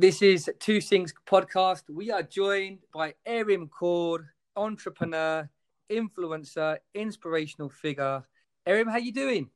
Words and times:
This 0.00 0.22
is 0.22 0.50
Two 0.58 0.80
Things 0.80 1.12
podcast. 1.26 1.82
We 1.90 2.10
are 2.10 2.22
joined 2.22 2.78
by 2.90 3.12
Erin 3.26 3.68
Kaur, 3.68 4.28
entrepreneur, 4.56 5.46
influencer, 5.90 6.78
inspirational 6.94 7.68
figure. 7.68 8.26
Erin, 8.64 8.86
how 8.86 8.94
are 8.94 9.00
you 9.00 9.12
doing? 9.12 9.50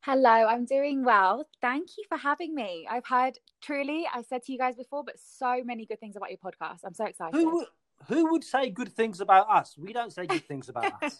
Hello, 0.00 0.28
I'm 0.28 0.66
doing 0.66 1.02
well. 1.02 1.48
Thank 1.62 1.96
you 1.96 2.04
for 2.10 2.18
having 2.18 2.54
me. 2.54 2.86
I've 2.90 3.06
heard 3.06 3.38
truly, 3.62 4.06
I 4.12 4.20
said 4.20 4.42
to 4.42 4.52
you 4.52 4.58
guys 4.58 4.76
before, 4.76 5.02
but 5.02 5.14
so 5.18 5.64
many 5.64 5.86
good 5.86 5.98
things 5.98 6.14
about 6.14 6.28
your 6.28 6.40
podcast. 6.44 6.80
I'm 6.84 6.92
so 6.92 7.06
excited. 7.06 7.34
Who 7.34 7.64
who 8.08 8.32
would 8.32 8.44
say 8.44 8.68
good 8.68 8.92
things 8.94 9.22
about 9.22 9.48
us? 9.48 9.78
We 9.78 9.94
don't 9.94 10.12
say 10.12 10.26
good 10.26 10.46
things 10.46 10.68
about 10.68 10.92
us. 11.02 11.18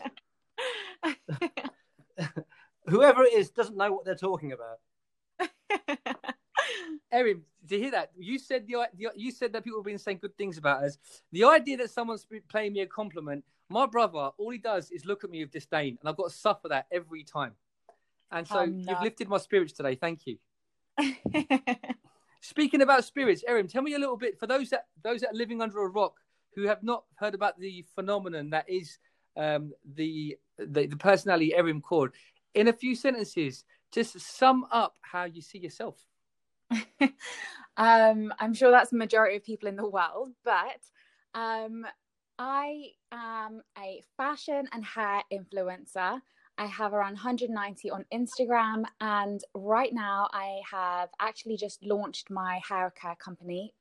Whoever 2.88 3.22
it 3.22 3.32
is 3.32 3.48
doesn't 3.48 3.78
know 3.78 3.90
what 3.90 4.04
they're 4.04 4.14
talking 4.14 4.52
about. 4.52 4.80
Erin, 7.14 7.42
you 7.68 7.78
hear 7.78 7.92
that? 7.92 8.10
You 8.18 8.38
said 8.38 8.66
the, 8.66 8.88
the 8.98 9.08
you 9.14 9.30
said 9.30 9.52
that 9.52 9.62
people 9.62 9.78
have 9.78 9.86
been 9.86 9.98
saying 9.98 10.18
good 10.20 10.36
things 10.36 10.58
about 10.58 10.82
us. 10.82 10.98
The 11.30 11.44
idea 11.44 11.76
that 11.78 11.90
someone's 11.90 12.26
paying 12.52 12.72
me 12.72 12.80
a 12.80 12.86
compliment, 12.86 13.44
my 13.70 13.86
brother, 13.86 14.30
all 14.36 14.50
he 14.50 14.58
does 14.58 14.90
is 14.90 15.06
look 15.06 15.22
at 15.22 15.30
me 15.30 15.44
with 15.44 15.52
disdain, 15.52 15.96
and 16.00 16.08
I've 16.08 16.16
got 16.16 16.30
to 16.30 16.36
suffer 16.36 16.68
that 16.68 16.86
every 16.90 17.22
time. 17.22 17.52
And 18.32 18.46
so 18.46 18.64
no. 18.64 18.90
you've 18.90 19.00
lifted 19.00 19.28
my 19.28 19.38
spirits 19.38 19.72
today. 19.72 19.94
Thank 19.94 20.22
you. 20.26 20.38
Speaking 22.40 22.82
about 22.82 23.04
spirits, 23.04 23.44
Erin, 23.46 23.68
tell 23.68 23.82
me 23.82 23.94
a 23.94 23.98
little 23.98 24.16
bit 24.16 24.38
for 24.38 24.48
those 24.48 24.70
that 24.70 24.86
those 25.02 25.20
that 25.20 25.30
are 25.30 25.36
living 25.36 25.62
under 25.62 25.82
a 25.82 25.88
rock 25.88 26.16
who 26.56 26.64
have 26.64 26.82
not 26.82 27.04
heard 27.14 27.34
about 27.34 27.58
the 27.58 27.84
phenomenon 27.94 28.50
that 28.50 28.68
is 28.68 28.98
um, 29.36 29.72
the, 29.94 30.36
the 30.58 30.86
the 30.86 30.96
personality 30.96 31.54
Erin 31.54 31.80
Kaur. 31.80 32.10
In 32.54 32.68
a 32.68 32.72
few 32.72 32.96
sentences, 32.96 33.64
just 33.92 34.18
sum 34.20 34.66
up 34.72 34.96
how 35.00 35.24
you 35.24 35.42
see 35.42 35.58
yourself. 35.58 35.96
um, 37.76 38.32
I'm 38.38 38.54
sure 38.54 38.70
that's 38.70 38.90
the 38.90 38.96
majority 38.96 39.36
of 39.36 39.44
people 39.44 39.68
in 39.68 39.76
the 39.76 39.88
world, 39.88 40.30
but 40.44 40.80
um, 41.34 41.86
I 42.38 42.90
am 43.12 43.62
a 43.78 44.02
fashion 44.16 44.68
and 44.72 44.84
hair 44.84 45.22
influencer. 45.32 46.20
I 46.56 46.66
have 46.66 46.92
around 46.92 47.14
190 47.14 47.90
on 47.90 48.04
Instagram, 48.12 48.84
and 49.00 49.40
right 49.54 49.92
now 49.92 50.28
I 50.32 50.60
have 50.70 51.08
actually 51.20 51.56
just 51.56 51.84
launched 51.84 52.30
my 52.30 52.60
hair 52.68 52.92
care 53.00 53.16
company 53.16 53.74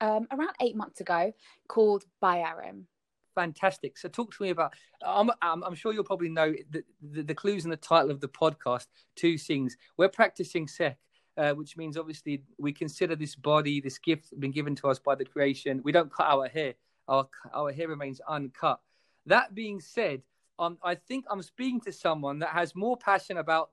um, 0.00 0.26
around 0.30 0.54
eight 0.60 0.76
months 0.76 1.00
ago 1.00 1.32
called 1.68 2.04
By 2.20 2.40
Erin. 2.40 2.86
Fantastic. 3.34 3.96
So, 3.96 4.08
talk 4.08 4.34
to 4.36 4.42
me 4.42 4.50
about. 4.50 4.74
I'm, 5.06 5.30
I'm, 5.40 5.62
I'm 5.62 5.74
sure 5.74 5.92
you'll 5.92 6.04
probably 6.04 6.28
know 6.28 6.52
the, 6.70 6.82
the, 7.00 7.22
the, 7.22 7.34
clues 7.34 7.64
in 7.64 7.70
the 7.70 7.76
title 7.76 8.10
of 8.10 8.20
the 8.20 8.28
podcast. 8.28 8.86
Two 9.14 9.38
things. 9.38 9.76
We're 9.96 10.08
practicing 10.08 10.68
Sikh, 10.68 10.96
uh, 11.40 11.54
which 11.54 11.76
means 11.78 11.96
obviously 11.96 12.42
we 12.58 12.70
consider 12.70 13.16
this 13.16 13.34
body, 13.34 13.80
this 13.80 13.98
gift 13.98 14.38
been 14.38 14.50
given 14.50 14.74
to 14.76 14.88
us 14.88 14.98
by 14.98 15.14
the 15.14 15.24
creation. 15.24 15.80
We 15.82 15.90
don't 15.90 16.12
cut 16.12 16.26
our 16.26 16.48
hair. 16.48 16.74
Our 17.08 17.26
our 17.54 17.72
hair 17.72 17.88
remains 17.88 18.20
uncut. 18.28 18.78
That 19.24 19.54
being 19.54 19.80
said, 19.80 20.20
um, 20.58 20.76
I 20.82 20.96
think 20.96 21.24
I'm 21.30 21.40
speaking 21.40 21.80
to 21.82 21.92
someone 21.92 22.40
that 22.40 22.50
has 22.50 22.74
more 22.74 22.96
passion 22.96 23.38
about 23.38 23.70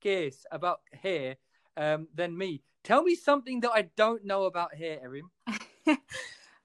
gears, 0.00 0.46
about 0.52 0.82
hair, 1.02 1.36
um, 1.76 2.06
than 2.14 2.38
me. 2.38 2.62
Tell 2.84 3.02
me 3.02 3.16
something 3.16 3.60
that 3.60 3.72
I 3.74 3.82
don't 3.96 4.24
know 4.24 4.44
about 4.44 4.74
hair, 4.74 5.00
Erin. 5.02 5.28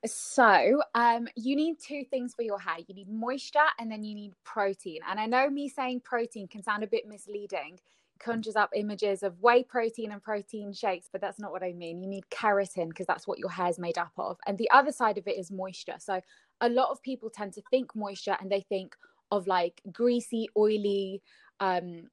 so, 0.06 0.84
um, 0.94 1.28
you 1.36 1.56
need 1.56 1.78
two 1.80 2.04
things 2.12 2.36
for 2.36 2.44
your 2.44 2.60
hair. 2.60 2.78
You 2.88 2.94
need 2.94 3.10
moisture 3.10 3.72
and 3.80 3.92
then 3.92 4.04
you 4.04 4.14
need 4.14 4.34
protein. 4.44 5.00
And 5.10 5.20
I 5.20 5.26
know 5.26 5.50
me 5.50 5.70
saying 5.70 6.02
protein 6.02 6.48
can 6.48 6.62
sound 6.62 6.84
a 6.84 6.88
bit 6.88 7.08
misleading, 7.08 7.80
conjures 8.20 8.56
up 8.56 8.72
images 8.76 9.24
of 9.24 9.40
whey 9.42 9.64
protein 9.64 10.12
and 10.12 10.22
protein 10.22 10.74
shakes, 10.74 11.10
but 11.12 11.22
that's 11.22 11.40
not 11.40 11.52
what 11.52 11.64
I 11.64 11.74
mean. 11.74 12.02
You 12.02 12.08
need 12.08 12.26
keratin 12.30 12.90
because 12.90 13.06
that's 13.06 13.28
what 13.28 13.40
your 13.40 13.50
hair 13.50 13.68
is 13.68 13.80
made 13.80 13.98
up 13.98 14.12
of. 14.18 14.38
And 14.48 14.58
the 14.58 14.70
other 14.72 14.92
side 14.92 15.18
of 15.18 15.28
it 15.28 15.38
is 15.38 15.52
moisture. 15.52 15.98
So, 16.00 16.22
a 16.62 16.70
lot 16.70 16.90
of 16.90 17.02
people 17.04 17.30
tend 17.30 17.54
to 17.54 17.62
think 17.70 17.96
moisture 17.96 18.38
and 18.40 18.50
they 18.50 18.62
think 18.62 18.96
of 19.32 19.48
like 19.48 19.82
greasy, 19.92 20.48
oily, 20.58 21.22
um, 21.60 22.04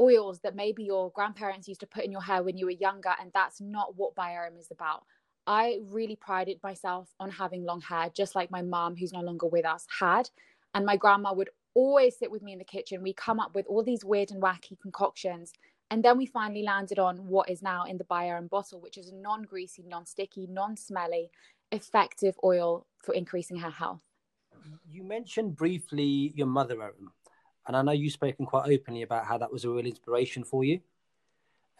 oils 0.00 0.40
that 0.40 0.56
maybe 0.56 0.84
your 0.84 1.10
grandparents 1.10 1.68
used 1.68 1.80
to 1.80 1.86
put 1.86 2.04
in 2.04 2.12
your 2.12 2.22
hair 2.22 2.42
when 2.42 2.56
you 2.56 2.66
were 2.66 2.72
younger, 2.72 3.14
and 3.20 3.30
that's 3.32 3.60
not 3.60 3.96
what 3.96 4.14
By 4.14 4.36
is 4.58 4.70
about. 4.70 5.04
I 5.46 5.78
really 5.90 6.16
prided 6.16 6.60
myself 6.62 7.10
on 7.18 7.30
having 7.30 7.64
long 7.64 7.80
hair, 7.80 8.10
just 8.14 8.34
like 8.34 8.50
my 8.50 8.62
mom, 8.62 8.96
who's 8.96 9.12
no 9.12 9.20
longer 9.20 9.46
with 9.46 9.66
us, 9.66 9.86
had. 9.98 10.30
And 10.74 10.86
my 10.86 10.96
grandma 10.96 11.32
would 11.32 11.50
always 11.74 12.18
sit 12.18 12.30
with 12.30 12.42
me 12.42 12.52
in 12.52 12.58
the 12.58 12.64
kitchen. 12.64 13.02
We 13.02 13.12
come 13.12 13.40
up 13.40 13.54
with 13.54 13.66
all 13.66 13.82
these 13.82 14.04
weird 14.04 14.30
and 14.30 14.42
wacky 14.42 14.78
concoctions. 14.80 15.52
And 15.90 16.02
then 16.02 16.16
we 16.16 16.26
finally 16.26 16.62
landed 16.62 16.98
on 16.98 17.28
what 17.28 17.50
is 17.50 17.62
now 17.62 17.84
in 17.84 17.98
the 17.98 18.06
Erin 18.10 18.46
bottle, 18.46 18.80
which 18.80 18.96
is 18.96 19.08
a 19.08 19.14
non 19.14 19.42
greasy, 19.42 19.84
non 19.86 20.06
sticky, 20.06 20.46
non 20.46 20.76
smelly, 20.76 21.30
effective 21.70 22.34
oil 22.42 22.86
for 23.02 23.14
increasing 23.14 23.56
hair 23.56 23.70
health. 23.70 24.02
You 24.90 25.04
mentioned 25.04 25.56
briefly 25.56 26.32
your 26.34 26.46
mother, 26.46 26.80
Erin. 26.82 27.08
And 27.66 27.76
I 27.76 27.82
know 27.82 27.92
you've 27.92 28.12
spoken 28.12 28.46
quite 28.46 28.70
openly 28.72 29.02
about 29.02 29.26
how 29.26 29.38
that 29.38 29.52
was 29.52 29.64
a 29.64 29.70
real 29.70 29.86
inspiration 29.86 30.44
for 30.44 30.64
you. 30.64 30.80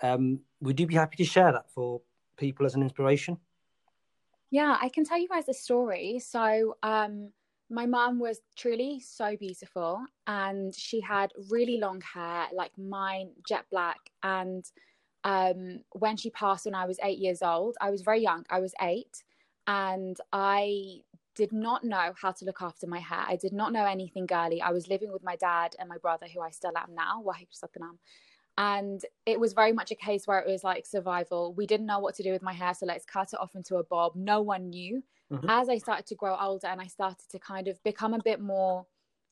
Um, 0.02 0.40
would 0.60 0.78
you 0.78 0.86
be 0.86 0.94
happy 0.94 1.16
to 1.16 1.24
share 1.24 1.52
that 1.52 1.70
for 1.70 2.00
people 2.36 2.66
as 2.66 2.74
an 2.74 2.82
inspiration? 2.82 3.38
Yeah, 4.50 4.76
I 4.80 4.90
can 4.90 5.04
tell 5.04 5.18
you 5.18 5.28
guys 5.28 5.48
a 5.48 5.54
story. 5.54 6.18
So, 6.18 6.76
um, 6.82 7.30
my 7.70 7.86
mom 7.86 8.18
was 8.18 8.40
truly 8.56 9.00
so 9.00 9.36
beautiful, 9.36 10.04
and 10.26 10.74
she 10.74 11.00
had 11.00 11.32
really 11.50 11.78
long 11.78 12.00
hair, 12.00 12.46
like 12.54 12.76
mine, 12.78 13.30
jet 13.48 13.64
black. 13.70 13.98
And 14.22 14.64
um, 15.24 15.80
when 15.92 16.16
she 16.16 16.30
passed 16.30 16.66
when 16.66 16.74
I 16.74 16.86
was 16.86 16.98
eight 17.02 17.18
years 17.18 17.42
old, 17.42 17.76
I 17.80 17.90
was 17.90 18.02
very 18.02 18.22
young. 18.22 18.44
I 18.50 18.60
was 18.60 18.74
eight, 18.80 19.22
and 19.66 20.16
I 20.32 21.00
did 21.34 21.52
not 21.52 21.82
know 21.84 22.12
how 22.20 22.32
to 22.32 22.44
look 22.44 22.60
after 22.60 22.86
my 22.86 22.98
hair. 22.98 23.24
I 23.26 23.36
did 23.36 23.52
not 23.52 23.72
know 23.72 23.86
anything 23.86 24.26
girly. 24.26 24.60
I 24.60 24.70
was 24.70 24.88
living 24.88 25.12
with 25.12 25.22
my 25.22 25.36
dad 25.36 25.74
and 25.78 25.88
my 25.88 25.98
brother, 25.98 26.26
who 26.26 26.40
I 26.40 26.50
still 26.50 26.76
am 26.76 26.94
now. 26.94 27.22
And 28.58 29.02
it 29.24 29.40
was 29.40 29.54
very 29.54 29.72
much 29.72 29.90
a 29.90 29.94
case 29.94 30.26
where 30.26 30.38
it 30.38 30.46
was 30.46 30.62
like 30.62 30.84
survival. 30.84 31.54
We 31.54 31.66
didn't 31.66 31.86
know 31.86 32.00
what 32.00 32.14
to 32.16 32.22
do 32.22 32.32
with 32.32 32.42
my 32.42 32.52
hair, 32.52 32.74
so 32.74 32.86
let's 32.86 33.04
cut 33.04 33.32
it 33.32 33.40
off 33.40 33.54
into 33.54 33.76
a 33.76 33.84
bob. 33.84 34.14
No 34.14 34.42
one 34.42 34.68
knew. 34.70 35.02
Mm-hmm. 35.32 35.48
As 35.48 35.68
I 35.68 35.78
started 35.78 36.06
to 36.06 36.14
grow 36.14 36.36
older 36.38 36.66
and 36.66 36.80
I 36.80 36.86
started 36.86 37.28
to 37.30 37.38
kind 37.38 37.66
of 37.66 37.82
become 37.82 38.12
a 38.12 38.22
bit 38.22 38.40
more, 38.40 38.84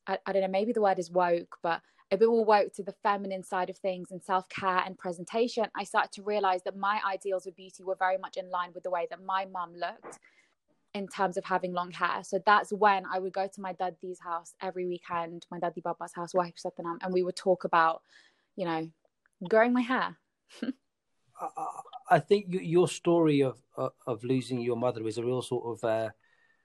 I, 0.06 0.18
I 0.24 0.32
don't 0.32 0.42
know, 0.42 0.48
maybe 0.48 0.72
the 0.72 0.80
word 0.80 0.98
is 0.98 1.10
woke, 1.10 1.58
but 1.62 1.82
a 2.10 2.16
bit 2.16 2.28
more 2.28 2.44
woke 2.44 2.72
to 2.74 2.82
the 2.82 2.94
feminine 3.02 3.42
side 3.42 3.70
of 3.70 3.76
things 3.76 4.10
and 4.10 4.22
self 4.22 4.48
care 4.48 4.82
and 4.84 4.98
presentation, 4.98 5.66
I 5.76 5.84
started 5.84 6.12
to 6.12 6.22
realize 6.22 6.62
that 6.64 6.76
my 6.76 7.00
ideals 7.06 7.46
of 7.46 7.54
beauty 7.54 7.84
were 7.84 7.96
very 7.96 8.18
much 8.18 8.36
in 8.36 8.50
line 8.50 8.70
with 8.74 8.82
the 8.82 8.90
way 8.90 9.06
that 9.10 9.22
my 9.22 9.44
mum 9.44 9.74
looked 9.74 10.18
in 10.94 11.06
terms 11.06 11.36
of 11.36 11.44
having 11.44 11.72
long 11.72 11.92
hair. 11.92 12.24
So 12.24 12.40
that's 12.44 12.72
when 12.72 13.04
I 13.06 13.18
would 13.18 13.32
go 13.32 13.46
to 13.46 13.60
my 13.60 13.74
daddy's 13.74 14.18
house 14.20 14.54
every 14.60 14.86
weekend, 14.86 15.46
my 15.50 15.60
daddy 15.60 15.80
Baba's 15.80 16.12
house, 16.14 16.32
and 16.34 17.12
we 17.12 17.22
would 17.22 17.36
talk 17.36 17.64
about, 17.64 18.02
you 18.56 18.64
know, 18.64 18.90
growing 19.48 19.72
my 19.72 19.82
hair. 19.82 20.16
I 22.10 22.18
think 22.18 22.46
your 22.50 22.88
story 22.88 23.42
of 23.42 23.58
of 24.06 24.24
losing 24.24 24.60
your 24.60 24.76
mother 24.76 25.06
is 25.06 25.16
a 25.16 25.24
real 25.24 25.42
sort 25.42 25.64
of 25.64 25.84
uh, 25.88 26.10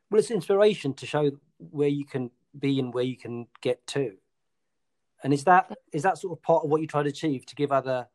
well, 0.09 0.19
it's 0.19 0.31
inspiration 0.31 0.94
to 0.96 1.06
show 1.06 1.31
where 1.58 1.88
you 1.88 2.06
can 2.06 2.31
be 2.58 2.80
and 2.80 2.94
where 2.94 3.03
you 3.03 3.18
can 3.18 3.47
get 3.62 3.86
to. 3.88 4.13
And 5.24 5.34
is 5.34 5.44
that 5.46 5.72
is 5.91 6.03
that 6.03 6.18
sort 6.18 6.38
of 6.38 6.44
part 6.44 6.63
of 6.63 6.69
what 6.69 6.81
you 6.81 6.88
try 6.88 7.03
to 7.03 7.09
achieve 7.09 7.46
to 7.47 7.56
give 7.56 7.72
other 7.72 8.08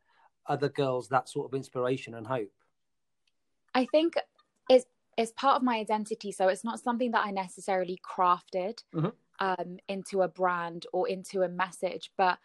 other 0.46 0.68
girls 0.68 1.08
that 1.08 1.28
sort 1.28 1.50
of 1.50 1.56
inspiration 1.56 2.14
and 2.14 2.26
hope? 2.26 2.52
I 3.74 3.86
think 3.86 4.14
it's 4.68 4.86
it's 5.16 5.32
part 5.32 5.56
of 5.56 5.62
my 5.62 5.76
identity, 5.78 6.32
so 6.32 6.48
it's 6.48 6.64
not 6.64 6.80
something 6.80 7.10
that 7.12 7.24
I 7.24 7.30
necessarily 7.30 8.00
crafted 8.04 8.82
mm-hmm. 8.94 9.08
um, 9.40 9.78
into 9.88 10.22
a 10.22 10.28
brand 10.28 10.86
or 10.92 11.08
into 11.08 11.42
a 11.42 11.48
message, 11.48 12.12
but 12.16 12.38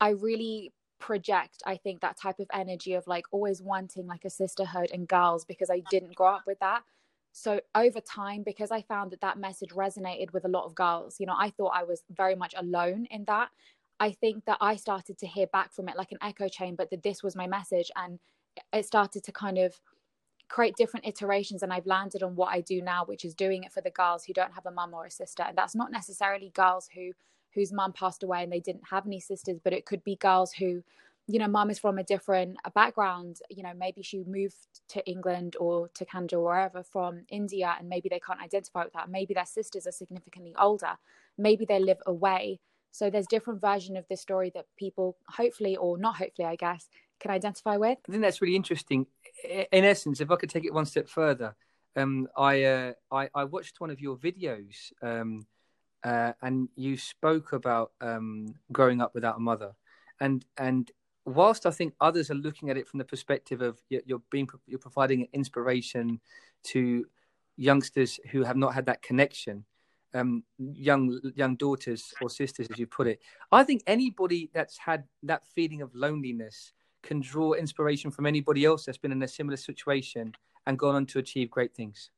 I 0.00 0.10
really 0.10 0.72
project 0.98 1.62
i 1.66 1.76
think 1.76 2.00
that 2.00 2.18
type 2.18 2.38
of 2.38 2.46
energy 2.52 2.94
of 2.94 3.06
like 3.06 3.24
always 3.30 3.62
wanting 3.62 4.06
like 4.06 4.24
a 4.24 4.30
sisterhood 4.30 4.90
and 4.92 5.08
girls 5.08 5.44
because 5.44 5.70
i 5.70 5.82
didn't 5.90 6.14
grow 6.14 6.34
up 6.34 6.42
with 6.46 6.58
that. 6.60 6.82
So 7.32 7.60
over 7.74 8.00
time 8.00 8.42
because 8.44 8.70
i 8.70 8.82
found 8.82 9.10
that 9.10 9.20
that 9.20 9.38
message 9.38 9.70
resonated 9.70 10.32
with 10.32 10.44
a 10.44 10.48
lot 10.48 10.64
of 10.64 10.74
girls 10.74 11.16
you 11.20 11.26
know 11.26 11.36
i 11.38 11.50
thought 11.50 11.72
i 11.74 11.84
was 11.84 12.02
very 12.10 12.34
much 12.34 12.54
alone 12.56 13.06
in 13.10 13.24
that. 13.26 13.50
I 14.00 14.12
think 14.12 14.44
that 14.46 14.58
i 14.60 14.76
started 14.76 15.18
to 15.18 15.26
hear 15.26 15.46
back 15.46 15.72
from 15.72 15.88
it 15.88 15.96
like 15.96 16.12
an 16.12 16.18
echo 16.22 16.48
chain 16.48 16.76
but 16.76 16.90
that 16.90 17.02
this 17.02 17.22
was 17.22 17.36
my 17.36 17.46
message 17.46 17.90
and 17.94 18.18
it 18.72 18.86
started 18.86 19.22
to 19.24 19.32
kind 19.32 19.58
of 19.58 19.80
create 20.48 20.76
different 20.76 21.06
iterations 21.06 21.62
and 21.62 21.72
I've 21.72 21.86
landed 21.86 22.22
on 22.22 22.36
what 22.36 22.52
I 22.52 22.60
do 22.60 22.80
now 22.80 23.04
which 23.04 23.24
is 23.24 23.34
doing 23.34 23.64
it 23.64 23.72
for 23.72 23.80
the 23.80 23.90
girls 23.90 24.24
who 24.24 24.32
don't 24.32 24.54
have 24.54 24.66
a 24.66 24.70
mum 24.70 24.94
or 24.94 25.06
a 25.06 25.10
sister. 25.10 25.42
And 25.42 25.56
that's 25.56 25.74
not 25.74 25.90
necessarily 25.90 26.50
girls 26.54 26.88
who 26.94 27.12
whose 27.56 27.72
mum 27.72 27.92
passed 27.92 28.22
away 28.22 28.44
and 28.44 28.52
they 28.52 28.60
didn't 28.60 28.84
have 28.88 29.06
any 29.06 29.18
sisters, 29.18 29.58
but 29.64 29.72
it 29.72 29.86
could 29.86 30.04
be 30.04 30.14
girls 30.14 30.52
who, 30.52 30.84
you 31.26 31.40
know, 31.40 31.48
mum 31.48 31.70
is 31.70 31.80
from 31.80 31.98
a 31.98 32.04
different 32.04 32.56
background. 32.74 33.40
You 33.50 33.64
know, 33.64 33.72
maybe 33.76 34.02
she 34.02 34.22
moved 34.24 34.54
to 34.90 35.04
England 35.06 35.56
or 35.58 35.88
to 35.94 36.04
Canada 36.04 36.36
or 36.36 36.44
wherever 36.44 36.84
from 36.84 37.22
India, 37.28 37.74
and 37.76 37.88
maybe 37.88 38.08
they 38.08 38.20
can't 38.20 38.40
identify 38.40 38.84
with 38.84 38.92
that. 38.92 39.10
Maybe 39.10 39.34
their 39.34 39.46
sisters 39.46 39.88
are 39.88 39.92
significantly 39.92 40.54
older. 40.56 40.96
Maybe 41.36 41.64
they 41.64 41.80
live 41.80 41.98
away. 42.06 42.60
So 42.92 43.10
there's 43.10 43.26
different 43.26 43.60
version 43.60 43.96
of 43.96 44.06
this 44.08 44.20
story 44.20 44.52
that 44.54 44.66
people 44.78 45.16
hopefully 45.28 45.76
or 45.76 45.98
not 45.98 46.16
hopefully 46.16 46.46
I 46.46 46.56
guess 46.56 46.88
can 47.18 47.30
identify 47.30 47.76
with. 47.76 47.98
I 48.08 48.12
think 48.12 48.22
that's 48.22 48.40
really 48.40 48.56
interesting. 48.56 49.06
In 49.44 49.84
essence, 49.84 50.20
if 50.20 50.30
I 50.30 50.36
could 50.36 50.50
take 50.50 50.64
it 50.64 50.72
one 50.72 50.86
step 50.86 51.08
further, 51.08 51.56
um, 51.96 52.28
I, 52.36 52.62
uh, 52.62 52.92
I, 53.10 53.28
I 53.34 53.44
watched 53.44 53.80
one 53.80 53.90
of 53.90 54.00
your 54.00 54.16
videos, 54.16 54.92
um, 55.02 55.46
uh, 56.04 56.32
and 56.42 56.68
you 56.76 56.96
spoke 56.96 57.52
about 57.52 57.92
um, 58.00 58.54
growing 58.72 59.00
up 59.00 59.14
without 59.14 59.36
a 59.36 59.40
mother, 59.40 59.72
and 60.20 60.44
and 60.58 60.90
whilst 61.24 61.66
I 61.66 61.70
think 61.70 61.94
others 62.00 62.30
are 62.30 62.34
looking 62.34 62.70
at 62.70 62.76
it 62.76 62.88
from 62.88 62.98
the 62.98 63.04
perspective 63.04 63.60
of 63.60 63.78
you're, 63.88 64.22
being 64.30 64.48
you're 64.66 64.78
providing 64.78 65.28
inspiration 65.32 66.20
to 66.64 67.04
youngsters 67.56 68.20
who 68.30 68.44
have 68.44 68.56
not 68.56 68.74
had 68.74 68.86
that 68.86 69.02
connection, 69.02 69.64
um, 70.14 70.44
young 70.58 71.20
young 71.34 71.56
daughters 71.56 72.14
or 72.20 72.30
sisters, 72.30 72.68
as 72.70 72.78
you 72.78 72.86
put 72.86 73.06
it. 73.06 73.20
I 73.50 73.64
think 73.64 73.82
anybody 73.86 74.50
that's 74.54 74.78
had 74.78 75.04
that 75.24 75.44
feeling 75.54 75.82
of 75.82 75.94
loneliness 75.94 76.72
can 77.02 77.20
draw 77.20 77.52
inspiration 77.52 78.10
from 78.10 78.26
anybody 78.26 78.64
else 78.64 78.84
that's 78.84 78.98
been 78.98 79.12
in 79.12 79.22
a 79.22 79.28
similar 79.28 79.56
situation 79.56 80.32
and 80.66 80.78
gone 80.78 80.94
on 80.94 81.06
to 81.06 81.18
achieve 81.18 81.50
great 81.50 81.74
things. 81.74 82.10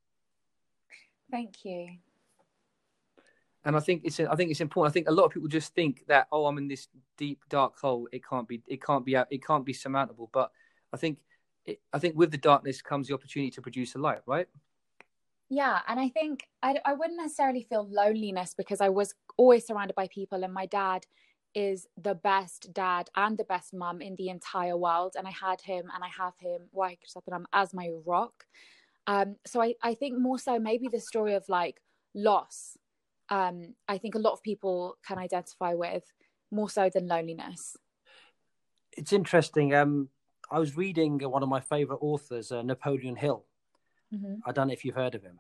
Thank 1.31 1.65
you. 1.65 1.91
And 3.69 3.77
I 3.77 3.81
think 3.81 4.01
it's 4.07 4.19
I 4.19 4.35
think 4.35 4.51
it's 4.51 4.63
important. 4.63 4.91
I 4.91 4.95
think 4.95 5.11
a 5.11 5.13
lot 5.13 5.25
of 5.25 5.31
people 5.31 5.47
just 5.47 5.75
think 5.75 6.07
that 6.09 6.27
oh, 6.33 6.47
I'm 6.47 6.57
in 6.57 6.69
this 6.69 6.89
deep 7.19 7.45
dark 7.51 7.79
hole. 7.79 8.09
It 8.11 8.27
can't 8.27 8.49
be 8.49 8.63
it 8.67 8.83
can't 8.83 9.05
be 9.05 9.15
out 9.15 9.27
it 9.31 9.45
can't 9.47 9.63
be 9.63 9.75
surmountable. 9.75 10.31
But 10.33 10.51
I 10.91 10.97
think 10.97 11.19
it, 11.67 11.79
I 11.93 11.99
think 11.99 12.17
with 12.17 12.31
the 12.31 12.39
darkness 12.39 12.81
comes 12.81 13.09
the 13.09 13.15
opportunity 13.15 13.51
to 13.51 13.61
produce 13.61 13.95
a 13.95 13.99
light, 13.99 14.21
right? 14.25 14.47
Yeah, 15.51 15.81
and 15.87 16.01
I 16.01 16.09
think 16.09 16.49
I, 16.63 16.77
I 16.83 16.95
wouldn't 16.95 17.19
necessarily 17.19 17.67
feel 17.69 17.87
loneliness 17.87 18.55
because 18.57 18.81
I 18.81 18.89
was 18.89 19.15
always 19.37 19.67
surrounded 19.67 19.95
by 19.95 20.09
people, 20.09 20.45
and 20.45 20.55
my 20.55 20.65
dad 20.65 21.05
is 21.55 21.87
the 22.03 22.15
best 22.15 22.73
dad 22.73 23.11
and 23.17 23.37
the 23.37 23.45
best 23.45 23.75
mum 23.75 24.01
in 24.01 24.17
the 24.17 24.31
entire 24.31 24.79
world. 24.79 25.13
And 25.15 25.29
I 25.29 25.33
had 25.33 25.61
him, 25.61 25.91
and 25.95 26.03
I 26.03 26.09
have 26.17 26.33
him, 26.39 26.63
him 26.73 27.47
as 27.53 27.75
my 27.75 27.91
rock. 28.07 28.47
Um, 29.07 29.37
so 29.47 29.61
I, 29.61 29.75
I 29.83 29.93
think 29.93 30.19
more 30.19 30.39
so 30.39 30.59
maybe 30.59 30.89
the 30.89 31.01
story 31.01 31.35
of 31.35 31.47
like 31.51 31.83
loss. 32.15 32.79
Um, 33.31 33.75
I 33.89 33.99
think 33.99 34.15
a 34.15 34.19
lot 34.19 34.33
of 34.33 34.43
people 34.43 34.97
can 35.07 35.19
identify 35.19 35.75
with 35.75 36.05
more 36.51 36.71
so 36.71 36.91
than 36.93 37.07
loneliness. 37.07 37.77
It's 38.93 39.13
interesting. 39.13 39.75
Um, 39.75 40.09
I 40.51 40.59
was 40.59 40.77
reading 40.77 41.19
one 41.21 41.43
of 41.43 41.49
my 41.49 41.61
favorite 41.61 41.99
authors, 42.01 42.51
uh, 42.51 42.63
Napoleon 42.63 43.17
Hill 43.17 43.45
Mm-hmm. 44.15 44.35
I 44.47 44.53
don't 44.53 44.69
know 44.69 44.73
if 44.73 44.85
you've 44.85 44.95
heard 44.95 45.15
of 45.15 45.23
him. 45.23 45.39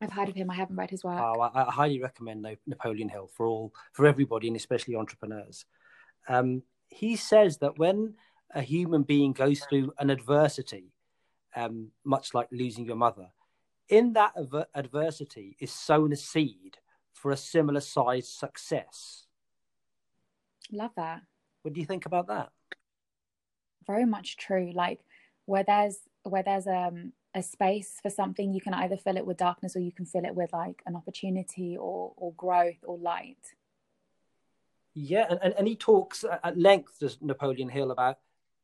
I've 0.00 0.12
heard 0.12 0.28
of 0.28 0.36
him. 0.36 0.50
I 0.50 0.54
haven't 0.54 0.76
read 0.76 0.90
his 0.90 1.02
work. 1.02 1.20
Oh, 1.20 1.40
I, 1.40 1.64
I 1.64 1.70
highly 1.70 2.00
recommend 2.00 2.46
Napoleon 2.66 3.08
Hill 3.08 3.28
for 3.36 3.46
all 3.46 3.72
for 3.92 4.06
everybody, 4.06 4.46
and 4.46 4.56
especially 4.56 4.94
entrepreneurs. 4.94 5.64
Um, 6.28 6.62
he 6.88 7.16
says 7.16 7.58
that 7.58 7.78
when 7.78 8.14
a 8.54 8.62
human 8.62 9.02
being 9.02 9.32
goes 9.32 9.60
through 9.60 9.92
an 9.98 10.10
adversity, 10.10 10.92
um, 11.56 11.90
much 12.04 12.32
like 12.32 12.48
losing 12.52 12.84
your 12.84 12.96
mother, 12.96 13.26
in 13.88 14.12
that 14.14 14.34
adversity 14.74 15.56
is 15.60 15.72
sown 15.72 16.12
a 16.12 16.16
seed 16.16 16.78
for 17.12 17.30
a 17.30 17.36
similar 17.36 17.80
size 17.80 18.28
success. 18.28 19.26
Love 20.70 20.92
that. 20.96 21.22
What 21.62 21.74
do 21.74 21.80
you 21.80 21.86
think 21.86 22.06
about 22.06 22.28
that? 22.28 22.50
Very 23.86 24.04
much 24.04 24.36
true. 24.36 24.70
Like 24.74 25.00
where 25.46 25.64
there's 25.64 25.98
where 26.24 26.42
there's 26.42 26.66
um 26.66 27.12
a 27.34 27.42
space 27.42 27.98
for 28.02 28.10
something 28.10 28.52
you 28.52 28.60
can 28.60 28.74
either 28.74 28.96
fill 28.96 29.16
it 29.16 29.26
with 29.26 29.36
darkness 29.36 29.76
or 29.76 29.80
you 29.80 29.92
can 29.92 30.06
fill 30.06 30.24
it 30.24 30.34
with 30.34 30.52
like 30.52 30.82
an 30.86 30.96
opportunity 30.96 31.76
or 31.78 32.12
or 32.16 32.32
growth 32.34 32.82
or 32.84 32.98
light 32.98 33.54
yeah 34.94 35.26
and, 35.42 35.54
and 35.54 35.68
he 35.68 35.76
talks 35.76 36.24
at 36.42 36.58
length 36.58 36.98
does 37.00 37.18
napoleon 37.20 37.68
hill 37.68 37.90
about 37.90 38.18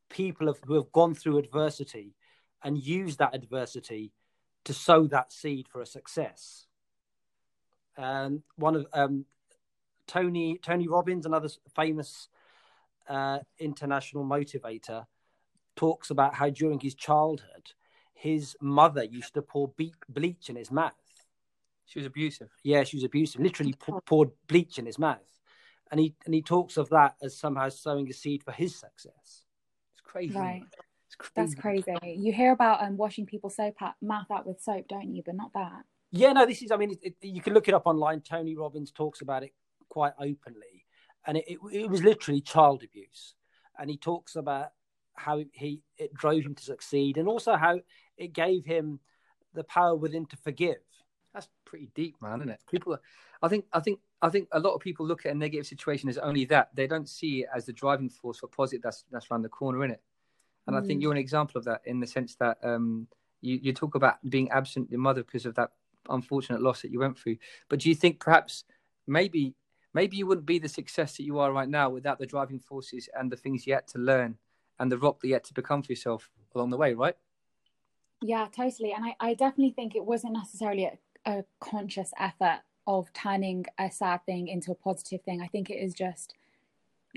people 0.09 0.53
who 0.67 0.75
have 0.75 0.91
gone 0.93 1.15
through 1.15 1.39
adversity 1.39 2.15
and 2.63 2.79
used 2.79 3.19
that 3.19 3.35
adversity 3.35 4.13
to 4.65 4.73
sow 4.73 5.07
that 5.07 5.33
seed 5.33 5.69
for 5.69 5.81
a 5.81 5.87
success 5.87 6.67
and 7.97 8.43
one 8.57 8.77
of 8.77 8.87
um, 8.93 9.25
tony 10.07 10.59
tony 10.63 10.89
robbins 10.89 11.27
another 11.27 11.49
famous 11.75 12.29
uh, 13.09 13.39
international 13.59 14.25
motivator 14.25 15.05
talks 15.77 16.11
about 16.11 16.35
how 16.35 16.49
during 16.49 16.81
his 16.81 16.95
childhood 16.95 17.73
his 18.15 18.57
mother 18.61 19.05
used 19.05 19.35
to 19.35 19.43
pour 19.43 19.71
bleach 20.09 20.49
in 20.49 20.57
his 20.57 20.71
mouth. 20.71 20.93
She 21.85 21.99
was 21.99 22.07
abusive. 22.07 22.49
Yeah, 22.63 22.85
she 22.85 22.97
was 22.97 23.05
abusive. 23.05 23.41
Literally 23.43 23.75
poured 24.07 24.31
bleach 24.47 24.79
in 24.79 24.87
his 24.87 24.99
mouth, 24.99 25.19
and 25.91 26.01
he 26.01 26.15
and 26.25 26.35
he 26.35 26.41
talks 26.41 26.79
of 26.79 26.89
that 26.89 27.17
as 27.23 27.37
somehow 27.37 27.69
sowing 27.69 28.09
a 28.09 28.15
seed 28.15 28.43
for 28.43 28.53
his 28.53 28.75
success. 28.75 29.45
It's 29.93 30.01
crazy. 30.03 30.39
Right. 30.39 30.63
It's 31.21 31.55
crazy. 31.55 31.85
That's 31.87 32.01
crazy. 32.01 32.19
You 32.19 32.33
hear 32.33 32.53
about 32.53 32.83
um, 32.83 32.97
washing 32.97 33.27
people's 33.27 33.57
soap 33.57 33.75
out, 33.81 33.95
mouth 34.03 34.27
out 34.31 34.47
with 34.47 34.61
soap, 34.61 34.89
don't 34.89 35.15
you? 35.15 35.23
But 35.25 35.37
not 35.37 35.53
that. 35.55 35.85
Yeah, 36.11 36.33
no. 36.33 36.47
This 36.47 36.63
is. 36.63 36.71
I 36.71 36.77
mean, 36.77 36.91
it, 36.91 36.99
it, 37.03 37.15
you 37.21 37.41
can 37.41 37.55
look 37.55 37.69
it 37.69 37.75
up 37.75 37.87
online. 37.87 38.21
Tony 38.21 38.57
Robbins 38.57 38.91
talks 38.91 39.21
about 39.21 39.43
it 39.43 39.53
quite 39.89 40.13
openly, 40.19 40.87
and 41.27 41.37
it, 41.37 41.45
it, 41.47 41.59
it 41.73 41.91
was 41.91 42.03
literally 42.03 42.41
child 42.41 42.83
abuse. 42.83 43.35
And 43.79 43.91
he 43.91 43.97
talks 43.97 44.37
about 44.37 44.69
how 45.15 45.43
he 45.53 45.83
it 45.97 46.13
drove 46.15 46.43
him 46.43 46.55
to 46.55 46.63
succeed, 46.63 47.17
and 47.17 47.29
also 47.29 47.57
how 47.57 47.81
it 48.17 48.33
gave 48.33 48.65
him 48.65 49.01
the 49.55 49.65
power 49.65 49.95
within 49.95 50.27
to 50.27 50.37
forgive. 50.37 50.77
That's 51.33 51.49
pretty 51.65 51.91
deep, 51.95 52.17
man, 52.23 52.41
isn't 52.41 52.51
it? 52.51 52.61
People, 52.71 52.97
I 53.43 53.49
think, 53.49 53.65
I 53.73 53.81
think, 53.81 53.99
I 54.23 54.29
think 54.29 54.49
a 54.53 54.61
lot 54.61 54.75
of 54.75 54.81
people 54.81 55.05
look 55.05 55.27
at 55.27 55.33
a 55.33 55.35
negative 55.35 55.67
situation 55.67 56.09
as 56.09 56.19
only 56.19 56.45
that. 56.45 56.71
They 56.75 56.87
don't 56.87 57.09
see 57.09 57.41
it 57.41 57.49
as 57.55 57.67
the 57.67 57.73
driving 57.73 58.09
force 58.09 58.39
for 58.39 58.47
positive 58.47 58.83
that's 58.83 59.05
that's 59.11 59.27
around 59.31 59.43
the 59.43 59.49
corner, 59.49 59.85
in 59.85 59.91
it. 59.91 60.01
And 60.67 60.77
mm. 60.77 60.83
I 60.83 60.87
think 60.87 60.99
mm. 60.99 61.03
you're 61.03 61.13
an 61.13 61.19
example 61.19 61.59
of 61.59 61.65
that 61.65 61.83
in 61.85 62.01
the 62.01 62.07
sense 62.07 62.35
that 62.37 62.59
um, 62.63 63.07
you 63.41 63.59
you 63.63 63.73
talk 63.73 63.95
about 63.95 64.17
being 64.29 64.51
absent 64.51 64.91
your 64.91 65.01
mother 65.01 65.23
because 65.23 65.47
of 65.47 65.55
that 65.57 65.71
unfortunate 66.09 66.63
loss 66.63 66.83
that 66.83 66.91
you 66.91 67.01
went 67.01 67.19
through. 67.19 67.37
But 67.69 67.81
do 67.81 67.89
you 67.89 67.95
think 67.95 68.21
perhaps 68.21 68.65
maybe 69.07 69.55
maybe 69.93 70.17
you 70.17 70.27
wouldn't 70.27 70.47
be 70.47 70.59
the 70.59 70.69
success 70.69 71.17
that 71.17 71.25
you 71.25 71.39
are 71.39 71.53
right 71.53 71.69
now 71.69 71.89
without 71.91 72.19
the 72.19 72.27
driving 72.27 72.59
forces 72.59 73.09
and 73.15 73.31
the 73.31 73.37
things 73.37 73.67
you 73.67 73.75
had 73.75 73.87
to 73.89 73.99
learn 73.99 74.37
and 74.79 74.91
the 74.91 74.99
rock 74.99 75.21
that 75.21 75.29
you 75.29 75.35
had 75.35 75.45
to 75.45 75.55
become 75.55 75.83
for 75.83 75.93
yourself 75.93 76.31
along 76.55 76.71
the 76.71 76.77
way, 76.77 76.95
right? 76.95 77.17
Yeah, 78.21 78.49
totally. 78.55 78.93
And 78.93 79.05
I, 79.05 79.17
I 79.21 79.35
definitely 79.35 79.73
think 79.73 79.95
it 79.95 80.05
wasn't 80.05 80.33
necessarily 80.33 80.87
a, 80.87 80.99
a 81.31 81.45
conscious 81.61 82.13
effort 82.19 82.61
of 82.87 83.13
turning 83.13 83.67
a 83.79 83.91
sad 83.91 84.25
thing 84.27 84.49
into 84.49 84.73
a 84.73 84.75
positive 84.75 85.23
thing. 85.23 85.41
I 85.41 85.47
think 85.47 85.71
it 85.71 85.75
is 85.75 85.95
just 85.95 86.35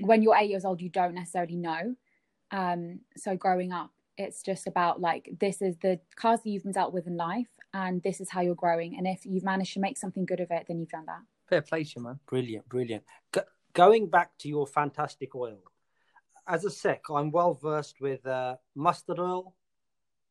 when 0.00 0.22
you're 0.22 0.36
eight 0.36 0.50
years 0.50 0.64
old, 0.64 0.80
you 0.80 0.88
don't 0.88 1.14
necessarily 1.14 1.56
know. 1.56 1.96
Um, 2.50 3.00
so 3.16 3.36
growing 3.36 3.72
up, 3.72 3.90
it's 4.16 4.42
just 4.42 4.66
about 4.66 5.00
like 5.00 5.28
this 5.38 5.62
is 5.62 5.76
the 5.78 6.00
cards 6.16 6.42
that 6.42 6.50
you've 6.50 6.64
been 6.64 6.72
dealt 6.72 6.92
with 6.92 7.06
in 7.06 7.16
life, 7.16 7.48
and 7.72 8.02
this 8.02 8.20
is 8.20 8.30
how 8.30 8.40
you're 8.40 8.54
growing. 8.54 8.96
And 8.96 9.06
if 9.06 9.24
you've 9.24 9.44
managed 9.44 9.74
to 9.74 9.80
make 9.80 9.96
something 9.96 10.24
good 10.26 10.40
of 10.40 10.50
it, 10.50 10.64
then 10.66 10.78
you've 10.78 10.88
done 10.88 11.06
that. 11.06 11.20
Fair 11.48 11.62
play 11.62 11.84
to 11.84 11.92
you, 11.96 12.02
man. 12.02 12.18
Brilliant, 12.26 12.68
brilliant. 12.68 13.04
Go- 13.32 13.42
going 13.72 14.08
back 14.08 14.36
to 14.38 14.48
your 14.48 14.66
fantastic 14.66 15.34
oil, 15.34 15.62
as 16.46 16.64
a 16.64 16.70
Sikh, 16.70 17.02
I'm 17.10 17.30
well 17.30 17.54
versed 17.54 18.00
with 18.00 18.26
uh, 18.26 18.56
mustard 18.74 19.18
oil, 19.18 19.54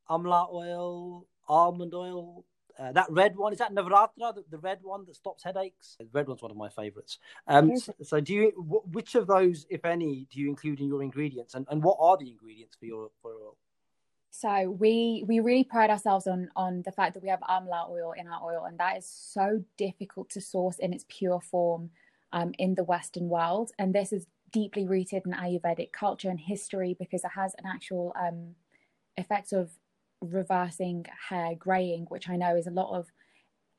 amla 0.10 0.52
oil, 0.52 1.28
almond 1.48 1.94
oil. 1.94 2.46
Uh, 2.80 2.92
that 2.92 3.08
red 3.10 3.36
one 3.36 3.52
is 3.54 3.60
that 3.60 3.74
Navratna, 3.74 4.36
the, 4.36 4.44
the, 4.52 4.58
red 4.60 4.80
one 4.84 5.04
that 5.06 5.16
stops 5.16 5.44
headaches. 5.44 5.96
The 6.00 6.08
red 6.14 6.28
one's 6.28 6.44
one 6.44 6.52
of 6.52 6.58
my 6.58 6.70
favorites. 6.70 7.18
Um, 7.48 7.76
so, 7.76 7.94
so, 8.04 8.20
do 8.20 8.34
you? 8.34 8.52
which 8.92 9.16
of 9.16 9.26
those, 9.26 9.66
if 9.70 9.84
any, 9.84 10.28
do 10.32 10.40
you 10.40 10.48
include 10.48 10.80
in 10.80 10.88
your 10.88 11.02
ingredients, 11.02 11.56
and, 11.56 11.66
and 11.72 11.84
what 11.84 11.98
are 12.00 12.18
the 12.18 12.30
ingredients 12.30 12.76
for 12.80 12.86
your 12.86 13.10
for 13.22 13.32
your 13.32 13.42
oil? 13.42 13.58
So 14.30 14.70
we 14.70 15.24
we 15.28 15.40
really 15.40 15.64
pride 15.64 15.90
ourselves 15.90 16.28
on 16.28 16.50
on 16.56 16.84
the 16.84 16.92
fact 16.92 17.16
that 17.16 17.24
we 17.24 17.30
have 17.30 17.40
amla 17.40 17.90
oil 17.90 18.14
in 18.16 18.28
our 18.28 18.44
oil, 18.44 18.66
and 18.66 18.78
that 18.78 18.98
is 18.98 19.08
so 19.08 19.64
difficult 19.78 20.30
to 20.32 20.42
source 20.42 20.78
in 20.78 20.94
its 20.94 21.06
pure 21.10 21.42
form 21.42 21.90
um, 22.32 22.54
in 22.60 22.76
the 22.76 22.84
Western 22.84 23.30
world. 23.30 23.72
And 23.80 23.96
this 23.96 24.14
is 24.14 24.28
deeply 24.52 24.86
rooted 24.86 25.24
in 25.26 25.34
Ayurvedic 25.34 25.92
culture 25.92 26.30
and 26.30 26.40
history 26.40 26.96
because 27.00 27.24
it 27.24 27.32
has 27.36 27.56
an 27.58 27.66
actual 27.66 28.14
um, 28.20 28.56
effect 29.18 29.54
of 29.54 29.72
reversing 30.22 31.06
hair 31.30 31.56
graying, 31.56 32.06
which 32.10 32.30
I 32.30 32.36
know 32.36 32.56
is 32.56 32.68
a 32.68 32.72
lot 32.72 32.98
of, 32.98 33.08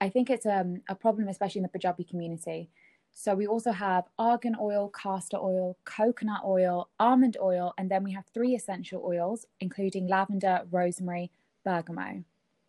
I 0.01 0.09
think 0.09 0.31
it's 0.31 0.47
um, 0.47 0.83
a 0.89 0.95
problem, 0.95 1.29
especially 1.29 1.61
in 1.61 1.65
the 1.65 1.69
Punjabi 1.69 2.05
community. 2.05 2.71
So 3.13 3.35
we 3.35 3.47
also 3.47 3.73
have 3.73 4.05
argan 4.19 4.57
oil, 4.61 4.91
castor 4.91 5.39
oil, 5.39 5.77
coconut 5.85 6.43
oil, 6.45 6.89
almond 7.01 7.37
oil, 7.41 7.75
and 7.77 7.91
then 7.91 8.05
we 8.05 8.13
have 8.13 8.27
three 8.33 8.55
essential 8.55 9.03
oils, 9.05 9.47
including 9.61 10.07
lavender, 10.07 10.63
rosemary, 10.71 11.31
bergamot. 11.65 12.25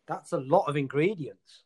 That's 0.07 0.31
a 0.31 0.37
lot 0.39 0.65
of 0.67 0.75
ingredients. 0.75 1.63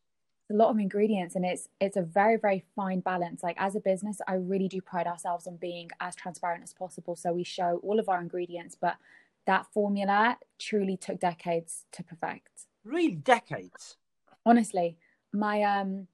a 0.52 0.54
lot 0.54 0.70
of 0.70 0.78
ingredients, 0.78 1.36
and 1.36 1.46
it's 1.46 1.70
it's 1.80 1.98
a 1.98 2.02
very 2.02 2.38
very 2.38 2.64
fine 2.76 3.00
balance. 3.00 3.44
Like 3.44 3.56
as 3.60 3.76
a 3.76 3.80
business, 3.80 4.20
I 4.28 4.36
really 4.36 4.68
do 4.68 4.82
pride 4.82 5.08
ourselves 5.08 5.48
on 5.48 5.56
being 5.58 5.90
as 6.00 6.16
transparent 6.16 6.64
as 6.64 6.74
possible. 6.74 7.16
So 7.16 7.34
we 7.34 7.44
show 7.44 7.80
all 7.84 8.00
of 8.00 8.10
our 8.10 8.22
ingredients, 8.22 8.76
but 8.80 8.98
that 9.46 9.68
formula 9.74 10.38
truly 10.60 10.98
took 10.98 11.20
decades 11.20 11.86
to 11.92 12.04
perfect. 12.04 12.66
Really, 12.84 13.16
decades. 13.16 13.98
Honestly, 14.46 14.98
my 15.32 15.62
um 15.64 16.08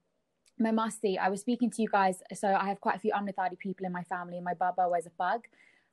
my 0.58 0.70
masti, 0.70 1.18
I 1.18 1.30
was 1.30 1.40
speaking 1.40 1.70
to 1.70 1.82
you 1.82 1.88
guys. 1.88 2.22
So 2.34 2.48
I 2.48 2.68
have 2.68 2.80
quite 2.80 2.96
a 2.96 2.98
few 2.98 3.12
Amritsari 3.12 3.58
people 3.58 3.86
in 3.86 3.92
my 3.92 4.04
family. 4.04 4.40
My 4.40 4.54
baba 4.54 4.88
wears 4.88 5.06
a 5.06 5.10
bug, 5.10 5.46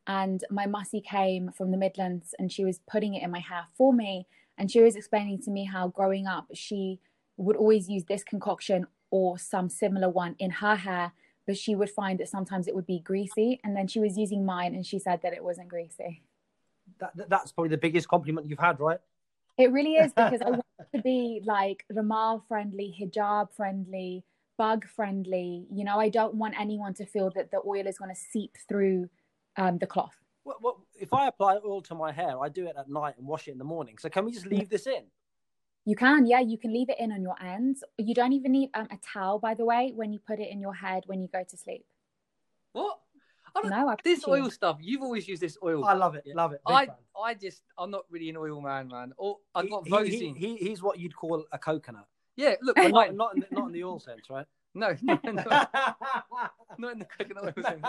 and 0.08 0.44
my 0.50 0.66
mussy 0.66 1.02
came 1.02 1.52
from 1.52 1.72
the 1.72 1.78
Midlands 1.78 2.34
and 2.40 2.52
she 2.52 2.64
was 2.64 2.80
putting 2.90 3.14
it 3.14 3.24
in 3.24 3.30
my 3.30 3.40
hair 3.40 3.66
for 3.78 3.94
me. 3.94 4.26
And 4.58 4.72
she 4.72 4.82
was 4.82 4.96
explaining 4.96 5.42
to 5.44 5.52
me 5.52 5.66
how 5.66 5.90
growing 5.90 6.26
up, 6.26 6.48
she 6.54 7.00
would 7.36 7.58
always 7.58 7.90
use 7.90 8.06
this 8.06 8.24
concoction 8.24 8.88
or 9.12 9.38
some 9.38 9.70
similar 9.70 10.10
one 10.10 10.36
in 10.40 10.50
her 10.50 10.76
hair, 10.76 11.12
but 11.46 11.58
she 11.58 11.76
would 11.76 11.90
find 11.90 12.20
that 12.20 12.30
sometimes 12.30 12.68
it 12.68 12.76
would 12.76 12.88
be 12.88 13.00
greasy. 13.00 13.60
And 13.64 13.76
then 13.76 13.88
she 13.88 14.00
was 14.00 14.18
using 14.18 14.46
mine 14.46 14.74
and 14.74 14.86
she 14.86 14.98
said 14.98 15.22
that 15.24 15.34
it 15.34 15.44
wasn't 15.44 15.68
greasy. 15.68 16.24
That, 17.00 17.30
that's 17.30 17.52
probably 17.52 17.70
the 17.70 17.78
biggest 17.78 18.08
compliment 18.08 18.48
you've 18.50 18.60
had, 18.60 18.80
right? 18.80 19.00
It 19.58 19.72
really 19.72 19.96
is 19.96 20.14
because 20.14 20.42
I 20.42 20.50
want 20.62 20.66
to 20.96 21.02
be 21.02 21.42
like 21.44 21.86
Ramal 21.90 22.44
friendly, 22.48 22.96
hijab 23.00 23.54
friendly, 23.56 24.24
bug 24.58 24.86
friendly. 24.88 25.66
You 25.72 25.84
know, 25.84 26.00
I 26.00 26.10
don't 26.10 26.36
want 26.36 26.60
anyone 26.60 26.94
to 26.96 27.06
feel 27.06 27.32
that 27.36 27.52
the 27.52 27.62
oil 27.66 27.88
is 27.88 27.98
going 27.98 28.14
to 28.14 28.20
seep 28.20 28.56
through 28.68 29.10
um, 29.56 29.78
the 29.80 29.88
cloth. 29.88 30.16
Well, 30.46 30.58
well, 30.62 30.86
if 30.96 31.14
I 31.14 31.28
apply 31.28 31.60
oil 31.66 31.82
to 31.84 31.96
my 31.96 32.12
hair, 32.12 32.40
I 32.42 32.50
do 32.50 32.68
it 32.68 32.76
at 32.78 32.90
night 32.90 33.16
and 33.18 33.28
wash 33.28 33.48
it 33.48 33.52
in 33.52 33.58
the 33.58 33.66
morning. 33.66 33.98
So 34.00 34.10
can 34.10 34.26
we 34.26 34.32
just 34.32 34.46
leave 34.46 34.70
this 34.70 34.88
in? 34.88 35.04
You 35.86 35.96
can, 35.96 36.26
yeah, 36.26 36.42
you 36.42 36.58
can 36.58 36.74
leave 36.74 36.90
it 36.90 36.98
in 37.00 37.12
on 37.12 37.22
your 37.22 37.42
ends. 37.42 37.84
You 37.98 38.14
don't 38.14 38.34
even 38.34 38.52
need 38.52 38.70
um, 38.74 38.88
a 38.92 38.98
towel, 39.14 39.40
by 39.40 39.54
the 39.54 39.66
way, 39.66 39.94
when 39.96 40.12
you 40.12 40.20
put 40.20 40.40
it 40.40 40.50
in 40.50 40.60
your 40.60 40.74
head 40.74 41.04
when 41.08 41.22
you 41.22 41.30
go 41.32 41.44
to 41.50 41.58
sleep. 41.58 41.86
What? 42.74 43.00
I 43.58 43.62
don't, 43.62 43.72
No, 43.72 43.88
I 43.90 43.96
this 44.04 44.24
promise 44.24 44.38
you. 44.40 44.44
oil 44.46 44.52
stuff. 44.52 44.78
You've 44.82 45.02
always 45.02 45.28
used 45.28 45.42
this 45.42 45.58
oil. 45.64 45.84
I 45.86 45.94
love 45.94 46.16
it. 46.16 46.24
Love 46.36 46.54
it. 46.54 46.62
Big 46.68 46.76
I, 46.76 46.86
fan. 46.86 46.96
I 47.24 47.34
just, 47.34 47.62
I'm 47.78 47.92
not 47.92 48.04
really 48.10 48.30
an 48.30 48.38
oil 48.38 48.62
man, 48.62 48.88
man. 48.90 49.14
Or 49.18 49.38
I 49.56 49.64
He- 49.64 49.70
got 49.70 49.86
he, 49.86 49.92
Vosene. 49.92 50.38
he, 50.38 50.56
he- 50.58 50.70
he's 50.70 50.82
what 50.82 51.00
you'd 51.00 51.16
call 51.16 51.44
a 51.52 51.58
coconut. 51.58 52.08
yeah, 52.36 52.56
look, 52.62 52.76
But 52.76 52.92
not, 52.92 53.16
not, 53.16 53.34
in 53.36 53.40
the, 53.42 53.48
not 53.52 53.68
in 53.68 53.72
the 53.74 53.84
oil 53.84 54.00
sense, 54.00 54.30
right? 54.30 54.46
no, 54.78 54.96
no, 55.02 55.20
no, 55.24 55.32
not 56.78 56.92
in 56.94 57.00
the 57.00 57.06
coconut 57.18 57.46
oil. 57.58 57.64
sense. 57.64 57.82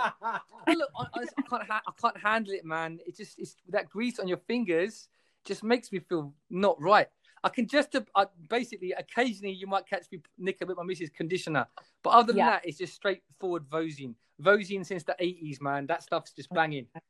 Look, 0.68 0.90
I, 0.98 1.02
I, 1.14 1.20
I 1.38 1.42
can't, 1.50 1.62
ha- 1.68 1.82
I 1.86 1.92
can't 2.00 2.16
handle 2.16 2.54
it, 2.54 2.64
man. 2.64 2.98
It 3.06 3.16
just, 3.16 3.38
it's 3.38 3.56
that 3.68 3.90
grease 3.90 4.18
on 4.18 4.26
your 4.28 4.38
fingers 4.38 5.08
just 5.44 5.62
makes 5.62 5.92
me 5.92 5.98
feel 5.98 6.32
not 6.50 6.80
right. 6.80 7.08
I 7.44 7.48
can 7.48 7.66
just, 7.66 7.94
uh, 7.94 8.26
basically, 8.48 8.92
occasionally 8.92 9.52
you 9.54 9.66
might 9.66 9.86
catch 9.86 10.06
me 10.10 10.20
nick 10.38 10.60
a 10.60 10.66
bit 10.66 10.76
my 10.76 10.82
missus 10.82 11.10
conditioner, 11.10 11.66
but 12.02 12.10
other 12.10 12.28
than 12.28 12.38
Yeah. 12.38 12.50
that, 12.50 12.66
it's 12.66 12.78
just 12.78 12.94
straightforward 12.94 13.64
Vosene. 13.68 14.14
Vosene 14.42 14.84
since 14.84 15.02
the 15.04 15.16
80s, 15.20 15.60
man. 15.60 15.86
That 15.86 16.02
stuff's 16.02 16.32
just 16.32 16.50
banging. 16.50 16.86
Do 16.94 17.00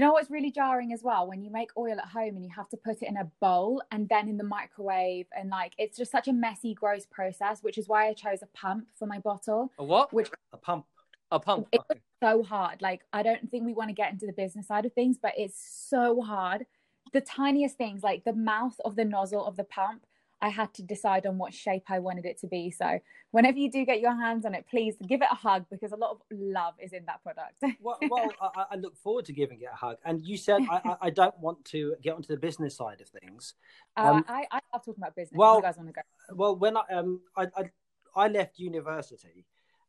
know 0.00 0.12
what's 0.12 0.30
really 0.30 0.50
jarring 0.50 0.92
as 0.94 1.02
well? 1.02 1.26
When 1.26 1.42
you 1.42 1.50
make 1.50 1.70
oil 1.76 1.98
at 1.98 2.06
home 2.06 2.34
and 2.36 2.44
you 2.44 2.50
have 2.56 2.68
to 2.70 2.78
put 2.78 3.02
it 3.02 3.08
in 3.08 3.18
a 3.18 3.30
bowl 3.40 3.82
and 3.90 4.08
then 4.08 4.26
in 4.26 4.38
the 4.38 4.44
microwave, 4.44 5.26
and 5.36 5.50
like 5.50 5.74
it's 5.76 5.98
just 5.98 6.10
such 6.10 6.28
a 6.28 6.32
messy, 6.32 6.72
gross 6.72 7.04
process, 7.04 7.62
which 7.62 7.76
is 7.76 7.88
why 7.88 8.08
I 8.08 8.14
chose 8.14 8.40
a 8.42 8.46
pump 8.46 8.88
for 8.98 9.04
my 9.06 9.18
bottle. 9.18 9.70
A 9.78 9.84
what? 9.84 10.10
Which 10.12 10.30
a 10.52 10.56
pump. 10.56 10.86
A 11.30 11.38
pump. 11.38 11.68
It- 11.72 11.80
so 12.22 12.42
hard. 12.44 12.80
Like, 12.80 13.04
I 13.12 13.24
don't 13.24 13.50
think 13.50 13.64
we 13.66 13.74
want 13.74 13.88
to 13.88 13.94
get 13.94 14.12
into 14.12 14.26
the 14.26 14.32
business 14.32 14.68
side 14.68 14.86
of 14.86 14.92
things, 14.92 15.18
but 15.20 15.32
it's 15.36 15.58
so 15.60 16.20
hard. 16.20 16.66
The 17.12 17.20
tiniest 17.20 17.76
things, 17.76 18.02
like 18.02 18.24
the 18.24 18.32
mouth 18.32 18.76
of 18.84 18.96
the 18.96 19.04
nozzle 19.04 19.44
of 19.44 19.56
the 19.56 19.64
pump, 19.64 20.06
I 20.42 20.48
had 20.48 20.74
to 20.74 20.82
decide 20.82 21.24
on 21.24 21.38
what 21.38 21.54
shape 21.54 21.84
I 21.88 22.00
wanted 22.00 22.26
it 22.26 22.38
to 22.40 22.48
be. 22.48 22.72
So, 22.72 22.98
whenever 23.30 23.58
you 23.58 23.70
do 23.70 23.84
get 23.86 24.00
your 24.00 24.14
hands 24.14 24.44
on 24.44 24.54
it, 24.54 24.66
please 24.68 24.96
give 25.06 25.22
it 25.22 25.28
a 25.30 25.34
hug 25.36 25.66
because 25.70 25.92
a 25.92 25.96
lot 25.96 26.10
of 26.10 26.18
love 26.32 26.74
is 26.82 26.92
in 26.92 27.04
that 27.06 27.22
product. 27.22 27.62
Well, 27.80 27.98
well 28.10 28.30
I, 28.40 28.64
I 28.72 28.76
look 28.76 28.96
forward 28.96 29.24
to 29.26 29.32
giving 29.32 29.60
it 29.60 29.68
a 29.72 29.76
hug. 29.76 29.96
And 30.04 30.20
you 30.20 30.36
said 30.36 30.62
I, 30.68 30.96
I, 31.00 31.10
don't 31.10 31.36
want 31.38 31.64
to 31.66 31.94
get 32.02 32.14
onto 32.14 32.28
the 32.28 32.36
business 32.36 32.76
side 32.76 33.00
of 33.00 33.08
things. 33.08 33.54
Uh, 33.96 34.00
Um, 34.00 34.24
I, 34.26 34.46
I 34.50 34.60
love 34.72 34.84
talking 34.84 35.02
about 35.02 35.14
business. 35.14 35.36
well- 35.36 35.56
you 35.56 35.62
guys 35.62 35.76
want 35.76 35.88
to 35.88 35.92
go? 35.92 36.00
Well, 36.34 36.56
when 36.56 36.76
I 36.78 36.82
um 36.92 37.20
I, 37.36 37.46
I 37.56 37.70
I 38.16 38.28
left 38.28 38.58
university, 38.58 39.44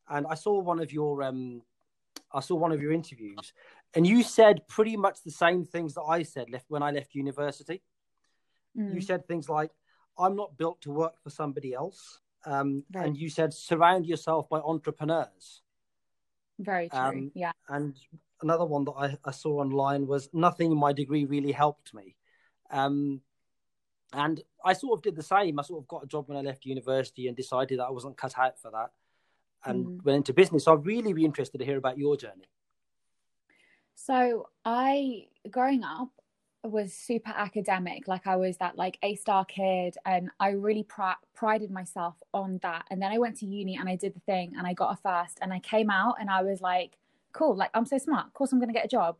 and 0.09 0.27
I 0.27 0.35
saw 0.35 0.59
one 0.59 0.79
of 0.79 0.91
your 0.91 1.23
um 1.23 1.61
I 2.33 2.41
saw 2.41 2.55
one 2.55 2.71
of 2.71 2.81
your 2.81 2.91
interviews, 2.91 3.53
and 3.95 4.05
you 4.07 4.23
said 4.23 4.67
pretty 4.67 4.97
much 4.97 5.23
the 5.23 5.31
same 5.31 5.65
things 5.65 5.93
that 5.93 6.01
I 6.03 6.23
said 6.23 6.49
left 6.49 6.65
when 6.69 6.83
I 6.83 6.91
left 6.91 7.15
university. 7.15 7.81
You 8.75 8.81
Mm, 8.83 9.03
said 9.03 9.27
things 9.27 9.49
like, 9.49 9.71
"I'm 10.17 10.35
not 10.35 10.57
built 10.57 10.81
to 10.81 10.91
work 10.91 11.21
for 11.21 11.29
somebody 11.29 11.73
else," 11.73 12.19
um, 12.45 12.83
Right. 12.91 13.05
and 13.05 13.17
you 13.17 13.29
said, 13.29 13.53
"Surround 13.53 14.05
yourself 14.05 14.49
by 14.49 14.59
entrepreneurs." 14.59 15.61
very 16.59 16.89
true. 16.89 16.99
um, 16.99 17.31
yeah. 17.33 17.51
And 17.69 17.95
another 18.41 18.65
one 18.65 18.83
that 18.85 18.91
I, 18.91 19.17
I 19.25 19.31
saw 19.31 19.59
online 19.59 20.07
was, 20.07 20.29
"Nothing 20.33 20.71
in 20.71 20.77
my 20.77 20.93
degree 20.93 21.25
really 21.25 21.51
helped 21.51 21.93
me." 21.93 22.15
Um, 22.69 23.21
and 24.11 24.41
I 24.63 24.73
sort 24.73 24.97
of 24.97 25.01
did 25.03 25.15
the 25.15 25.23
same. 25.23 25.59
I 25.59 25.63
sort 25.63 25.83
of 25.83 25.87
got 25.87 26.03
a 26.03 26.07
job 26.07 26.27
when 26.29 26.37
I 26.37 26.41
left 26.41 26.65
university 26.65 27.27
and 27.27 27.35
decided 27.37 27.79
that 27.79 27.85
I 27.85 27.91
wasn't 27.91 28.17
cut 28.17 28.37
out 28.37 28.59
for 28.59 28.71
that, 28.71 28.91
and 29.65 29.85
Mm. 29.85 30.03
went 30.03 30.17
into 30.17 30.33
business. 30.33 30.63
So 30.65 30.73
I'd 30.73 30.85
really 30.85 31.13
be 31.13 31.25
interested 31.25 31.57
to 31.59 31.65
hear 31.65 31.77
about 31.77 31.97
your 31.97 32.17
journey. 32.17 32.49
So 33.95 34.49
I, 34.65 35.27
growing 35.49 35.83
up, 35.83 36.09
was 36.63 36.93
super 36.93 37.31
academic. 37.35 38.07
Like 38.07 38.25
I 38.25 38.37
was 38.37 38.57
that 38.57 38.77
like 38.77 38.97
A 39.03 39.15
star 39.15 39.45
kid, 39.45 39.97
and 40.05 40.29
I 40.39 40.51
really 40.51 40.83
pri- 40.83 41.15
prided 41.35 41.71
myself 41.71 42.15
on 42.33 42.59
that. 42.63 42.85
And 42.89 43.01
then 43.01 43.11
I 43.11 43.17
went 43.17 43.37
to 43.39 43.45
uni 43.45 43.75
and 43.75 43.89
I 43.89 43.95
did 43.95 44.13
the 44.15 44.21
thing, 44.21 44.53
and 44.57 44.65
I 44.65 44.73
got 44.73 44.93
a 44.93 44.95
first, 45.01 45.39
and 45.41 45.53
I 45.53 45.59
came 45.59 45.89
out 45.89 46.15
and 46.19 46.29
I 46.29 46.41
was 46.43 46.61
like, 46.61 46.97
cool, 47.33 47.55
like 47.55 47.71
I'm 47.73 47.85
so 47.85 47.97
smart. 47.97 48.27
Of 48.27 48.33
course, 48.33 48.51
I'm 48.51 48.59
gonna 48.59 48.73
get 48.73 48.85
a 48.85 48.89
job. 48.89 49.17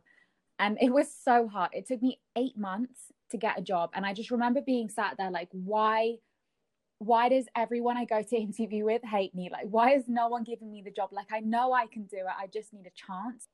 And 0.58 0.78
it 0.80 0.90
was 0.92 1.12
so 1.12 1.48
hard. 1.48 1.70
It 1.74 1.86
took 1.86 2.02
me 2.02 2.20
eight 2.36 2.56
months 2.56 3.12
to 3.30 3.36
get 3.38 3.58
a 3.58 3.62
job, 3.62 3.90
and 3.94 4.06
I 4.06 4.14
just 4.14 4.30
remember 4.30 4.60
being 4.62 4.88
sat 4.88 5.16
there 5.18 5.30
like, 5.30 5.48
why? 5.52 6.16
Why 6.98 7.28
does 7.28 7.46
everyone 7.56 7.96
I 7.98 8.06
go 8.06 8.22
to 8.22 8.36
interview 8.48 8.84
with 8.84 9.02
hate 9.04 9.34
me? 9.34 9.50
Like, 9.52 9.66
why 9.68 9.94
is 9.94 10.04
no 10.08 10.28
one 10.28 10.44
giving 10.44 10.70
me 10.72 10.82
the 10.82 10.90
job? 10.90 11.10
Like, 11.12 11.32
I 11.32 11.40
know 11.40 11.72
I 11.72 11.86
can 11.86 12.04
do 12.04 12.18
it. 12.18 12.24
I 12.40 12.46
just 12.46 12.72
need 12.72 12.86
a 12.86 12.90
chance 12.90 13.48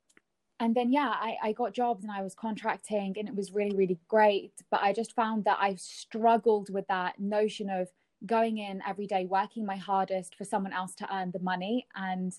and 0.60 0.74
then 0.74 0.92
yeah 0.92 1.14
I, 1.16 1.36
I 1.42 1.52
got 1.52 1.72
jobs 1.72 2.04
and 2.04 2.12
i 2.12 2.22
was 2.22 2.34
contracting 2.34 3.16
and 3.18 3.26
it 3.26 3.34
was 3.34 3.52
really 3.52 3.74
really 3.74 3.98
great. 4.06 4.52
But 4.70 4.82
i 4.82 4.92
just 4.92 5.14
found 5.16 5.44
that 5.46 5.58
i 5.60 5.74
struggled 5.74 6.72
with 6.72 6.86
that 6.88 7.18
notion 7.18 7.68
of 7.68 7.88
going 8.26 8.58
in 8.58 8.82
every 8.86 9.06
day 9.06 9.24
working 9.24 9.64
my 9.64 9.76
hardest 9.76 10.36
for 10.36 10.44
someone 10.44 10.74
else 10.74 10.94
to 10.94 11.14
earn 11.14 11.30
the 11.32 11.38
money 11.40 11.88
and 11.96 12.34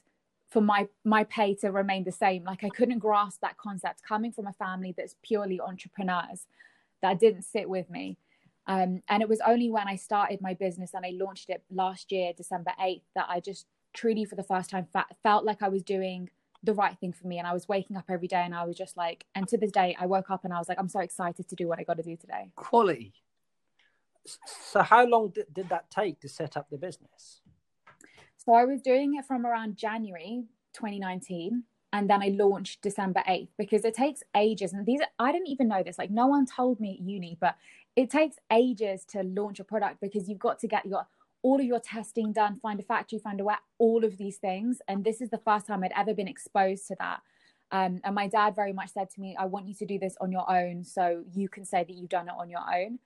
for 0.47 0.61
my 0.61 0.87
my 1.03 1.23
pay 1.23 1.55
to 1.55 1.71
remain 1.71 2.03
the 2.03 2.11
same. 2.11 2.43
Like 2.43 2.63
i 2.63 2.69
couldn't 2.69 2.99
grasp 2.99 3.41
that 3.41 3.57
concept 3.57 4.03
coming 4.07 4.31
from 4.31 4.47
a 4.47 4.53
family 4.53 4.93
that's 4.95 5.15
purely 5.23 5.59
entrepreneurs. 5.59 6.45
That 7.01 7.19
didn't 7.19 7.43
sit 7.43 7.67
with 7.67 7.89
me. 7.89 8.17
Um, 8.67 9.01
and 9.09 9.23
it 9.23 9.27
was 9.27 9.41
only 9.41 9.71
when 9.71 9.87
i 9.87 9.95
started 9.95 10.39
my 10.39 10.53
business 10.53 10.93
and 10.93 11.03
i 11.03 11.13
launched 11.15 11.49
it 11.49 11.63
last 11.71 12.11
year 12.11 12.31
december 12.31 12.73
8th 12.79 13.01
that 13.15 13.25
i 13.27 13.39
just 13.39 13.65
truly 13.91 14.23
for 14.23 14.35
the 14.35 14.43
first 14.43 14.69
time 14.69 14.85
fa- 14.93 15.07
felt 15.23 15.43
like 15.43 15.63
i 15.63 15.67
was 15.67 15.81
doing 15.81 16.29
the 16.63 16.74
right 16.74 16.98
thing 16.98 17.13
for 17.13 17.27
me. 17.27 17.38
And 17.39 17.48
I 17.48 17.53
was 17.53 17.68
waking 17.68 17.98
up 17.98 18.06
every 18.10 18.27
day 18.27 18.41
and 18.41 18.53
I 18.53 18.65
was 18.65 18.77
just 18.77 18.98
like, 18.98 19.25
and 19.36 19.48
to 19.48 19.58
this 19.58 19.72
day, 19.72 19.96
I 20.00 20.06
woke 20.06 20.30
up 20.30 20.44
and 20.44 20.53
I 20.53 20.60
was 20.60 20.70
like, 20.70 20.80
I'm 20.80 20.89
so 20.89 21.00
excited 21.00 21.48
to 21.50 21.56
do 21.56 21.68
what 21.68 21.80
I 21.80 21.84
got 21.84 21.98
to 21.98 22.03
do 22.03 22.15
today. 22.15 22.51
Quality. 22.56 23.13
So 24.25 24.82
how 24.82 25.06
long 25.06 25.30
did, 25.30 25.48
did 25.53 25.70
that 25.70 25.89
take 25.89 26.20
to 26.22 26.30
set 26.30 26.56
up 26.56 26.70
the 26.70 26.77
business? 26.77 27.41
So 28.38 28.53
I 28.53 28.65
was 28.65 28.82
doing 28.82 29.15
it 29.15 29.25
from 29.25 29.46
around 29.46 29.77
January 29.77 30.44
2019. 30.74 31.63
And 31.94 32.10
then 32.10 32.24
I 32.24 32.30
launched 32.30 32.82
December 32.82 33.22
8th 33.27 33.50
because 33.58 33.84
it 33.84 33.94
takes 33.94 34.24
ages. 34.36 34.72
And 34.72 34.86
these, 34.86 35.01
I 35.20 35.34
didn't 35.34 35.50
even 35.50 35.68
know 35.68 35.84
this. 35.84 35.98
Like, 35.98 36.10
no 36.10 36.27
one 36.27 36.46
told 36.46 36.80
me 36.80 36.94
at 36.94 37.06
uni, 37.06 37.38
but 37.39 37.56
it 37.98 38.10
takes 38.10 38.38
ages 38.50 39.03
to 39.10 39.24
launch 39.24 39.60
a 39.60 39.65
product 39.65 40.00
because 40.00 40.30
you've 40.30 40.39
got 40.39 40.60
to 40.60 40.68
get 40.68 40.86
your 40.86 41.06
all 41.43 41.60
of 41.60 41.65
your 41.65 41.79
testing 41.79 42.31
done, 42.33 42.60
find 42.60 42.79
a 42.79 42.83
factory, 42.83 43.19
find 43.19 43.39
a 43.41 43.43
wet, 43.43 43.60
all 43.77 44.03
of 44.05 44.17
these 44.17 44.38
things. 44.38 44.79
And 44.88 45.03
this 45.03 45.21
is 45.21 45.29
the 45.29 45.39
first 45.39 45.65
time 45.67 45.83
I'd 45.83 45.91
ever 45.95 46.13
been 46.13 46.27
exposed 46.27 46.88
to 46.88 46.95
that. 47.00 47.21
Um, 47.71 48.01
and 48.03 48.13
my 48.13 48.27
dad 48.27 48.55
very 48.55 48.74
much 48.74 48.91
said 48.91 49.10
to 49.12 49.21
me, 49.21 49.36
I 49.39 49.45
want 49.45 49.67
you 49.67 49.74
to 49.75 49.86
do 49.86 49.98
this 49.98 50.15
on 50.19 50.31
your 50.31 50.50
own 50.51 50.83
so 50.83 51.24
you 51.33 51.48
can 51.50 51.65
say 51.65 51.83
that 51.83 51.93
you've 51.93 52.10
done 52.10 52.27
it 52.27 52.33
on 52.38 52.50
your 52.50 52.60
own. 52.60 53.00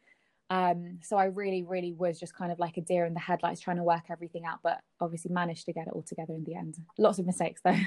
Um, 0.50 1.00
so 1.02 1.18
I 1.18 1.26
really, 1.26 1.64
really 1.64 1.94
was 1.94 2.20
just 2.20 2.36
kind 2.36 2.52
of 2.52 2.60
like 2.60 2.78
a 2.78 2.82
deer 2.82 3.06
in 3.06 3.14
the 3.14 3.20
headlights 3.20 3.62
trying 3.62 3.78
to 3.78 3.84
work 3.84 4.04
everything 4.12 4.46
out, 4.46 4.60
but 4.64 4.80
obviously 5.00 5.32
managed 5.32 5.66
to 5.66 5.74
get 5.74 5.88
it 5.88 5.94
all 5.94 6.04
together 6.04 6.34
in 6.34 6.44
the 6.44 6.56
end. 6.56 6.78
Lots 6.98 7.20
of 7.20 7.26
mistakes 7.26 7.62
though. 7.64 7.72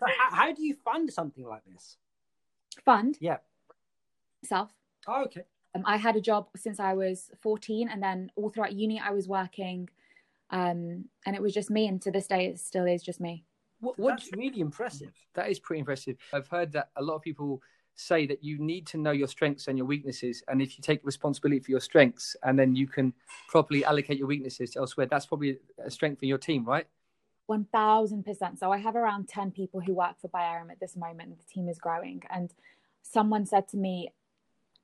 How, 0.00 0.30
how 0.30 0.52
do 0.52 0.62
you 0.62 0.76
fund 0.84 1.12
something 1.12 1.44
like 1.44 1.64
this? 1.64 1.96
Fund 2.84 3.16
Yeah. 3.20 3.38
self. 4.44 4.70
Oh, 5.08 5.24
okay. 5.24 5.42
Um, 5.74 5.82
I 5.86 5.96
had 5.96 6.16
a 6.16 6.20
job 6.20 6.48
since 6.56 6.80
I 6.80 6.94
was 6.94 7.30
14, 7.42 7.88
and 7.88 8.02
then 8.02 8.30
all 8.36 8.50
throughout 8.50 8.72
uni, 8.72 9.00
I 9.00 9.10
was 9.10 9.28
working, 9.28 9.88
um, 10.50 11.04
and 11.26 11.36
it 11.36 11.42
was 11.42 11.54
just 11.54 11.70
me. 11.70 11.86
And 11.86 12.02
to 12.02 12.10
this 12.10 12.26
day, 12.26 12.46
it 12.46 12.58
still 12.58 12.86
is 12.86 13.02
just 13.02 13.20
me. 13.20 13.44
What, 13.80 13.98
what 13.98 14.10
That's 14.10 14.30
really 14.32 14.60
impressive. 14.60 15.12
That 15.34 15.48
is 15.48 15.58
pretty 15.58 15.80
impressive. 15.80 16.16
I've 16.32 16.48
heard 16.48 16.72
that 16.72 16.90
a 16.96 17.02
lot 17.02 17.14
of 17.14 17.22
people 17.22 17.62
say 17.94 18.26
that 18.26 18.42
you 18.42 18.58
need 18.58 18.86
to 18.86 18.98
know 18.98 19.10
your 19.10 19.28
strengths 19.28 19.68
and 19.68 19.76
your 19.76 19.86
weaknesses. 19.86 20.42
And 20.48 20.60
if 20.62 20.76
you 20.76 20.82
take 20.82 21.00
responsibility 21.04 21.60
for 21.60 21.70
your 21.70 21.80
strengths 21.80 22.34
and 22.42 22.58
then 22.58 22.74
you 22.74 22.86
can 22.86 23.12
properly 23.48 23.84
allocate 23.84 24.18
your 24.18 24.26
weaknesses 24.26 24.76
elsewhere, 24.76 25.06
that's 25.06 25.26
probably 25.26 25.58
a 25.84 25.90
strength 25.90 26.22
in 26.22 26.28
your 26.28 26.38
team, 26.38 26.64
right? 26.64 26.86
1000%. 27.50 28.58
So 28.58 28.72
I 28.72 28.78
have 28.78 28.96
around 28.96 29.28
10 29.28 29.50
people 29.50 29.80
who 29.80 29.94
work 29.94 30.20
for 30.20 30.28
Byaroma 30.28 30.72
at 30.72 30.80
this 30.80 30.96
moment. 30.96 31.38
The 31.38 31.52
team 31.52 31.68
is 31.68 31.78
growing. 31.78 32.22
And 32.30 32.52
someone 33.02 33.44
said 33.44 33.68
to 33.68 33.76
me, 33.76 34.10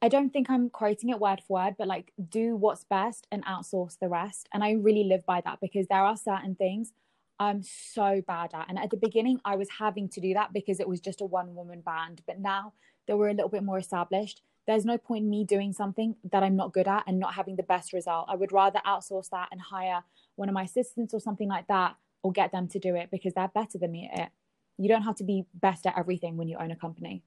I 0.03 0.09
don't 0.09 0.31
think 0.31 0.51
I'm 0.51 0.69
quoting 0.69 1.09
it 1.09 1.19
word 1.19 1.41
for 1.47 1.55
word, 1.55 1.77
but 1.79 1.89
like 1.89 2.13
do 2.29 2.55
what's 2.55 2.85
best 2.85 3.27
and 3.33 3.45
outsource 3.47 3.99
the 3.99 4.09
rest. 4.09 4.49
And 4.53 4.63
I 4.63 4.73
really 4.73 5.05
live 5.05 5.25
by 5.25 5.41
that 5.43 5.61
because 5.61 5.87
there 5.87 6.03
are 6.03 6.17
certain 6.17 6.55
things 6.55 6.93
I'm 7.39 7.63
so 7.63 8.23
bad 8.27 8.51
at. 8.55 8.69
And 8.69 8.79
at 8.79 8.91
the 8.91 8.97
beginning, 8.97 9.41
I 9.45 9.57
was 9.57 9.69
having 9.79 10.09
to 10.11 10.21
do 10.21 10.35
that 10.35 10.53
because 10.53 10.81
it 10.81 10.89
was 10.89 11.01
just 11.01 11.21
a 11.21 11.25
one 11.25 11.55
woman 11.55 11.81
band. 11.81 12.23
But 12.27 12.41
now 12.41 12.75
that 13.07 13.17
we're 13.17 13.29
a 13.29 13.35
little 13.35 13.49
bit 13.49 13.63
more 13.63 13.79
established, 13.79 14.43
there's 14.67 14.85
no 14.85 14.99
point 14.99 15.25
in 15.25 15.31
me 15.31 15.45
doing 15.45 15.73
something 15.73 16.17
that 16.31 16.43
I'm 16.43 16.57
not 16.57 16.73
good 16.73 16.89
at 16.89 17.05
and 17.07 17.19
not 17.19 17.35
having 17.35 17.57
the 17.57 17.63
best 17.63 17.93
result. 17.93 18.27
I 18.29 18.37
would 18.37 18.53
rather 18.53 18.81
outsource 18.87 19.31
that 19.31 19.49
and 19.53 19.61
hire 19.61 20.03
one 20.35 20.49
of 20.49 20.55
my 20.55 20.65
assistants 20.65 21.15
or 21.15 21.21
something 21.21 21.49
like 21.49 21.69
that 21.69 21.97
or 22.23 22.33
get 22.33 22.53
them 22.53 22.69
to 22.69 22.79
do 22.79 22.97
it 22.97 23.11
because 23.11 23.33
they're 23.35 23.49
better 23.49 23.79
than 23.79 23.93
me 23.93 24.11
at 24.13 24.27
it. 24.27 24.29
You 24.77 24.89
don't 24.89 25.03
have 25.03 25.17
to 25.17 25.25
be 25.25 25.47
best 25.55 25.87
at 25.87 25.97
everything 25.97 26.37
when 26.37 26.49
you 26.49 26.59
own 26.59 26.71
a 26.71 26.77
company. 26.77 27.23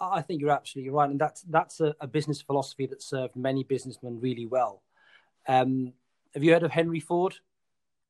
I 0.00 0.22
think 0.22 0.40
you're 0.40 0.50
absolutely 0.50 0.90
right, 0.90 1.10
and 1.10 1.20
that's 1.20 1.42
that's 1.42 1.80
a, 1.80 1.94
a 2.00 2.06
business 2.06 2.42
philosophy 2.42 2.86
that 2.86 3.02
served 3.02 3.36
many 3.36 3.64
businessmen 3.64 4.20
really 4.20 4.46
well. 4.46 4.82
Um, 5.46 5.92
have 6.34 6.42
you 6.42 6.52
heard 6.52 6.62
of 6.62 6.70
Henry 6.70 7.00
Ford? 7.00 7.34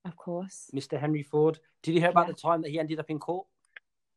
Of 0.05 0.17
course, 0.17 0.71
Mr. 0.75 0.99
Henry 0.99 1.23
Ford. 1.23 1.59
Did 1.83 1.95
you 1.95 2.01
hear 2.01 2.11
about 2.11 2.27
yeah. 2.27 2.33
the 2.33 2.41
time 2.41 2.63
that 2.63 2.71
he 2.71 2.79
ended 2.79 2.99
up 2.99 3.11
in 3.11 3.19
court? 3.19 3.47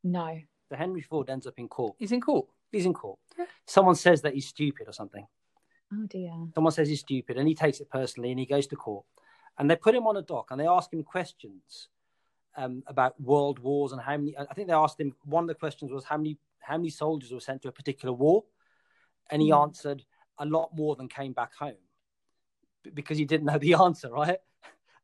No. 0.04 0.40
So 0.70 0.76
Henry 0.76 1.02
Ford 1.02 1.30
ends 1.30 1.46
up 1.46 1.56
in 1.58 1.68
court. 1.68 1.96
He's 2.00 2.12
in 2.12 2.22
court. 2.22 2.48
He's 2.72 2.86
in 2.86 2.94
court. 2.94 3.20
Someone 3.66 3.96
says 3.96 4.22
that 4.24 4.34
he's 4.34 4.48
stupid 4.48 4.88
or 4.88 4.94
something. 4.94 5.26
Oh 5.94 6.06
dear. 6.08 6.34
Someone 6.54 6.74
says 6.74 6.90
he's 6.90 7.02
stupid, 7.02 7.38
and 7.38 7.48
he 7.48 7.56
takes 7.56 7.80
it 7.80 7.90
personally, 7.90 8.32
and 8.32 8.40
he 8.40 8.46
goes 8.46 8.68
to 8.68 8.76
court, 8.76 9.06
and 9.58 9.70
they 9.70 9.76
put 9.76 9.96
him 9.96 10.08
on 10.08 10.18
a 10.18 10.22
dock, 10.22 10.48
and 10.52 10.60
they 10.60 10.68
ask 10.68 10.92
him 10.92 11.04
questions 11.04 11.90
um, 12.58 12.84
about 12.88 13.20
world 13.22 13.60
wars 13.60 13.92
and 13.92 14.02
how 14.02 14.18
many. 14.18 14.36
I 14.38 14.54
think 14.54 14.68
they 14.68 14.74
asked 14.74 15.00
him. 15.00 15.14
One 15.26 15.44
of 15.44 15.48
the 15.48 15.56
questions 15.56 15.92
was 15.92 16.06
how 16.06 16.18
many 16.18 16.38
how 16.66 16.78
many 16.78 16.90
soldiers 16.90 17.32
were 17.32 17.40
sent 17.40 17.62
to 17.64 17.68
a 17.68 17.72
particular 17.72 18.14
war, 18.14 18.44
and 19.30 19.42
he 19.42 19.52
mm. 19.52 19.62
answered 19.62 20.04
a 20.38 20.46
lot 20.46 20.72
more 20.76 20.96
than 20.96 21.08
came 21.08 21.34
back 21.34 21.54
home 21.56 21.74
because 22.94 23.18
he 23.18 23.26
didn't 23.26 23.46
know 23.46 23.58
the 23.58 23.74
answer, 23.82 24.10
right? 24.12 24.38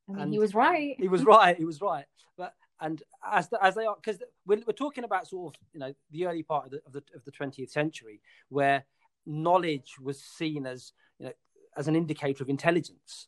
I 0.10 0.12
mean, 0.12 0.22
and 0.22 0.34
he 0.34 0.40
was 0.40 0.54
right. 0.54 0.96
He 1.00 1.08
was 1.08 1.24
right. 1.24 1.58
He 1.58 1.66
was 1.66 1.82
right. 1.82 2.06
But 2.38 2.54
and 2.80 3.02
as 3.26 3.50
the, 3.50 3.64
as 3.64 3.76
they 3.76 3.86
are, 3.86 3.96
because 3.96 4.22
we're, 4.46 4.62
we're 4.66 4.74
talking 4.74 5.04
about 5.04 5.28
sort 5.28 5.56
of 5.56 5.62
you 5.74 5.80
know 5.80 5.94
the 6.12 6.26
early 6.26 6.44
part 6.44 6.66
of 6.66 6.72
the 6.72 6.82
of 6.86 6.94
the 6.94 7.04
of 7.16 7.24
the 7.26 7.32
twentieth 7.32 7.72
century 7.72 8.22
where 8.50 8.86
knowledge 9.26 9.96
was 10.02 10.22
seen 10.22 10.66
as 10.66 10.94
you 11.20 11.28
know 11.28 11.34
as 11.78 11.88
an 11.88 11.96
indicator 11.96 12.44
of 12.44 12.50
intelligence, 12.50 13.28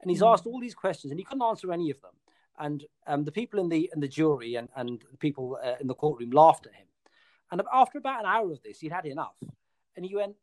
and 0.00 0.10
he's 0.10 0.22
mm. 0.22 0.32
asked 0.32 0.46
all 0.46 0.60
these 0.60 0.74
questions 0.74 1.10
and 1.10 1.20
he 1.20 1.24
couldn't 1.24 1.42
answer 1.42 1.72
any 1.72 1.90
of 1.90 2.00
them. 2.00 2.12
And 2.58 2.84
um, 3.06 3.24
the 3.24 3.32
people 3.32 3.58
in 3.58 3.68
the 3.68 3.90
in 3.92 4.00
the 4.00 4.08
jury 4.08 4.54
and 4.54 4.68
and 4.76 5.02
the 5.10 5.18
people 5.18 5.58
uh, 5.62 5.74
in 5.80 5.86
the 5.86 5.94
courtroom 5.94 6.30
laughed 6.30 6.66
at 6.66 6.74
him 6.74 6.86
and 7.52 7.62
after 7.72 7.98
about 7.98 8.20
an 8.20 8.26
hour 8.26 8.50
of 8.50 8.62
this, 8.62 8.80
he'd 8.80 8.92
had 8.92 9.06
enough. 9.06 9.36
And 9.94 10.04
he 10.04 10.16
went, 10.16 10.34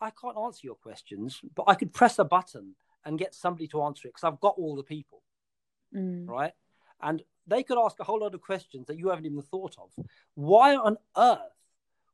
I 0.00 0.10
can't 0.10 0.36
answer 0.36 0.60
your 0.64 0.74
questions, 0.74 1.40
but 1.54 1.64
I 1.68 1.74
could 1.74 1.92
press 1.92 2.18
a 2.18 2.24
button 2.24 2.74
and 3.04 3.18
get 3.18 3.34
somebody 3.34 3.68
to 3.68 3.82
answer 3.82 4.08
it 4.08 4.14
because 4.14 4.24
I've 4.24 4.40
got 4.40 4.54
all 4.56 4.74
the 4.74 4.82
people. 4.82 5.22
Mm. 5.94 6.26
Right. 6.26 6.52
And 7.02 7.22
they 7.46 7.62
could 7.62 7.78
ask 7.78 8.00
a 8.00 8.04
whole 8.04 8.20
lot 8.20 8.34
of 8.34 8.40
questions 8.40 8.86
that 8.86 8.98
you 8.98 9.10
haven't 9.10 9.26
even 9.26 9.42
thought 9.42 9.76
of. 9.78 9.90
Why 10.34 10.76
on 10.76 10.96
earth 11.16 11.38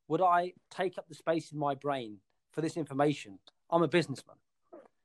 would 0.08 0.20
I 0.20 0.54
take 0.70 0.98
up 0.98 1.08
the 1.08 1.14
space 1.14 1.52
in 1.52 1.58
my 1.58 1.74
brain 1.74 2.18
for 2.50 2.62
this 2.62 2.76
information? 2.76 3.38
I'm 3.70 3.82
a 3.82 3.88
businessman. 3.88 4.36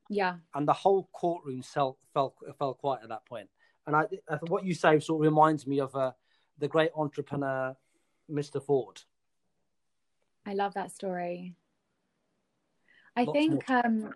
Yeah. 0.10 0.36
And 0.54 0.68
the 0.68 0.74
whole 0.74 1.10
courtroom 1.14 1.62
fell, 1.62 1.98
fell, 2.14 2.36
fell 2.58 2.74
quiet 2.74 3.04
at 3.04 3.10
that 3.10 3.26
point. 3.26 3.50
And 3.86 3.96
I, 3.96 4.06
what 4.48 4.66
you 4.66 4.74
say 4.74 5.00
sort 5.00 5.22
of 5.22 5.32
reminds 5.32 5.66
me 5.66 5.80
of 5.80 5.96
uh, 5.96 6.12
the 6.58 6.68
great 6.68 6.92
entrepreneur, 6.96 7.76
Mr. 8.30 8.64
Ford. 8.64 9.02
I 10.46 10.54
love 10.54 10.74
that 10.74 10.92
story. 10.92 11.56
I 13.16 13.24
Lots 13.24 13.38
think 13.38 13.70
um, 13.70 14.14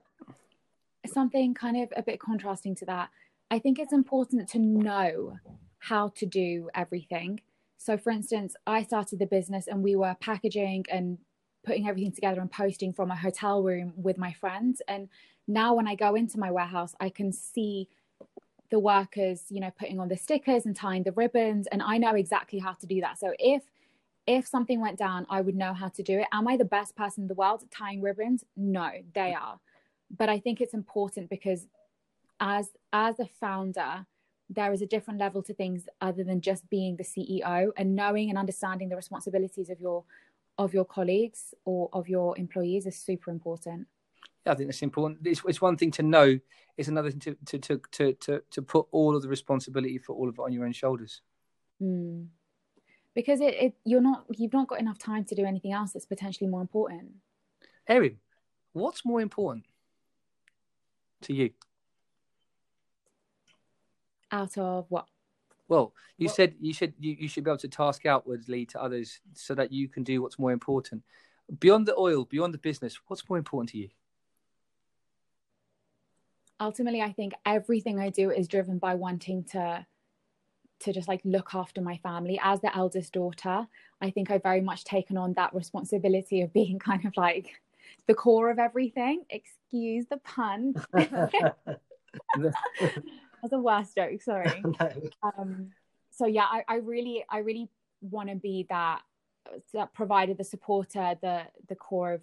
something 1.06 1.54
kind 1.54 1.84
of 1.84 1.94
a 1.96 2.04
bit 2.04 2.20
contrasting 2.20 2.76
to 2.76 2.86
that. 2.86 3.10
I 3.52 3.60
think 3.60 3.80
it's 3.80 3.94
important 3.94 4.50
to 4.50 4.60
know 4.60 5.38
how 5.80 6.10
to 6.16 6.26
do 6.26 6.70
everything. 6.74 7.42
So, 7.78 7.98
for 7.98 8.10
instance, 8.10 8.56
I 8.66 8.84
started 8.84 9.20
the 9.20 9.28
business 9.28 9.68
and 9.68 9.84
we 9.84 9.96
were 9.96 10.16
packaging 10.20 10.86
and 10.90 11.20
putting 11.64 11.88
everything 11.88 12.12
together 12.12 12.42
and 12.42 12.52
posting 12.52 12.94
from 12.94 13.12
a 13.12 13.16
hotel 13.16 13.62
room 13.62 13.94
with 13.96 14.18
my 14.18 14.34
friends. 14.34 14.82
And 14.88 15.10
now, 15.48 15.76
when 15.76 15.88
I 15.88 15.96
go 15.96 16.16
into 16.16 16.40
my 16.40 16.50
warehouse, 16.50 16.96
I 17.00 17.10
can 17.10 17.32
see 17.32 17.90
the 18.72 18.80
workers, 18.80 19.44
you 19.50 19.60
know, 19.60 19.72
putting 19.78 20.00
on 20.00 20.08
the 20.08 20.18
stickers 20.18 20.66
and 20.66 20.76
tying 20.76 21.04
the 21.04 21.12
ribbons, 21.12 21.68
and 21.68 21.84
I 21.84 21.98
know 22.00 22.16
exactly 22.16 22.58
how 22.58 22.74
to 22.74 22.88
do 22.88 23.02
that. 23.02 23.20
So, 23.20 23.34
if 23.38 23.62
if 24.28 24.48
something 24.48 24.82
went 24.82 24.98
down, 24.98 25.26
I 25.30 25.42
would 25.42 25.56
know 25.56 25.74
how 25.74 25.90
to 25.90 26.04
do 26.04 26.20
it. 26.20 26.28
Am 26.32 26.48
I 26.48 26.58
the 26.58 26.66
best 26.66 26.96
person 26.96 27.24
in 27.24 27.28
the 27.28 27.36
world 27.36 27.62
at 27.64 27.72
tying 27.72 28.02
ribbons? 28.02 28.44
No, 28.58 28.90
they 29.14 29.34
are. 29.34 29.60
But 30.16 30.30
I 30.30 30.40
think 30.40 30.62
it's 30.62 30.74
important 30.74 31.30
because 31.30 31.68
as 32.40 32.70
as 32.92 33.20
a 33.20 33.26
founder, 33.26 34.06
there 34.50 34.74
is 34.74 34.82
a 34.82 34.88
different 34.88 35.20
level 35.20 35.42
to 35.44 35.54
things 35.54 35.88
other 36.02 36.24
than 36.24 36.42
just 36.42 36.70
being 36.70 36.98
the 36.98 37.04
CEO 37.04 37.72
and 37.78 37.96
knowing 37.96 38.30
and 38.30 38.38
understanding 38.38 38.90
the 38.90 38.96
responsibilities 38.96 39.70
of 39.70 39.80
your 39.80 40.04
of 40.58 40.74
your 40.74 40.86
colleagues 40.86 41.54
or 41.66 41.90
of 41.94 42.08
your 42.08 42.38
employees 42.38 42.86
is 42.86 42.98
super 42.98 43.30
important. 43.30 43.88
Yeah, 44.46 44.54
I 44.54 44.56
think 44.56 44.70
that's 44.70 44.82
important. 44.82 45.20
It's, 45.26 45.42
it's 45.46 45.62
one 45.62 45.78
thing 45.78 45.92
to 45.92 46.04
know; 46.04 46.40
it's 46.78 46.88
another 46.88 47.12
thing 47.12 47.20
to 47.22 47.38
to 47.46 47.60
to 47.60 47.82
to 47.92 48.14
to, 48.14 48.44
to 48.52 48.62
put 48.62 48.88
all 48.92 49.16
of 49.16 49.22
the 49.22 49.30
responsibility 49.30 50.00
for 50.00 50.14
all 50.14 50.30
of 50.30 50.36
it 50.36 50.42
on 50.42 50.52
your 50.52 50.66
own 50.66 50.74
shoulders. 50.74 51.22
Mm 51.82 52.28
because 53.16 53.40
it, 53.42 53.56
it 53.56 53.74
you're 53.86 54.02
not 54.02 54.26
you've 54.38 54.54
not 54.54 54.68
got 54.68 54.80
enough 54.80 55.00
time 55.00 55.24
to 55.26 55.36
do 55.36 55.46
anything 55.46 55.72
else 55.72 55.94
that's 55.94 56.06
potentially 56.06 56.50
more 56.50 56.62
important. 56.62 57.14
Erin, 57.88 58.18
what's 58.74 59.06
more 59.06 59.22
important 59.22 59.66
to 61.22 61.34
you? 61.34 61.52
Out 64.32 64.58
of 64.58 64.86
what? 64.90 65.08
Well, 65.68 65.94
you 66.18 66.28
what? 66.28 66.36
said 66.36 66.56
you 66.60 66.74
should 66.74 66.94
you, 67.00 67.16
you 67.18 67.28
should 67.28 67.46
be 67.46 67.50
able 67.50 67.58
to 67.60 67.68
task 67.70 68.06
outwardly 68.06 68.66
to 68.68 68.82
others 68.82 69.22
so 69.34 69.56
that 69.56 69.72
you 69.72 69.88
can 69.88 70.04
do 70.04 70.22
what's 70.22 70.38
more 70.38 70.52
important. 70.52 71.04
Beyond 71.60 71.88
the 71.88 71.96
oil, 71.96 72.26
beyond 72.26 72.54
the 72.54 72.60
business, 72.60 73.00
what's 73.08 73.28
more 73.30 73.38
important 73.38 73.70
to 73.70 73.78
you? 73.78 73.90
Ultimately, 76.60 77.02
I 77.02 77.12
think 77.12 77.34
everything 77.46 78.00
I 78.00 78.10
do 78.10 78.32
is 78.32 78.48
driven 78.48 78.78
by 78.78 78.96
wanting 78.96 79.44
to 79.52 79.86
to 80.86 80.94
just 80.94 81.08
like 81.08 81.22
look 81.24 81.54
after 81.54 81.82
my 81.82 81.98
family. 81.98 82.40
As 82.42 82.62
the 82.62 82.76
eldest 82.76 83.14
daughter 83.14 83.68
i 84.02 84.10
think 84.10 84.30
i've 84.30 84.44
very 84.44 84.60
much 84.62 84.84
taken 84.84 85.16
on 85.18 85.34
that 85.34 85.54
responsibility 85.54 86.42
of 86.42 86.52
being 86.52 86.78
kind 86.90 87.06
of 87.06 87.16
like 87.16 87.62
the 88.08 88.14
core 88.14 88.50
of 88.50 88.60
everything. 88.60 89.24
Excuse 89.30 90.06
the 90.10 90.18
pun. 90.18 90.74
That's 90.94 91.14
a 93.52 93.60
worst 93.60 93.96
joke 93.96 94.22
sorry. 94.22 94.64
Um, 95.24 95.72
so 96.12 96.26
yeah 96.26 96.46
I, 96.50 96.64
I 96.68 96.76
really 96.78 97.26
i 97.30 97.40
really 97.40 97.70
want 98.02 98.30
to 98.30 98.36
be 98.36 98.66
that 98.70 99.02
that 99.74 99.94
provider 99.94 100.34
the 100.34 100.44
supporter 100.44 101.16
the 101.22 101.44
the 101.68 101.76
core 101.76 102.14
of 102.14 102.22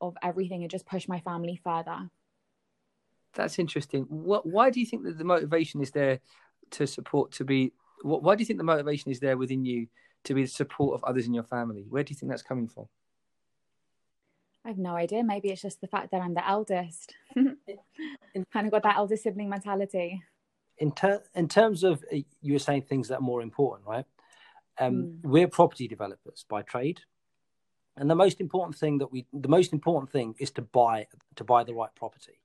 of 0.00 0.16
everything 0.22 0.62
and 0.62 0.70
just 0.70 0.86
push 0.86 1.08
my 1.08 1.20
family 1.20 1.60
further. 1.62 2.10
That's 3.34 3.58
interesting. 3.58 4.04
What 4.08 4.46
why 4.46 4.70
do 4.70 4.80
you 4.80 4.86
think 4.86 5.04
that 5.04 5.18
the 5.18 5.24
motivation 5.24 5.80
is 5.80 5.90
there 5.92 6.20
to 6.72 6.86
support 6.86 7.32
to 7.32 7.44
be 7.44 7.72
why 8.04 8.34
do 8.34 8.42
you 8.42 8.46
think 8.46 8.58
the 8.58 8.64
motivation 8.64 9.10
is 9.10 9.18
there 9.18 9.36
within 9.38 9.64
you 9.64 9.86
to 10.24 10.34
be 10.34 10.42
the 10.42 10.48
support 10.48 10.94
of 10.94 11.04
others 11.04 11.26
in 11.26 11.32
your 11.32 11.42
family? 11.42 11.86
Where 11.88 12.02
do 12.02 12.10
you 12.10 12.16
think 12.16 12.30
that's 12.30 12.42
coming 12.42 12.68
from? 12.68 12.86
I 14.64 14.68
have 14.68 14.78
no 14.78 14.94
idea. 14.94 15.22
Maybe 15.24 15.50
it's 15.50 15.62
just 15.62 15.80
the 15.80 15.86
fact 15.86 16.10
that 16.10 16.20
i'm 16.20 16.34
the 16.34 16.46
eldest. 16.46 17.14
Kind 17.36 18.66
of 18.66 18.70
got 18.70 18.82
that 18.82 18.96
elder 18.96 19.16
sibling 19.16 19.48
mentality. 19.48 20.22
In, 20.78 20.92
ter- 20.92 21.22
in 21.34 21.48
terms 21.48 21.82
of 21.84 22.04
uh, 22.12 22.18
you 22.42 22.52
were 22.52 22.58
saying 22.58 22.82
things 22.82 23.08
that 23.08 23.18
are 23.18 23.22
more 23.22 23.42
important 23.42 23.86
right? 23.86 24.04
Um, 24.78 24.94
mm. 24.94 25.18
we're 25.22 25.48
property 25.48 25.86
developers 25.86 26.44
by 26.48 26.62
trade. 26.62 27.00
And 27.96 28.10
the 28.10 28.16
most 28.16 28.40
important 28.40 28.76
thing 28.76 28.98
that 28.98 29.12
we 29.12 29.24
the 29.32 29.48
most 29.48 29.72
important 29.72 30.10
thing 30.10 30.34
is 30.40 30.50
to 30.52 30.62
buy 30.62 31.06
to 31.36 31.44
buy 31.44 31.62
the 31.62 31.74
right 31.74 31.94
property 31.94 32.40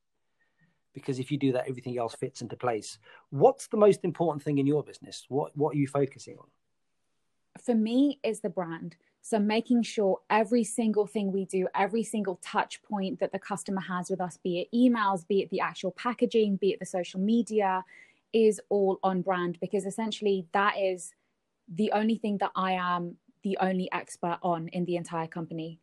because 0.93 1.19
if 1.19 1.31
you 1.31 1.37
do 1.37 1.51
that, 1.53 1.67
everything 1.67 1.97
else 1.97 2.15
fits 2.15 2.41
into 2.41 2.55
place. 2.55 2.97
What's 3.29 3.67
the 3.67 3.77
most 3.77 4.03
important 4.03 4.43
thing 4.43 4.57
in 4.57 4.67
your 4.67 4.83
business? 4.83 5.25
What 5.29 5.55
What 5.55 5.75
are 5.75 5.77
you 5.77 5.87
focusing 5.87 6.37
on? 6.37 6.47
For 7.63 7.75
me, 7.75 8.19
is 8.23 8.39
the 8.39 8.49
brand. 8.49 8.95
So 9.21 9.37
making 9.37 9.83
sure 9.83 10.19
every 10.29 10.63
single 10.63 11.05
thing 11.05 11.31
we 11.31 11.45
do, 11.45 11.67
every 11.75 12.03
single 12.03 12.39
touch 12.41 12.81
point 12.83 13.19
that 13.19 13.31
the 13.31 13.39
customer 13.39 13.81
has 13.81 14.09
with 14.09 14.21
us, 14.21 14.37
be 14.37 14.59
it 14.61 14.75
emails, 14.75 15.27
be 15.27 15.41
it 15.41 15.49
the 15.49 15.59
actual 15.59 15.91
packaging, 15.91 16.55
be 16.55 16.71
it 16.71 16.79
the 16.79 16.85
social 16.85 17.19
media, 17.19 17.83
is 18.31 18.61
all 18.69 18.99
on 19.03 19.21
brand 19.21 19.57
because 19.59 19.85
essentially 19.85 20.45
that 20.53 20.77
is 20.79 21.13
the 21.67 21.91
only 21.91 22.17
thing 22.17 22.37
that 22.37 22.51
I 22.55 22.73
am 22.73 23.17
the 23.43 23.57
only 23.61 23.89
expert 23.91 24.37
on 24.41 24.67
in 24.69 24.85
the 24.85 24.95
entire 24.95 25.27
company. 25.27 25.79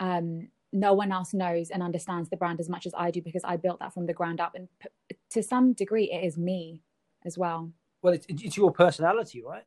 Um, 0.00 0.48
no 0.72 0.94
one 0.94 1.12
else 1.12 1.34
knows 1.34 1.70
and 1.70 1.82
understands 1.82 2.30
the 2.30 2.36
brand 2.36 2.58
as 2.60 2.68
much 2.68 2.86
as 2.86 2.94
I 2.96 3.10
do 3.10 3.20
because 3.20 3.42
I 3.44 3.56
built 3.56 3.80
that 3.80 3.92
from 3.92 4.06
the 4.06 4.14
ground 4.14 4.40
up. 4.40 4.54
And 4.54 4.68
p- 4.80 5.16
to 5.30 5.42
some 5.42 5.74
degree, 5.74 6.10
it 6.10 6.24
is 6.24 6.38
me 6.38 6.80
as 7.24 7.36
well. 7.36 7.70
Well, 8.00 8.14
it's, 8.14 8.26
it's 8.28 8.56
your 8.56 8.72
personality, 8.72 9.42
right? 9.42 9.64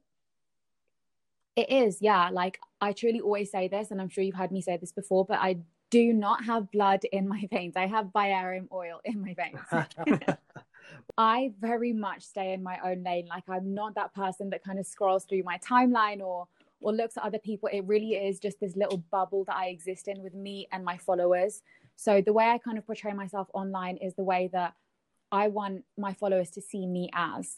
It 1.55 1.69
is, 1.69 2.01
yeah. 2.01 2.29
Like 2.31 2.59
I 2.81 2.91
truly 2.91 3.21
always 3.21 3.51
say 3.51 3.67
this, 3.67 3.91
and 3.91 4.01
I'm 4.01 4.09
sure 4.09 4.23
you've 4.23 4.35
heard 4.35 4.51
me 4.51 4.61
say 4.61 4.77
this 4.77 4.91
before, 4.91 5.25
but 5.25 5.39
I 5.39 5.57
do 5.89 6.11
not 6.11 6.43
have 6.43 6.71
blood 6.71 7.01
in 7.11 7.27
my 7.27 7.47
veins. 7.51 7.75
I 7.77 7.87
have 7.87 8.07
Byaroma 8.07 8.67
oil 8.71 8.99
in 9.05 9.21
my 9.21 9.35
veins. 9.35 10.27
I 11.17 11.53
very 11.61 11.93
much 11.93 12.23
stay 12.23 12.53
in 12.53 12.61
my 12.61 12.79
own 12.83 13.03
lane. 13.03 13.27
Like 13.27 13.43
I'm 13.47 13.73
not 13.73 13.95
that 13.95 14.13
person 14.13 14.49
that 14.49 14.63
kind 14.63 14.79
of 14.79 14.85
scrolls 14.85 15.23
through 15.23 15.43
my 15.43 15.57
timeline 15.59 16.19
or 16.19 16.47
or 16.81 16.93
looks 16.93 17.17
at 17.17 17.23
other 17.23 17.39
people. 17.39 17.69
It 17.71 17.85
really 17.85 18.13
is 18.13 18.39
just 18.39 18.59
this 18.59 18.75
little 18.75 19.03
bubble 19.11 19.43
that 19.45 19.55
I 19.55 19.67
exist 19.67 20.07
in 20.07 20.21
with 20.21 20.33
me 20.33 20.67
and 20.71 20.83
my 20.83 20.97
followers. 20.97 21.61
So 21.95 22.21
the 22.21 22.33
way 22.33 22.45
I 22.45 22.57
kind 22.57 22.77
of 22.77 22.85
portray 22.85 23.13
myself 23.13 23.47
online 23.53 23.97
is 23.97 24.13
the 24.15 24.23
way 24.23 24.49
that 24.53 24.73
I 25.31 25.47
want 25.47 25.83
my 25.97 26.13
followers 26.13 26.51
to 26.51 26.61
see 26.61 26.85
me 26.85 27.09
as. 27.13 27.55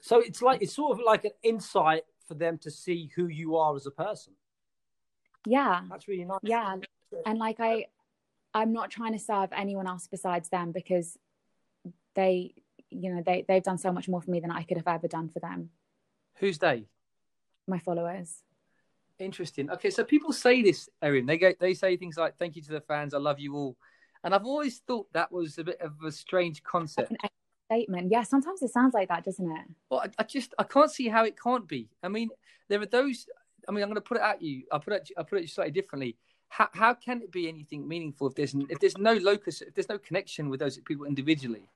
So 0.00 0.20
it's 0.20 0.40
like 0.42 0.62
it's 0.62 0.74
sort 0.74 0.98
of 0.98 1.04
like 1.04 1.24
an 1.24 1.32
insight 1.42 2.04
for 2.26 2.34
them 2.34 2.58
to 2.58 2.70
see 2.70 3.10
who 3.14 3.26
you 3.26 3.56
are 3.56 3.76
as 3.76 3.86
a 3.86 3.90
person. 3.90 4.32
Yeah. 5.46 5.82
That's 5.88 6.08
really 6.08 6.24
nice. 6.24 6.38
Yeah. 6.42 6.76
And 7.26 7.38
like 7.38 7.60
I 7.60 7.86
I'm 8.54 8.72
not 8.72 8.90
trying 8.90 9.12
to 9.12 9.18
serve 9.18 9.50
anyone 9.52 9.86
else 9.86 10.08
besides 10.10 10.48
them 10.48 10.72
because 10.72 11.18
they 12.14 12.54
you 12.90 13.14
know 13.14 13.22
they 13.24 13.44
they've 13.46 13.62
done 13.62 13.78
so 13.78 13.92
much 13.92 14.08
more 14.08 14.20
for 14.20 14.30
me 14.30 14.40
than 14.40 14.50
I 14.50 14.62
could 14.62 14.76
have 14.76 14.88
ever 14.88 15.08
done 15.08 15.28
for 15.28 15.40
them. 15.40 15.70
Who's 16.36 16.58
they? 16.58 16.86
My 17.70 17.78
followers. 17.78 18.42
Interesting. 19.20 19.70
Okay, 19.70 19.90
so 19.90 20.02
people 20.02 20.32
say 20.32 20.60
this, 20.60 20.88
Erin. 21.00 21.24
They 21.24 21.38
go, 21.38 21.52
they 21.60 21.72
say 21.72 21.96
things 21.96 22.16
like 22.16 22.36
"Thank 22.36 22.56
you 22.56 22.62
to 22.62 22.72
the 22.72 22.80
fans. 22.80 23.14
I 23.14 23.18
love 23.18 23.38
you 23.38 23.54
all," 23.54 23.76
and 24.24 24.34
I've 24.34 24.44
always 24.44 24.78
thought 24.78 25.06
that 25.12 25.30
was 25.30 25.56
a 25.58 25.64
bit 25.64 25.80
of 25.80 25.92
a 26.04 26.10
strange 26.10 26.64
concept. 26.64 27.12
Statement. 27.66 28.10
Yeah, 28.10 28.24
sometimes 28.24 28.60
it 28.62 28.72
sounds 28.72 28.94
like 28.94 29.08
that, 29.08 29.24
doesn't 29.24 29.48
it? 29.48 29.66
Well, 29.88 30.00
I, 30.00 30.08
I 30.18 30.24
just 30.24 30.52
I 30.58 30.64
can't 30.64 30.90
see 30.90 31.06
how 31.06 31.24
it 31.24 31.40
can't 31.40 31.68
be. 31.68 31.88
I 32.02 32.08
mean, 32.08 32.30
there 32.68 32.80
are 32.80 32.86
those. 32.86 33.26
I 33.68 33.72
mean, 33.72 33.84
I'm 33.84 33.88
going 33.88 33.94
to 33.94 34.00
put 34.00 34.16
it 34.16 34.24
at 34.24 34.42
you. 34.42 34.64
I 34.72 34.78
put 34.78 34.94
it. 34.94 35.10
I 35.16 35.22
put 35.22 35.40
it 35.40 35.48
slightly 35.48 35.70
differently. 35.70 36.16
How 36.48 36.68
how 36.72 36.94
can 36.94 37.22
it 37.22 37.30
be 37.30 37.46
anything 37.46 37.86
meaningful 37.86 38.26
if 38.26 38.34
there's 38.34 38.54
if 38.68 38.80
there's 38.80 38.98
no 38.98 39.14
locus, 39.14 39.62
if 39.62 39.74
there's 39.74 39.88
no 39.88 39.98
connection 39.98 40.48
with 40.48 40.58
those 40.58 40.76
people 40.78 41.06
individually? 41.06 41.68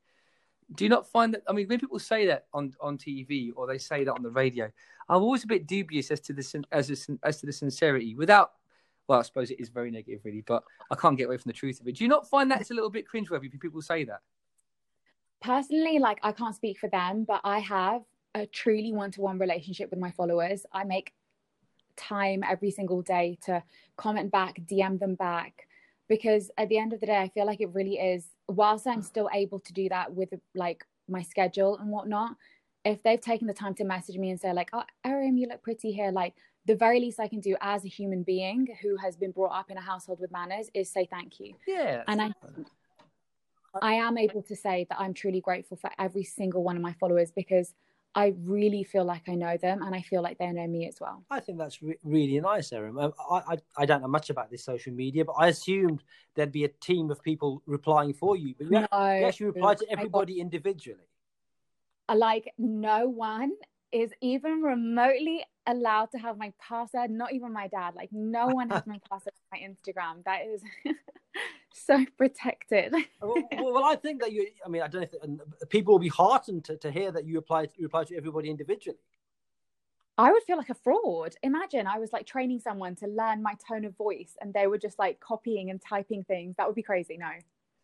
Do 0.75 0.85
you 0.85 0.89
not 0.89 1.07
find 1.07 1.35
that? 1.35 1.43
I 1.49 1.53
mean, 1.53 1.67
when 1.69 1.81
people 1.81 1.99
say 1.99 2.27
that 2.27 2.47
on, 2.53 2.75
on 2.81 2.99
TV 2.99 3.53
or 3.55 3.67
they 3.67 3.79
say 3.79 4.05
that 4.05 4.13
on 4.13 4.23
the 4.23 4.31
radio, 4.31 4.71
I'm 5.09 5.23
always 5.23 5.45
a 5.45 5.47
bit 5.47 5.67
dubious 5.67 6.11
as 6.11 6.21
to 6.21 6.33
the 6.33 6.65
as 6.73 6.91
a, 6.91 7.19
as 7.23 7.41
to 7.41 7.47
the 7.47 7.53
sincerity. 7.53 8.15
Without, 8.15 8.53
well, 9.07 9.21
I 9.21 9.23
suppose 9.23 9.51
it 9.51 9.61
is 9.61 9.69
very 9.69 9.91
negative, 9.91 10.21
really, 10.25 10.43
but 10.47 10.65
I 10.91 10.95
can't 10.95 11.19
get 11.19 11.25
away 11.25 11.37
from 11.37 11.51
the 11.51 11.55
truth 11.55 11.81
of 11.81 11.89
it. 11.89 11.97
Do 11.97 12.05
you 12.05 12.09
not 12.09 12.29
find 12.29 12.51
that 12.51 12.61
it's 12.61 12.71
a 12.71 12.75
little 12.75 12.91
bit 12.91 13.05
cringeworthy 13.07 13.51
when 13.51 13.59
people 13.61 13.83
say 13.83 14.05
that? 14.05 14.21
Personally, 15.43 15.99
like 15.99 16.19
I 16.23 16.33
can't 16.33 16.55
speak 16.55 16.79
for 16.79 16.89
them, 16.89 17.25
but 17.25 17.41
I 17.45 17.59
have 17.59 18.03
a 18.35 18.47
truly 18.47 18.93
one-to-one 18.93 19.39
relationship 19.39 19.91
with 19.91 20.01
my 20.01 20.11
followers. 20.11 20.65
I 20.73 20.85
make 20.85 21.13
time 21.97 22.43
every 22.49 22.71
single 22.71 23.03
day 23.03 23.39
to 23.45 23.63
comment 23.97 24.31
back, 24.31 24.61
DM 24.67 24.99
them 24.99 25.15
back, 25.15 25.69
because 26.09 26.51
at 26.59 26.69
the 26.69 26.79
end 26.79 26.93
of 26.93 27.01
the 27.01 27.07
day, 27.07 27.17
I 27.17 27.29
feel 27.29 27.47
like 27.47 27.61
it 27.61 27.73
really 27.73 27.95
is 27.95 28.27
whilst 28.49 28.87
I'm 28.87 29.01
mm. 29.01 29.05
still 29.05 29.29
able 29.33 29.61
to 29.61 29.73
do 29.73 29.89
that 29.89 30.13
with 30.13 30.31
like 30.55 30.85
my 31.09 31.23
schedule 31.23 31.77
and 31.79 31.91
whatnot, 31.91 32.37
if 32.85 33.03
they've 33.03 33.21
taken 33.21 33.47
the 33.47 33.55
time 33.55 33.75
to 33.75 33.85
message 33.85 34.17
me 34.17 34.31
and 34.31 34.41
say 34.41 34.53
like, 34.53 34.71
"Oh, 34.73 34.83
Erin, 35.05 35.39
you 35.39 35.49
look 35.49 35.63
pretty 35.63 35.93
here," 35.93 36.13
like 36.13 36.35
the 36.67 36.75
very 36.75 37.01
least 37.01 37.21
I 37.21 37.29
can 37.29 37.41
do 37.41 37.57
as 37.61 37.85
a 37.85 37.89
human 37.89 38.23
being 38.23 38.67
who 38.83 38.97
has 38.97 39.17
been 39.17 39.31
brought 39.31 39.59
up 39.59 39.71
in 39.71 39.77
a 39.77 39.83
household 39.83 40.21
with 40.21 40.33
manners 40.33 40.71
is 40.75 40.91
say 40.91 41.07
thank 41.11 41.41
you. 41.41 41.55
Yeah. 41.67 42.03
And 42.09 42.21
I 42.23 42.33
I 43.83 43.95
am 43.95 44.17
able 44.19 44.43
to 44.43 44.57
say 44.57 44.87
that 44.89 45.01
I'm 45.01 45.15
truly 45.15 45.41
grateful 45.41 45.77
for 45.77 45.91
every 45.99 46.25
single 46.25 46.63
one 46.63 46.77
of 46.77 46.83
my 46.83 46.93
followers 46.95 47.33
because 47.33 47.75
I 48.17 48.35
really 48.45 48.85
feel 48.85 49.05
like 49.05 49.29
I 49.29 49.35
know 49.35 49.57
them 49.57 49.83
and 49.83 49.95
I 49.95 50.03
feel 50.03 50.23
like 50.23 50.39
they 50.39 50.47
know 50.53 50.67
me 50.69 50.87
as 50.87 50.99
well. 51.01 51.25
I 51.31 51.41
think 51.41 51.59
that's 51.59 51.83
re- 51.83 51.99
really 52.05 52.41
nice, 52.41 52.73
Erin. 52.73 52.97
Um, 52.99 53.13
I, 53.31 53.35
I, 53.35 53.57
I 53.79 53.87
don't 53.87 54.03
know 54.03 54.09
much 54.09 54.31
about 54.31 54.51
this 54.51 54.65
social 54.65 54.93
media, 54.93 55.25
but 55.25 55.33
I 55.33 55.49
assumed 55.49 56.05
there'd 56.37 56.53
be 56.53 56.65
a 56.65 56.69
team 56.69 57.11
of 57.11 57.23
people 57.23 57.63
replying 57.67 58.15
for 58.15 58.37
you. 58.37 58.55
But 58.57 58.67
you, 58.67 58.73
no, 58.73 58.87
you 58.93 59.27
actually 59.27 59.47
reply 59.47 59.75
to 59.75 59.87
everybody 59.91 60.41
individually. 60.41 61.09
Like, 62.13 62.53
no 62.57 63.09
one 63.09 63.53
is 63.91 64.13
even 64.21 64.63
remotely 64.63 65.45
allowed 65.67 66.11
to 66.13 66.19
have 66.19 66.39
my 66.39 66.53
password, 66.61 67.11
not 67.11 67.33
even 67.33 67.53
my 67.53 67.67
dad. 67.67 67.95
Like, 67.97 68.11
no 68.13 68.47
one 68.49 68.71
has 68.71 68.87
my 68.87 69.01
password 69.11 69.35
on 69.53 69.61
my 69.61 69.67
Instagram. 69.67 70.25
That 70.25 70.43
is. 70.47 70.63
so 71.87 72.05
protected. 72.17 72.95
well, 73.21 73.35
well, 73.53 73.85
I 73.85 73.97
think 73.97 74.23
that 74.23 74.33
you. 74.33 74.49
I 74.65 74.69
mean, 74.69 74.83
I 74.83 74.89
don't 74.89 75.13
know 75.13 75.39
if 75.61 75.69
people 75.69 75.95
will 75.95 75.99
be 75.99 76.09
heartened 76.09 76.65
to, 76.67 76.77
to 76.77 76.91
hear 76.91 77.11
that 77.11 77.27
you 77.27 77.39
apply 77.39 77.69
you 77.77 77.87
apply 77.87 78.05
to 78.05 78.17
everybody 78.17 78.49
individually. 78.49 78.99
I 80.17 80.31
would 80.31 80.45
feel 80.45 80.57
like 80.57 80.71
a 80.71 80.75
fraud. 80.75 81.35
Imagine 81.43 81.89
I 81.89 81.99
was 81.99 82.13
like 82.13 82.27
training 82.27 82.61
someone 82.61 82.95
to 82.97 83.09
learn 83.09 83.43
my 83.43 83.55
tone 83.69 83.85
of 83.85 83.97
voice, 83.97 84.37
and 84.41 84.55
they 84.55 84.69
were 84.69 84.79
just 84.79 84.99
like 85.01 85.19
copying 85.19 85.71
and 85.71 85.81
typing 85.83 86.23
things. 86.23 86.55
That 86.57 86.69
would 86.69 86.77
be 86.77 86.83
crazy. 86.83 87.19
No. 87.19 87.31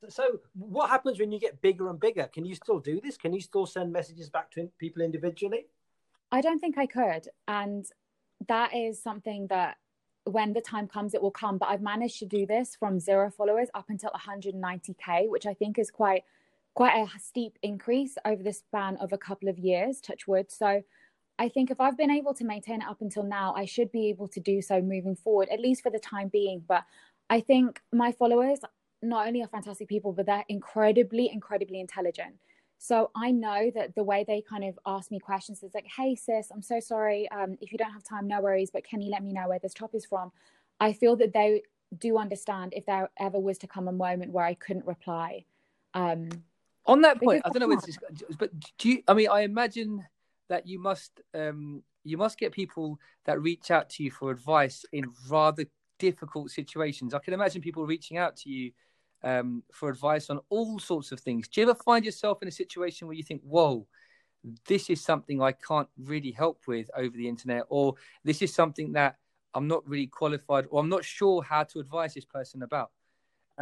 So, 0.08 0.38
what 0.54 0.88
happens 0.88 1.18
when 1.18 1.32
you 1.32 1.40
get 1.40 1.60
bigger 1.60 1.90
and 1.90 1.98
bigger? 1.98 2.28
Can 2.32 2.44
you 2.44 2.54
still 2.54 2.78
do 2.78 3.00
this? 3.00 3.16
Can 3.16 3.32
you 3.32 3.40
still 3.40 3.66
send 3.66 3.92
messages 3.92 4.30
back 4.30 4.52
to 4.52 4.70
people 4.78 5.02
individually? 5.02 5.66
I 6.30 6.40
don't 6.40 6.60
think 6.60 6.78
I 6.78 6.86
could, 6.86 7.26
and 7.48 7.84
that 8.46 8.74
is 8.74 9.02
something 9.02 9.48
that 9.48 9.78
when 10.24 10.52
the 10.52 10.60
time 10.60 10.86
comes, 10.86 11.14
it 11.14 11.22
will 11.22 11.30
come. 11.30 11.58
But 11.58 11.68
I've 11.68 11.82
managed 11.82 12.18
to 12.20 12.26
do 12.26 12.46
this 12.46 12.76
from 12.76 13.00
zero 13.00 13.30
followers 13.30 13.68
up 13.74 13.86
until 13.88 14.10
190k, 14.10 15.28
which 15.28 15.46
I 15.46 15.54
think 15.54 15.78
is 15.78 15.90
quite 15.90 16.24
quite 16.74 16.94
a 16.94 17.18
steep 17.18 17.58
increase 17.62 18.16
over 18.24 18.42
the 18.42 18.52
span 18.52 18.96
of 18.98 19.12
a 19.12 19.18
couple 19.18 19.48
of 19.48 19.58
years. 19.58 20.00
Touch 20.00 20.28
wood. 20.28 20.50
So 20.50 20.82
I 21.38 21.48
think 21.48 21.70
if 21.70 21.80
I've 21.80 21.96
been 21.96 22.10
able 22.10 22.34
to 22.34 22.44
maintain 22.44 22.82
it 22.82 22.88
up 22.88 23.00
until 23.00 23.22
now, 23.22 23.54
I 23.56 23.64
should 23.64 23.90
be 23.90 24.08
able 24.08 24.28
to 24.28 24.40
do 24.40 24.62
so 24.62 24.80
moving 24.80 25.16
forward, 25.16 25.48
at 25.50 25.60
least 25.60 25.82
for 25.82 25.90
the 25.90 25.98
time 25.98 26.28
being. 26.28 26.62
But 26.66 26.84
I 27.28 27.40
think 27.40 27.80
my 27.92 28.12
followers 28.12 28.60
not 29.02 29.26
only 29.26 29.42
are 29.42 29.48
fantastic 29.48 29.88
people, 29.88 30.12
but 30.12 30.26
they're 30.26 30.44
incredibly, 30.48 31.30
incredibly 31.32 31.80
intelligent. 31.80 32.34
So 32.82 33.10
I 33.14 33.30
know 33.30 33.70
that 33.74 33.94
the 33.94 34.02
way 34.02 34.24
they 34.26 34.40
kind 34.40 34.64
of 34.64 34.78
ask 34.86 35.10
me 35.10 35.20
questions 35.20 35.62
is 35.62 35.74
like, 35.74 35.86
hey, 35.98 36.14
sis, 36.14 36.50
I'm 36.50 36.62
so 36.62 36.80
sorry. 36.80 37.30
Um, 37.30 37.58
if 37.60 37.72
you 37.72 37.76
don't 37.76 37.92
have 37.92 38.02
time, 38.02 38.26
no 38.26 38.40
worries, 38.40 38.70
but 38.70 38.84
can 38.84 39.02
you 39.02 39.10
let 39.10 39.22
me 39.22 39.34
know 39.34 39.48
where 39.48 39.58
this 39.58 39.74
top 39.74 39.94
is 39.94 40.06
from? 40.06 40.32
I 40.80 40.94
feel 40.94 41.14
that 41.16 41.34
they 41.34 41.60
do 41.98 42.16
understand 42.16 42.72
if 42.74 42.86
there 42.86 43.10
ever 43.18 43.38
was 43.38 43.58
to 43.58 43.66
come 43.66 43.86
a 43.86 43.92
moment 43.92 44.32
where 44.32 44.46
I 44.46 44.54
couldn't 44.54 44.86
reply. 44.86 45.44
Um, 45.92 46.30
On 46.86 47.02
that 47.02 47.20
point, 47.20 47.42
I 47.44 47.50
don't 47.50 47.60
know 47.60 47.68
whether 47.68 47.84
this, 47.84 47.98
but 48.38 48.50
do 48.78 48.88
you, 48.88 49.02
I 49.06 49.12
mean, 49.12 49.28
I 49.30 49.42
imagine 49.42 50.02
that 50.48 50.66
you 50.66 50.80
must, 50.80 51.20
um, 51.34 51.82
you 52.02 52.16
must 52.16 52.38
get 52.38 52.50
people 52.50 52.98
that 53.26 53.42
reach 53.42 53.70
out 53.70 53.90
to 53.90 54.02
you 54.02 54.10
for 54.10 54.30
advice 54.30 54.86
in 54.90 55.04
rather 55.28 55.66
difficult 55.98 56.50
situations. 56.50 57.12
I 57.12 57.18
can 57.18 57.34
imagine 57.34 57.60
people 57.60 57.84
reaching 57.84 58.16
out 58.16 58.36
to 58.38 58.48
you 58.48 58.72
um, 59.22 59.62
for 59.72 59.88
advice 59.88 60.30
on 60.30 60.40
all 60.48 60.78
sorts 60.78 61.12
of 61.12 61.20
things. 61.20 61.48
Do 61.48 61.60
you 61.60 61.68
ever 61.68 61.78
find 61.82 62.04
yourself 62.04 62.42
in 62.42 62.48
a 62.48 62.52
situation 62.52 63.06
where 63.06 63.16
you 63.16 63.22
think, 63.22 63.42
whoa, 63.42 63.86
this 64.66 64.88
is 64.88 65.02
something 65.02 65.42
I 65.42 65.52
can't 65.52 65.88
really 65.98 66.30
help 66.30 66.62
with 66.66 66.90
over 66.96 67.16
the 67.16 67.28
internet, 67.28 67.64
or 67.68 67.94
this 68.24 68.42
is 68.42 68.54
something 68.54 68.92
that 68.92 69.16
I'm 69.54 69.68
not 69.68 69.86
really 69.88 70.06
qualified, 70.06 70.66
or 70.70 70.80
I'm 70.80 70.88
not 70.88 71.04
sure 71.04 71.42
how 71.42 71.64
to 71.64 71.80
advise 71.80 72.14
this 72.14 72.24
person 72.24 72.62
about? 72.62 72.90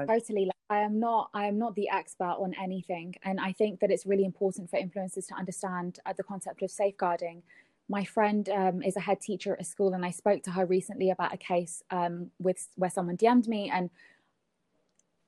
Totally 0.07 0.44
like, 0.44 0.53
i 0.71 0.79
am 0.79 1.01
not 1.01 1.31
i 1.35 1.47
am 1.47 1.59
not 1.59 1.75
the 1.75 1.88
expert 1.88 2.37
on 2.38 2.55
anything 2.61 3.14
and 3.25 3.40
i 3.40 3.53
think 3.53 3.81
that 3.81 3.90
it's 3.90 4.07
really 4.07 4.25
important 4.25 4.71
for 4.71 4.79
influencers 4.79 5.27
to 5.27 5.35
understand 5.35 5.99
uh, 6.07 6.12
the 6.16 6.23
concept 6.23 6.62
of 6.62 6.71
safeguarding 6.71 7.42
my 7.88 8.05
friend 8.05 8.51
um, 8.51 8.83
is 8.83 8.97
a 8.97 9.01
head 9.01 9.21
teacher 9.21 9.55
at 9.55 9.61
a 9.61 9.64
school 9.64 9.94
and 9.94 10.05
i 10.05 10.11
spoke 10.11 10.42
to 10.42 10.51
her 10.51 10.66
recently 10.66 11.11
about 11.11 11.33
a 11.33 11.37
case 11.37 11.83
um, 11.90 12.31
with 12.38 12.68
where 12.77 12.90
someone 12.90 13.16
dm'd 13.16 13.49
me 13.49 13.71
and 13.71 13.90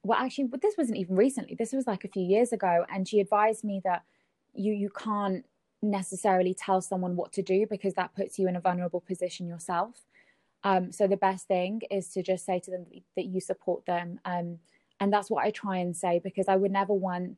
well 0.02 0.18
actually 0.18 0.44
but 0.44 0.62
this 0.62 0.74
wasn't 0.76 0.98
even 0.98 1.16
recently. 1.16 1.54
This 1.54 1.72
was 1.72 1.86
like 1.86 2.04
a 2.04 2.08
few 2.08 2.22
years 2.22 2.52
ago 2.52 2.84
and 2.92 3.06
she 3.06 3.20
advised 3.20 3.64
me 3.64 3.80
that 3.84 4.02
you 4.54 4.72
you 4.72 4.90
can't 4.90 5.44
necessarily 5.82 6.54
tell 6.54 6.80
someone 6.80 7.16
what 7.16 7.32
to 7.32 7.42
do 7.42 7.66
because 7.68 7.94
that 7.94 8.14
puts 8.14 8.38
you 8.38 8.46
in 8.48 8.56
a 8.56 8.60
vulnerable 8.60 9.00
position 9.00 9.46
yourself. 9.46 10.02
Um, 10.62 10.92
so 10.92 11.06
the 11.06 11.16
best 11.16 11.48
thing 11.48 11.80
is 11.90 12.08
to 12.08 12.22
just 12.22 12.44
say 12.44 12.60
to 12.60 12.70
them 12.70 12.84
that 13.16 13.24
you 13.24 13.40
support 13.40 13.86
them. 13.86 14.20
Um, 14.26 14.58
and 15.00 15.12
that's 15.12 15.30
what 15.30 15.44
i 15.44 15.50
try 15.50 15.78
and 15.78 15.96
say 15.96 16.20
because 16.22 16.46
i 16.46 16.54
would 16.54 16.70
never 16.70 16.92
want 16.92 17.36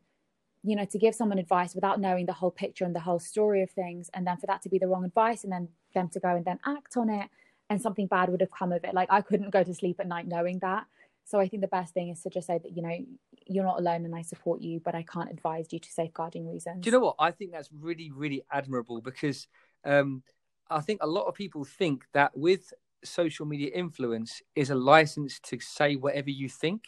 you 0.64 0.76
know 0.76 0.84
to 0.84 0.98
give 0.98 1.14
someone 1.14 1.38
advice 1.38 1.74
without 1.74 2.00
knowing 2.00 2.26
the 2.26 2.32
whole 2.32 2.50
picture 2.50 2.84
and 2.84 2.94
the 2.94 3.00
whole 3.00 3.18
story 3.18 3.62
of 3.62 3.70
things 3.70 4.10
and 4.14 4.26
then 4.26 4.36
for 4.36 4.46
that 4.46 4.60
to 4.62 4.68
be 4.68 4.78
the 4.78 4.86
wrong 4.86 5.04
advice 5.04 5.44
and 5.44 5.52
then 5.52 5.68
them 5.94 6.08
to 6.08 6.20
go 6.20 6.36
and 6.36 6.44
then 6.44 6.58
act 6.66 6.96
on 6.96 7.08
it 7.08 7.28
and 7.70 7.80
something 7.80 8.06
bad 8.06 8.28
would 8.28 8.40
have 8.40 8.50
come 8.50 8.72
of 8.72 8.84
it. 8.84 8.92
Like 8.92 9.08
i 9.10 9.20
couldn't 9.20 9.50
go 9.50 9.62
to 9.62 9.74
sleep 9.74 9.96
at 9.98 10.06
night 10.06 10.28
knowing 10.28 10.58
that 10.58 10.86
so 11.24 11.40
I 11.40 11.48
think 11.48 11.62
the 11.62 11.68
best 11.68 11.94
thing 11.94 12.08
is 12.08 12.20
to 12.22 12.30
just 12.30 12.46
say 12.46 12.58
that, 12.62 12.76
you 12.76 12.82
know, 12.82 12.96
you're 13.46 13.64
not 13.64 13.78
alone 13.78 14.04
and 14.04 14.14
I 14.14 14.22
support 14.22 14.60
you, 14.60 14.80
but 14.80 14.94
I 14.94 15.02
can't 15.02 15.30
advise 15.30 15.72
you 15.72 15.78
to 15.78 15.90
safeguarding 15.90 16.46
reasons. 16.46 16.82
Do 16.82 16.88
you 16.88 16.92
know 16.92 17.04
what? 17.04 17.16
I 17.18 17.30
think 17.30 17.52
that's 17.52 17.68
really, 17.72 18.10
really 18.10 18.42
admirable 18.50 19.00
because 19.00 19.46
um, 19.84 20.22
I 20.68 20.80
think 20.80 21.00
a 21.02 21.06
lot 21.06 21.26
of 21.26 21.34
people 21.34 21.64
think 21.64 22.04
that 22.12 22.36
with 22.36 22.72
social 23.04 23.46
media 23.46 23.70
influence 23.74 24.42
is 24.54 24.70
a 24.70 24.74
license 24.74 25.40
to 25.40 25.58
say 25.60 25.96
whatever 25.96 26.30
you 26.30 26.48
think. 26.48 26.84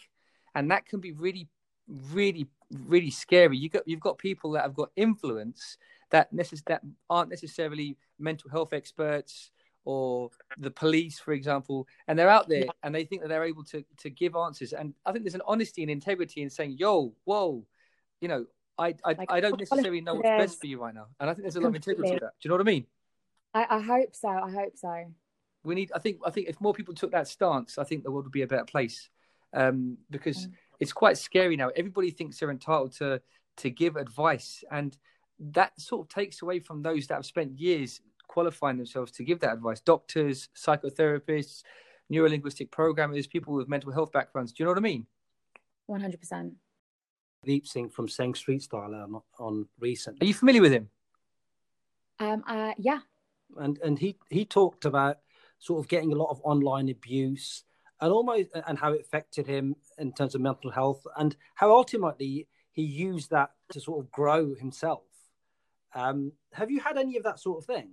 And 0.53 0.71
that 0.71 0.85
can 0.85 0.99
be 0.99 1.11
really, 1.11 1.49
really, 1.87 2.47
really 2.71 3.11
scary. 3.11 3.57
You 3.57 3.69
got 3.69 3.83
you've 3.85 3.99
got 3.99 4.17
people 4.17 4.51
that 4.51 4.63
have 4.63 4.73
got 4.73 4.89
influence 4.95 5.77
that 6.11 6.33
necess- 6.33 6.63
that 6.67 6.81
aren't 7.09 7.29
necessarily 7.29 7.97
mental 8.17 8.49
health 8.49 8.71
experts, 8.71 9.51
or 9.85 10.31
the 10.57 10.71
police, 10.71 11.19
for 11.19 11.31
example, 11.31 11.87
and 12.07 12.17
they're 12.17 12.29
out 12.29 12.49
there 12.49 12.65
yeah. 12.65 12.71
and 12.83 12.93
they 12.93 13.05
think 13.05 13.21
that 13.21 13.29
they're 13.29 13.43
able 13.45 13.63
to 13.63 13.85
to 13.99 14.09
give 14.09 14.35
answers. 14.35 14.73
And 14.73 14.93
I 15.05 15.11
think 15.11 15.23
there's 15.23 15.35
an 15.35 15.41
honesty 15.47 15.83
and 15.83 15.91
integrity 15.91 16.41
in 16.41 16.49
saying, 16.49 16.77
"Yo, 16.77 17.13
whoa, 17.23 17.65
you 18.19 18.27
know, 18.27 18.45
I 18.77 18.95
I, 19.05 19.13
Like, 19.13 19.31
I 19.31 19.39
don't 19.39 19.59
necessarily 19.59 20.01
know 20.01 20.15
what's 20.15 20.27
best 20.27 20.59
for 20.59 20.67
you 20.67 20.81
right 20.81 20.93
now, 20.93 21.07
and 21.19 21.29
I 21.29 21.33
think 21.33 21.43
there's 21.43 21.55
a 21.55 21.61
lot 21.61 21.69
of 21.69 21.75
integrity 21.75 22.13
to 22.15 22.19
that. 22.19 22.33
Do 22.41 22.47
you 22.47 22.49
know 22.49 22.55
what 22.55 22.67
I 22.67 22.71
mean? 22.71 22.85
I, 23.53 23.67
I 23.69 23.79
hope 23.79 24.15
so. 24.15 24.27
I 24.27 24.51
hope 24.51 24.75
so. 24.75 25.05
We 25.63 25.75
need. 25.75 25.91
I 25.95 25.99
think. 25.99 26.19
I 26.25 26.31
think 26.31 26.49
if 26.49 26.59
more 26.59 26.73
people 26.73 26.93
took 26.93 27.11
that 27.11 27.27
stance, 27.27 27.77
I 27.77 27.83
think 27.83 28.03
the 28.03 28.11
world 28.11 28.25
would 28.25 28.31
be 28.31 28.41
a 28.41 28.47
better 28.47 28.65
place. 28.65 29.09
Um, 29.53 29.97
because 30.09 30.47
Mm. 30.47 30.53
it's 30.81 30.91
quite 30.91 31.17
scary 31.17 31.55
now. 31.55 31.69
Everybody 31.69 32.11
thinks 32.11 32.39
they're 32.39 32.51
entitled 32.51 32.93
to 32.97 33.21
to 33.57 33.69
give 33.69 33.95
advice, 33.95 34.63
and 34.69 34.97
that 35.39 35.79
sort 35.79 36.01
of 36.05 36.09
takes 36.09 36.41
away 36.41 36.59
from 36.59 36.81
those 36.81 37.07
that 37.07 37.15
have 37.15 37.25
spent 37.25 37.59
years 37.59 38.01
qualifying 38.35 38.77
themselves 38.81 39.11
to 39.13 39.23
give 39.29 39.39
that 39.39 39.53
advice. 39.57 39.81
Doctors, 39.93 40.37
psychotherapists, 40.63 41.63
neurolinguistic 42.13 42.69
programmers, 42.79 43.27
people 43.35 43.53
with 43.57 43.69
mental 43.75 43.91
health 43.97 44.11
backgrounds. 44.17 44.51
Do 44.51 44.57
you 44.59 44.65
know 44.65 44.73
what 44.75 44.83
I 44.85 44.91
mean? 44.91 45.03
One 45.87 46.01
hundred 46.05 46.19
percent. 46.23 46.53
Deep 47.51 47.65
Singh 47.65 47.89
from 47.95 48.07
Seng 48.07 48.33
Street 48.35 48.61
Style 48.67 48.93
on, 48.93 49.21
on 49.39 49.67
recent. 49.79 50.21
Are 50.21 50.27
you 50.29 50.33
familiar 50.43 50.61
with 50.65 50.73
him? 50.77 50.89
Um. 52.19 52.43
Uh. 52.47 52.73
Yeah. 52.77 53.01
and 53.57 53.79
and 53.83 53.99
he 53.99 54.17
he 54.29 54.45
talked 54.45 54.85
about 54.85 55.17
sort 55.59 55.79
of 55.83 55.87
getting 55.87 56.11
a 56.11 56.15
lot 56.15 56.31
of 56.31 56.41
online 56.43 56.89
abuse 56.89 57.63
and 58.01 58.11
almost 58.11 58.49
and 58.67 58.77
how 58.77 58.91
it 58.93 59.01
affected 59.01 59.47
him 59.47 59.75
in 59.97 60.11
terms 60.11 60.35
of 60.35 60.41
mental 60.41 60.71
health 60.71 61.01
and 61.17 61.35
how 61.55 61.71
ultimately 61.71 62.47
he 62.71 62.83
used 62.83 63.29
that 63.31 63.51
to 63.71 63.79
sort 63.79 63.99
of 64.03 64.11
grow 64.11 64.53
himself. 64.53 65.03
Um, 65.93 66.33
have 66.51 66.69
you 66.69 66.81
had 66.81 66.97
any 66.97 67.15
of 67.17 67.23
that 67.23 67.39
sort 67.39 67.57
of 67.59 67.65
thing? 67.65 67.91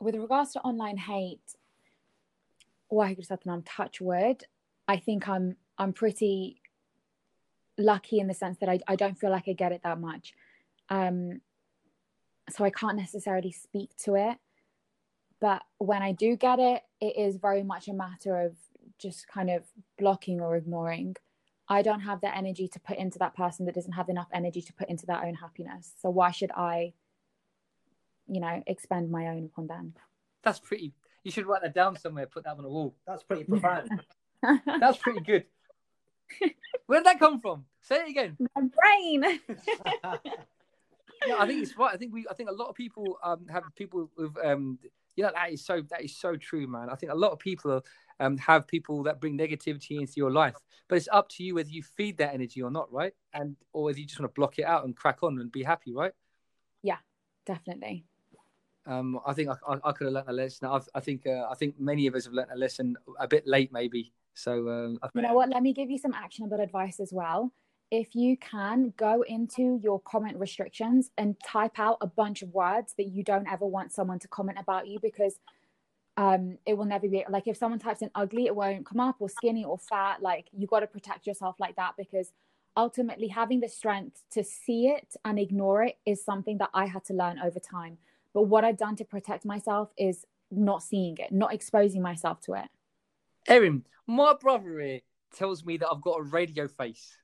with 0.00 0.16
regards 0.16 0.52
to 0.52 0.60
online 0.60 0.96
hate, 0.96 1.40
I'm 3.50 3.62
touch 3.62 4.00
word, 4.00 4.44
I 4.88 4.96
think 4.98 5.28
I'm 5.28 5.56
I'm 5.78 5.92
pretty 5.92 6.60
lucky 7.78 8.18
in 8.20 8.26
the 8.26 8.34
sense 8.34 8.58
that 8.58 8.68
I, 8.68 8.80
I 8.88 8.96
don't 8.96 9.18
feel 9.18 9.30
like 9.30 9.48
I 9.48 9.52
get 9.52 9.72
it 9.72 9.82
that 9.84 10.00
much. 10.00 10.32
Um, 10.88 11.40
so 12.48 12.64
I 12.64 12.70
can't 12.70 12.96
necessarily 12.96 13.52
speak 13.52 13.90
to 14.04 14.14
it. 14.14 14.38
But 15.40 15.62
when 15.78 16.02
I 16.02 16.12
do 16.12 16.36
get 16.36 16.58
it, 16.58 16.82
it 17.00 17.16
is 17.18 17.36
very 17.36 17.62
much 17.62 17.88
a 17.88 17.92
matter 17.92 18.40
of 18.40 18.56
just 18.98 19.28
kind 19.28 19.50
of 19.50 19.64
blocking 19.98 20.40
or 20.40 20.56
ignoring. 20.56 21.16
I 21.68 21.82
don't 21.82 22.00
have 22.00 22.20
the 22.20 22.34
energy 22.34 22.68
to 22.68 22.80
put 22.80 22.96
into 22.96 23.18
that 23.18 23.36
person 23.36 23.66
that 23.66 23.74
doesn't 23.74 23.92
have 23.92 24.08
enough 24.08 24.28
energy 24.32 24.62
to 24.62 24.72
put 24.72 24.88
into 24.88 25.04
their 25.04 25.22
own 25.22 25.34
happiness. 25.34 25.92
So 26.00 26.08
why 26.08 26.30
should 26.30 26.52
I? 26.52 26.94
You 28.28 28.40
know, 28.40 28.62
expand 28.66 29.10
my 29.10 29.28
own 29.28 29.46
upon 29.46 29.66
them? 29.66 29.94
That's 30.42 30.60
pretty. 30.60 30.92
You 31.24 31.30
should 31.30 31.46
write 31.46 31.62
that 31.62 31.74
down 31.74 31.96
somewhere. 31.96 32.26
Put 32.26 32.44
that 32.44 32.56
on 32.56 32.64
a 32.64 32.68
wall. 32.68 32.94
That's 33.06 33.22
pretty 33.22 33.44
profound. 33.44 33.90
That's 34.66 34.98
pretty 34.98 35.20
good. 35.20 35.44
Where 36.86 37.00
did 37.00 37.06
that 37.06 37.18
come 37.18 37.40
from? 37.40 37.64
Say 37.82 37.96
it 37.96 38.10
again. 38.10 38.36
my 38.54 38.62
brain. 38.62 39.40
Yeah, 41.26 41.36
I 41.38 41.46
think 41.46 41.62
it's 41.62 41.76
right. 41.76 41.92
I 41.92 41.96
think 41.96 42.12
we. 42.12 42.26
I 42.30 42.34
think 42.34 42.50
a 42.50 42.52
lot 42.52 42.68
of 42.68 42.74
people 42.74 43.18
um 43.22 43.46
have 43.50 43.64
people 43.74 44.10
with 44.16 44.36
um. 44.44 44.78
You 45.16 45.24
know 45.24 45.30
that 45.34 45.50
is 45.50 45.64
so 45.64 45.80
that 45.88 46.04
is 46.04 46.14
so 46.14 46.36
true, 46.36 46.66
man. 46.66 46.90
I 46.90 46.94
think 46.94 47.10
a 47.10 47.16
lot 47.16 47.32
of 47.32 47.38
people 47.38 47.82
um 48.20 48.36
have 48.38 48.68
people 48.68 49.02
that 49.04 49.18
bring 49.20 49.36
negativity 49.36 49.98
into 49.98 50.12
your 50.16 50.30
life, 50.30 50.56
but 50.88 50.96
it's 50.96 51.08
up 51.10 51.28
to 51.30 51.42
you 51.42 51.54
whether 51.54 51.70
you 51.70 51.82
feed 51.82 52.18
that 52.18 52.34
energy 52.34 52.60
or 52.60 52.70
not, 52.70 52.92
right? 52.92 53.14
And 53.32 53.56
or 53.72 53.84
whether 53.84 53.98
you 53.98 54.04
just 54.04 54.20
want 54.20 54.30
to 54.32 54.38
block 54.38 54.58
it 54.58 54.66
out 54.66 54.84
and 54.84 54.94
crack 54.94 55.22
on 55.22 55.40
and 55.40 55.50
be 55.50 55.62
happy, 55.62 55.94
right? 55.94 56.12
Yeah, 56.82 56.98
definitely. 57.46 58.04
Um, 58.86 59.18
I 59.26 59.32
think 59.32 59.48
I, 59.48 59.54
I, 59.68 59.78
I 59.84 59.92
could 59.92 60.06
have 60.06 60.14
learned 60.14 60.28
a 60.28 60.32
lesson. 60.32 60.68
I've, 60.68 60.88
I 60.94 61.00
think 61.00 61.26
uh, 61.26 61.46
I 61.50 61.54
think 61.54 61.78
many 61.78 62.06
of 62.06 62.14
us 62.14 62.24
have 62.24 62.34
learned 62.34 62.52
a 62.52 62.56
lesson 62.56 62.96
a 63.18 63.26
bit 63.26 63.46
late, 63.46 63.72
maybe. 63.72 64.12
So 64.34 64.68
um, 64.68 64.98
You 65.14 65.22
know 65.22 65.34
what? 65.34 65.48
Let 65.48 65.62
me 65.62 65.72
give 65.72 65.90
you 65.90 65.98
some 65.98 66.12
actionable 66.12 66.60
advice 66.60 67.00
as 67.00 67.12
well. 67.12 67.52
If 67.90 68.14
you 68.14 68.36
can 68.36 68.92
go 68.96 69.22
into 69.22 69.80
your 69.82 70.00
comment 70.00 70.38
restrictions 70.38 71.10
and 71.16 71.36
type 71.44 71.78
out 71.78 71.98
a 72.00 72.06
bunch 72.06 72.42
of 72.42 72.50
words 72.52 72.94
that 72.98 73.06
you 73.06 73.22
don't 73.22 73.48
ever 73.50 73.66
want 73.66 73.92
someone 73.92 74.18
to 74.20 74.28
comment 74.28 74.58
about 74.60 74.88
you 74.88 74.98
because 75.00 75.38
um 76.16 76.56
it 76.66 76.74
will 76.76 76.86
never 76.86 77.06
be 77.08 77.24
like 77.28 77.46
if 77.46 77.56
someone 77.58 77.78
types 77.78 78.00
in 78.00 78.10
ugly 78.14 78.46
it 78.46 78.56
won't 78.56 78.86
come 78.86 78.98
up 78.98 79.16
or 79.20 79.28
skinny 79.28 79.64
or 79.64 79.76
fat 79.78 80.22
like 80.22 80.46
you 80.56 80.66
got 80.66 80.80
to 80.80 80.86
protect 80.86 81.26
yourself 81.26 81.56
like 81.60 81.76
that 81.76 81.92
because 81.98 82.32
ultimately 82.76 83.28
having 83.28 83.60
the 83.60 83.68
strength 83.68 84.22
to 84.30 84.42
see 84.42 84.88
it 84.88 85.14
and 85.24 85.38
ignore 85.38 85.82
it 85.82 85.98
is 86.06 86.24
something 86.24 86.58
that 86.58 86.70
I 86.74 86.86
had 86.86 87.04
to 87.04 87.14
learn 87.14 87.38
over 87.38 87.58
time 87.58 87.98
but 88.36 88.42
what 88.42 88.64
I've 88.64 88.76
done 88.76 88.96
to 88.96 89.04
protect 89.04 89.46
myself 89.46 89.88
is 89.96 90.26
not 90.50 90.82
seeing 90.82 91.16
it 91.18 91.32
not 91.32 91.54
exposing 91.54 92.02
myself 92.02 92.40
to 92.42 92.52
it 92.52 92.68
Erin, 93.48 93.84
my 94.06 94.34
brother 94.40 94.80
here 94.80 95.00
tells 95.34 95.64
me 95.64 95.76
that 95.76 95.88
I've 95.88 96.00
got 96.00 96.20
a 96.20 96.22
radio 96.22 96.66
face. 96.68 97.16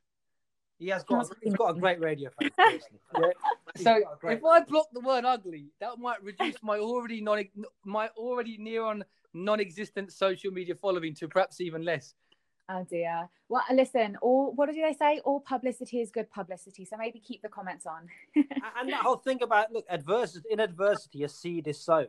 he 0.78 0.88
has 0.88 1.02
got 1.04 1.26
he's 1.42 1.54
got 1.54 1.76
a 1.76 1.80
great 1.80 2.00
radio 2.00 2.30
face. 2.38 2.52
Yeah. 2.58 3.30
So 3.76 4.00
got 4.00 4.24
a 4.24 4.32
if 4.32 4.44
I 4.44 4.60
block 4.60 4.86
the 4.92 5.00
word 5.00 5.24
ugly, 5.24 5.66
that 5.80 5.98
might 5.98 6.22
reduce 6.22 6.56
my 6.62 6.78
already 6.78 7.20
non 7.20 7.44
my 7.84 8.08
already 8.16 8.56
near 8.58 8.84
on 8.84 9.04
non-existent 9.34 10.12
social 10.12 10.52
media 10.52 10.74
following 10.74 11.14
to 11.14 11.28
perhaps 11.28 11.60
even 11.60 11.84
less. 11.84 12.14
Oh 12.68 12.86
dear. 12.88 13.28
Well, 13.48 13.62
listen. 13.72 14.16
All 14.22 14.52
what 14.52 14.70
do 14.72 14.80
they 14.80 14.94
say? 14.94 15.20
All 15.24 15.40
publicity 15.40 16.00
is 16.00 16.10
good 16.10 16.30
publicity. 16.30 16.84
So 16.84 16.96
maybe 16.96 17.18
keep 17.18 17.42
the 17.42 17.48
comments 17.48 17.86
on. 17.86 18.08
and 18.34 18.88
that 18.92 19.02
whole 19.02 19.16
thing 19.16 19.42
about 19.42 19.72
look, 19.72 19.84
adversity 19.90 20.46
in 20.50 20.60
adversity, 20.60 21.24
a 21.24 21.28
seed 21.28 21.66
is 21.68 21.78
sown, 21.80 22.06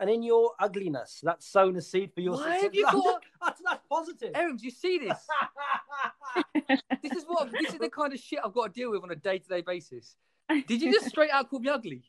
and 0.00 0.10
in 0.10 0.22
your 0.22 0.52
ugliness, 0.60 1.20
that's 1.22 1.46
sown 1.46 1.76
a 1.76 1.80
seed 1.80 2.12
for 2.12 2.20
your 2.20 2.34
Why 2.34 2.42
success. 2.60 2.62
have 2.64 2.74
you 2.74 2.84
got- 2.92 3.22
that's, 3.42 3.60
that's 3.64 3.82
positive. 3.88 4.32
Erin, 4.34 4.56
do 4.56 4.64
you 4.64 4.70
see 4.70 4.98
this? 4.98 5.18
this 7.02 7.12
is 7.12 7.24
what 7.26 7.50
this 7.52 7.72
is 7.72 7.78
the 7.78 7.88
kind 7.88 8.12
of 8.12 8.18
shit 8.18 8.40
I've 8.44 8.52
got 8.52 8.66
to 8.74 8.80
deal 8.80 8.90
with 8.90 9.02
on 9.02 9.10
a 9.12 9.16
day-to-day 9.16 9.62
basis. 9.62 10.16
Did 10.68 10.82
you 10.82 10.92
just 10.92 11.06
straight 11.06 11.30
out 11.30 11.48
call 11.48 11.60
me 11.60 11.68
ugly? 11.68 12.02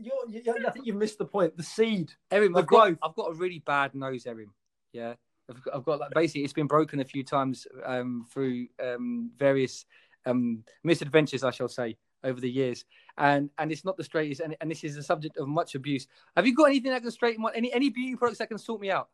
You're, 0.00 0.14
you 0.28 0.66
I 0.66 0.70
think 0.70 0.86
you 0.86 0.94
missed 0.94 1.18
the 1.18 1.24
point. 1.26 1.56
The 1.56 1.62
seed. 1.62 2.12
Erin, 2.30 2.52
The 2.52 2.60
I've 2.60 2.66
got, 2.66 2.84
growth. 2.86 2.98
I've 3.02 3.14
got 3.14 3.30
a 3.30 3.34
really 3.34 3.58
bad 3.58 3.94
nose, 3.94 4.26
Erin. 4.26 4.48
Yeah. 4.92 5.14
I've 5.50 5.62
got, 5.62 5.74
I've 5.74 5.84
got 5.84 6.00
like 6.00 6.10
basically 6.14 6.44
it's 6.44 6.52
been 6.52 6.66
broken 6.66 7.00
a 7.00 7.04
few 7.04 7.24
times 7.24 7.66
um, 7.84 8.26
through 8.30 8.66
um, 8.82 9.30
various 9.38 9.86
um, 10.26 10.64
misadventures, 10.84 11.44
I 11.44 11.50
shall 11.50 11.68
say, 11.68 11.96
over 12.24 12.40
the 12.40 12.50
years, 12.50 12.84
and 13.16 13.50
and 13.58 13.72
it's 13.72 13.84
not 13.84 13.96
the 13.96 14.04
straightest, 14.04 14.40
and, 14.40 14.56
and 14.60 14.70
this 14.70 14.84
is 14.84 14.96
a 14.96 15.02
subject 15.02 15.36
of 15.38 15.48
much 15.48 15.74
abuse. 15.74 16.06
Have 16.36 16.46
you 16.46 16.54
got 16.54 16.64
anything 16.64 16.92
that 16.92 17.02
can 17.02 17.10
straighten 17.10 17.42
my 17.42 17.50
any 17.54 17.72
any 17.72 17.88
beauty 17.88 18.16
products 18.16 18.38
that 18.38 18.48
can 18.48 18.58
sort 18.58 18.80
me 18.80 18.90
out? 18.90 19.08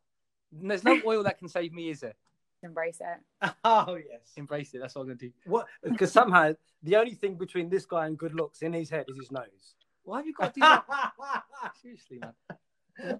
There's 0.52 0.84
no 0.84 1.00
oil 1.06 1.22
that 1.24 1.38
can 1.38 1.48
save 1.48 1.72
me, 1.72 1.90
is 1.90 2.00
there? 2.00 2.14
Embrace 2.62 3.00
it. 3.00 3.50
Oh 3.64 3.96
yes. 3.96 4.32
Embrace 4.36 4.72
it. 4.74 4.78
That's 4.78 4.96
all 4.96 5.02
I'm 5.02 5.08
gonna 5.08 5.18
do. 5.18 5.30
What? 5.44 5.66
Because 5.82 6.12
somehow 6.12 6.52
the 6.82 6.96
only 6.96 7.14
thing 7.14 7.34
between 7.34 7.68
this 7.68 7.86
guy 7.86 8.06
and 8.06 8.18
good 8.18 8.34
looks 8.34 8.62
in 8.62 8.72
his 8.72 8.90
head 8.90 9.06
is 9.08 9.16
his 9.16 9.30
nose. 9.30 9.74
Why 10.04 10.18
have 10.18 10.26
you 10.26 10.34
got 10.34 10.54
to 10.54 10.60
do 10.60 10.60
that? 10.60 10.84
Seriously, 11.82 12.18
man. 12.18 12.34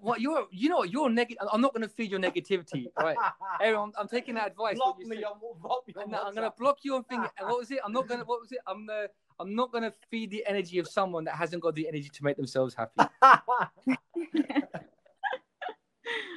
What 0.01 0.21
you're, 0.21 0.47
you 0.51 0.69
know, 0.69 0.77
what 0.77 0.89
you're 0.89 1.09
negative. 1.09 1.47
I'm 1.51 1.59
not 1.59 1.73
going 1.73 1.81
to 1.81 1.89
feed 1.89 2.09
your 2.09 2.19
negativity. 2.19 2.87
right 2.97 3.17
Erin, 3.61 3.79
I'm, 3.79 3.91
I'm 3.99 4.07
taking 4.07 4.35
that 4.35 4.47
advice. 4.47 4.75
block 4.75 4.99
me 4.99 5.23
on, 5.23 5.37
block 5.61 5.83
me 5.87 5.93
on 5.97 6.13
I'm 6.13 6.33
gonna 6.33 6.53
block 6.57 6.77
you 6.83 6.95
on 6.95 7.03
thing. 7.03 7.19
and 7.19 7.49
What 7.49 7.59
was 7.59 7.71
it? 7.71 7.79
I'm 7.83 7.91
not 7.91 8.07
gonna. 8.07 8.23
What 8.23 8.39
was 8.41 8.51
it? 8.51 8.59
I'm 8.67 8.85
the. 8.85 9.09
I'm 9.39 9.53
not 9.53 9.73
gonna 9.73 9.91
feed 10.09 10.31
the 10.31 10.45
energy 10.47 10.79
of 10.79 10.87
someone 10.87 11.25
that 11.25 11.35
hasn't 11.35 11.61
got 11.61 11.75
the 11.75 11.87
energy 11.89 12.09
to 12.09 12.23
make 12.23 12.37
themselves 12.37 12.73
happy. 12.73 12.93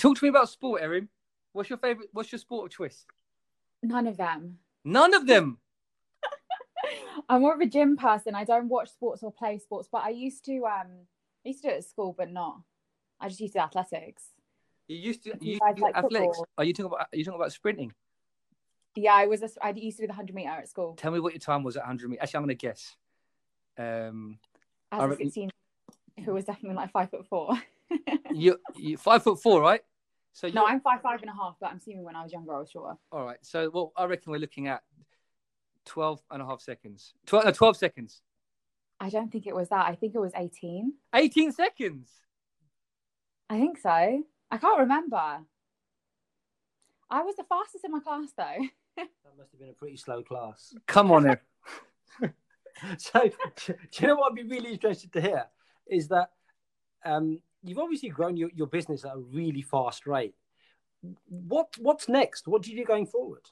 Talk 0.01 0.17
to 0.17 0.25
me 0.25 0.29
about 0.29 0.49
sport, 0.49 0.83
Erin. 0.83 1.09
What's 1.53 1.71
your 1.71 1.79
favorite? 1.79 2.09
What's 2.13 2.33
your 2.33 2.39
sport 2.41 2.67
of 2.67 2.77
choice? 2.77 3.05
None 3.83 4.07
of 4.09 4.17
them. 4.17 4.59
None 4.85 5.15
of 5.15 5.27
them. 5.27 5.59
I'm 7.29 7.43
more 7.43 7.55
of 7.55 7.61
a 7.61 7.67
gym 7.67 7.97
person. 7.97 8.35
I 8.35 8.45
don't 8.45 8.69
watch 8.69 8.91
sports 8.91 9.23
or 9.23 9.33
play 9.33 9.59
sports, 9.59 9.89
but 9.91 10.03
I 10.03 10.11
used 10.11 10.45
to. 10.47 10.65
Um, 10.65 11.07
I 11.45 11.51
used 11.51 11.63
to 11.63 11.69
do 11.69 11.75
it 11.75 11.79
at 11.79 11.85
school, 11.85 12.15
but 12.17 12.31
not. 12.33 12.61
I 13.21 13.29
just 13.29 13.41
used 13.41 13.55
to 13.55 13.59
do 13.59 13.63
athletics. 13.65 14.25
You 14.87 14.97
used 14.97 15.25
to. 15.25 15.31
You 15.41 15.53
You, 15.53 15.59
guys 15.59 15.79
like 15.79 15.97
athletics. 15.97 16.37
football? 16.37 16.47
Are 16.57 16.65
you 16.65 16.73
talking 16.73 16.93
about? 16.93 17.01
Are 17.13 17.17
you 17.17 17.25
talking 17.25 17.41
about 17.41 17.53
sprinting? 17.53 17.93
Yeah, 18.95 19.15
I 19.15 19.27
was. 19.27 19.43
A, 19.43 19.51
I 19.61 19.71
used 19.71 19.99
to 19.99 20.05
do 20.05 20.07
the 20.09 20.15
hundred 20.15 20.35
meter 20.35 20.51
at 20.51 20.69
school 20.69 20.95
Tell 20.95 21.13
me 21.13 21.21
what 21.21 21.33
your 21.33 21.41
time 21.41 21.63
was 21.63 21.77
at 21.77 21.83
100 21.83 22.09
meters. 22.09 22.23
Actually, 22.23 22.39
I'm 22.39 22.43
gonna 22.45 22.55
guess. 22.55 22.97
Um, 23.77 24.39
as 24.91 25.01
I 25.01 25.07
a 25.07 25.17
16, 25.17 25.51
who 26.25 26.33
was 26.33 26.45
definitely 26.45 26.77
like 26.77 26.91
five 26.91 27.11
foot 27.11 27.27
four. 27.27 27.51
you 28.35 28.59
you 28.77 28.97
five 28.97 29.23
foot 29.23 29.41
four, 29.41 29.61
right? 29.61 29.83
So 30.33 30.49
no, 30.49 30.67
I'm 30.67 30.81
five 30.81 31.03
five 31.03 31.21
and 31.23 31.31
a 31.31 31.35
half, 31.35 31.57
but 31.61 31.71
I'm 31.71 31.79
assuming 31.79 32.05
when 32.05 32.17
I 32.17 32.23
was 32.23 32.33
younger, 32.33 32.55
I 32.55 32.61
was 32.61 32.71
shorter. 32.71 32.97
All 33.11 33.25
right. 33.25 33.39
So, 33.43 33.71
well, 33.71 33.93
I 33.97 34.05
reckon 34.05 34.31
we're 34.31 34.39
looking 34.39 34.69
at 34.69 34.83
12 35.87 36.23
and 36.31 36.43
a 36.43 36.47
half 36.47 36.61
seconds. 36.61 37.15
12, 37.27 37.47
no, 37.47 37.51
12 37.51 37.77
seconds. 37.77 38.23
I 39.01 39.11
don't 39.11 39.33
think 39.33 39.47
it 39.47 39.55
was 39.55 39.69
that. 39.71 39.87
I 39.87 39.95
think 39.95 40.15
it 40.15 40.21
was 40.21 40.33
18. 40.37 40.93
18 41.15 41.53
seconds. 41.53 42.11
I 43.51 43.59
think 43.59 43.79
so. 43.79 43.89
I 44.51 44.57
can't 44.57 44.81
remember. 44.81 45.41
I 47.11 47.23
was 47.23 47.37
the 47.37 47.45
fastest 47.45 47.85
in 47.85 47.93
my 47.93 48.01
class 48.01 48.33
though. 48.37 48.67
That 49.25 49.39
must 49.39 49.53
have 49.53 49.61
been 49.61 49.69
a 49.69 49.75
pretty 49.75 49.97
slow 49.97 50.25
class. 50.25 50.75
Come 50.89 51.13
on, 51.13 51.29
Ev. 51.31 51.39
so, 52.99 53.31
do 53.65 53.75
you 54.01 54.09
know 54.09 54.17
what 54.17 54.33
I'd 54.33 54.35
be 54.35 54.43
really 54.43 54.73
interested 54.73 55.13
to 55.13 55.21
hear 55.21 55.45
is 55.87 56.09
that 56.09 56.31
um, 57.05 57.41
you've 57.63 57.79
obviously 57.79 58.09
grown 58.09 58.37
your, 58.37 58.51
your 58.55 58.67
business 58.67 59.05
at 59.05 59.15
a 59.15 59.19
really 59.19 59.63
fast 59.63 60.07
rate. 60.07 60.35
What 61.29 61.69
what's 61.79 62.09
next? 62.09 62.49
What 62.49 62.63
do 62.63 62.73
you 62.73 62.79
do 62.79 62.85
going 62.85 63.07
forward? 63.07 63.47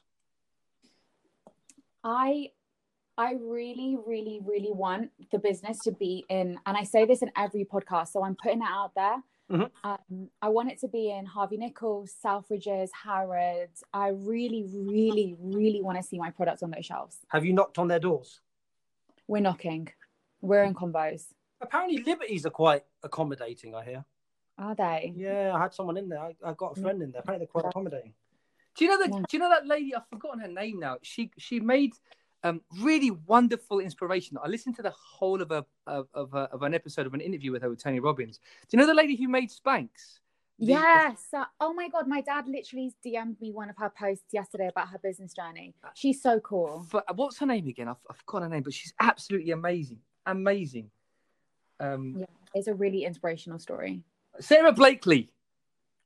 I 2.03 2.49
I 3.17 3.33
really, 3.39 3.97
really, 4.05 4.41
really 4.45 4.71
want 4.71 5.11
the 5.31 5.39
business 5.39 5.79
to 5.85 5.91
be 5.91 6.25
in, 6.29 6.59
and 6.65 6.77
I 6.77 6.83
say 6.83 7.05
this 7.05 7.21
in 7.21 7.31
every 7.37 7.65
podcast, 7.65 8.09
so 8.09 8.23
I'm 8.23 8.35
putting 8.35 8.61
it 8.61 8.67
out 8.69 8.91
there. 8.95 9.23
Mhm. 9.49 9.71
Um, 9.83 10.29
I 10.41 10.49
want 10.49 10.71
it 10.71 10.79
to 10.79 10.87
be 10.87 11.09
in 11.09 11.25
Harvey 11.25 11.57
Nichols, 11.57 12.13
Selfridges, 12.23 12.89
Harrods. 12.91 13.83
I 13.93 14.09
really, 14.09 14.65
really, 14.67 15.35
really 15.39 15.81
want 15.81 15.97
to 15.97 16.03
see 16.03 16.19
my 16.19 16.31
products 16.31 16.63
on 16.63 16.71
those 16.71 16.85
shelves. 16.85 17.25
Have 17.29 17.45
you 17.45 17.53
knocked 17.53 17.79
on 17.79 17.87
their 17.87 17.99
doors? 17.99 18.41
We're 19.27 19.41
knocking. 19.41 19.87
We're 20.41 20.63
in 20.63 20.73
combos. 20.73 21.33
Apparently, 21.61 22.03
Liberties 22.03 22.45
are 22.45 22.51
quite 22.51 22.83
accommodating. 23.03 23.73
I 23.73 23.83
hear. 23.83 24.05
Are 24.57 24.75
they? 24.75 25.13
Yeah, 25.15 25.53
I 25.55 25.59
had 25.59 25.73
someone 25.73 25.97
in 25.97 26.09
there. 26.09 26.19
I, 26.19 26.35
I 26.43 26.53
got 26.53 26.77
a 26.77 26.81
friend 26.81 27.01
in 27.01 27.11
there. 27.11 27.21
Apparently, 27.21 27.45
they're 27.45 27.61
quite 27.61 27.69
accommodating. 27.69 28.13
Do 28.75 28.85
you 28.85 28.91
know 28.91 28.97
that? 28.99 29.09
Yeah. 29.11 29.21
Do 29.27 29.37
you 29.37 29.39
know 29.39 29.49
that 29.49 29.65
lady? 29.65 29.95
I've 29.95 30.07
forgotten 30.09 30.39
her 30.41 30.47
name 30.47 30.79
now. 30.79 30.97
She 31.01 31.31
she 31.37 31.59
made 31.59 31.93
um, 32.43 32.61
really 32.81 33.11
wonderful 33.11 33.79
inspiration. 33.79 34.37
I 34.43 34.47
listened 34.47 34.75
to 34.77 34.81
the 34.81 34.91
whole 34.91 35.41
of 35.41 35.51
a 35.51 35.65
of 35.85 36.07
of, 36.13 36.33
a, 36.33 36.49
of 36.51 36.61
an 36.63 36.73
episode 36.73 37.05
of 37.07 37.13
an 37.13 37.21
interview 37.21 37.51
with 37.51 37.61
her 37.61 37.69
with 37.69 37.81
Tony 37.83 37.99
Robbins. 37.99 38.39
Do 38.69 38.77
you 38.77 38.79
know 38.79 38.87
the 38.87 38.93
lady 38.93 39.15
who 39.15 39.27
made 39.27 39.49
Spanx? 39.49 39.89
The- 40.59 40.65
Yes. 40.65 41.27
Uh, 41.33 41.45
oh 41.59 41.73
my 41.73 41.87
God. 41.87 42.07
My 42.07 42.21
dad 42.21 42.47
literally 42.47 42.93
DM'd 43.05 43.39
me 43.39 43.51
one 43.51 43.69
of 43.69 43.77
her 43.77 43.91
posts 43.95 44.33
yesterday 44.33 44.67
about 44.67 44.89
her 44.89 44.97
business 44.97 45.33
journey. 45.33 45.75
She's 45.93 46.21
so 46.21 46.39
cool. 46.39 46.85
For, 46.89 47.03
what's 47.15 47.37
her 47.39 47.45
name 47.45 47.67
again? 47.67 47.87
I've, 47.87 47.97
I've 48.09 48.17
forgotten 48.17 48.49
her 48.49 48.55
name, 48.55 48.63
but 48.63 48.73
she's 48.73 48.93
absolutely 48.99 49.51
amazing. 49.51 49.99
Amazing. 50.25 50.89
Um, 51.79 52.15
Yeah. 52.19 52.25
It's 52.55 52.67
a 52.67 52.73
really 52.73 53.03
inspirational 53.03 53.59
story. 53.59 54.01
Sara 54.39 54.71
Blakely. 54.71 55.29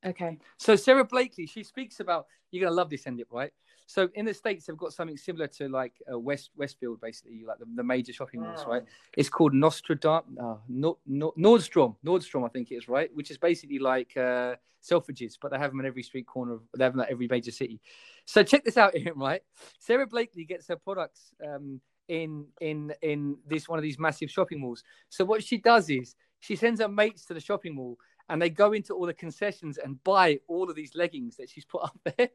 Okay. 0.06 0.38
So 0.58 0.76
Sara 0.76 1.06
Blakely, 1.06 1.46
she 1.46 1.63
speaks 1.63 2.00
about 2.00 2.26
you're 2.52 2.63
gonna 2.65 2.76
love 2.76 2.89
this 2.89 3.08
ending, 3.08 3.26
right? 3.32 3.54
So 3.92 4.08
in 4.14 4.24
the 4.24 4.34
states, 4.34 4.66
they've 4.66 4.78
got 4.78 4.94
something 4.94 5.18
similar 5.18 5.48
to 5.48 5.68
like 5.68 5.92
uh, 6.10 6.18
West 6.18 6.52
Westfield, 6.56 7.02
basically, 7.02 7.44
like 7.46 7.60
the, 7.60 7.66
the 7.76 7.84
major 7.84 8.14
shopping 8.14 8.40
malls, 8.40 8.66
right? 8.66 8.84
It's 9.18 9.28
called 9.28 9.52
Nostradam, 9.52 10.24
uh, 10.42 10.56
no, 10.70 10.98
no, 11.06 11.34
Nordstrom, 11.38 11.98
Nordstrom, 12.06 12.46
I 12.46 12.48
think 12.48 12.72
it 12.72 12.76
is, 12.76 12.88
right? 12.88 13.10
Which 13.14 13.32
is 13.32 13.38
basically 13.38 13.80
like 13.80 14.16
uh, 14.16 14.56
Selfridges, 14.82 15.34
but 15.42 15.52
they 15.52 15.58
have 15.58 15.72
them 15.72 15.82
in 15.82 15.86
every 15.86 16.04
street 16.04 16.26
corner. 16.26 16.54
Of, 16.54 16.62
they 16.78 16.86
have 16.86 16.94
them 16.94 17.02
at 17.02 17.10
every 17.10 17.28
major 17.28 17.52
city. 17.52 17.82
So 18.24 18.44
check 18.44 18.64
this 18.64 18.78
out, 18.78 18.96
right? 19.18 19.42
Sara 19.78 20.08
Blakely 20.08 20.46
gets 20.46 20.70
her 20.70 20.78
products 20.78 21.34
um, 21.46 21.82
in 22.08 22.46
in 22.62 22.94
in 23.02 23.36
this 23.46 23.68
one 23.68 23.78
of 23.78 23.84
these 23.84 24.00
massive 24.00 24.32
shopping 24.32 24.62
malls. 24.62 24.86
So 25.10 25.26
what 25.26 25.44
she 25.44 25.58
does 25.58 25.90
is 25.90 26.16
she 26.40 26.56
sends 26.56 26.80
her 26.80 26.88
mates 26.88 27.26
to 27.26 27.34
the 27.34 27.42
shopping 27.42 27.76
mall 27.76 27.98
and 28.30 28.42
they 28.42 28.50
go 28.50 28.72
into 28.72 28.94
all 28.94 29.06
the 29.06 29.14
concessions 29.14 29.78
and 29.78 30.02
buy 30.06 30.40
all 30.48 30.70
of 30.70 30.78
these 30.78 30.96
leggings 30.96 31.36
that 31.36 31.50
she's 31.50 31.66
put 31.66 31.84
up 31.84 32.00
there 32.18 32.30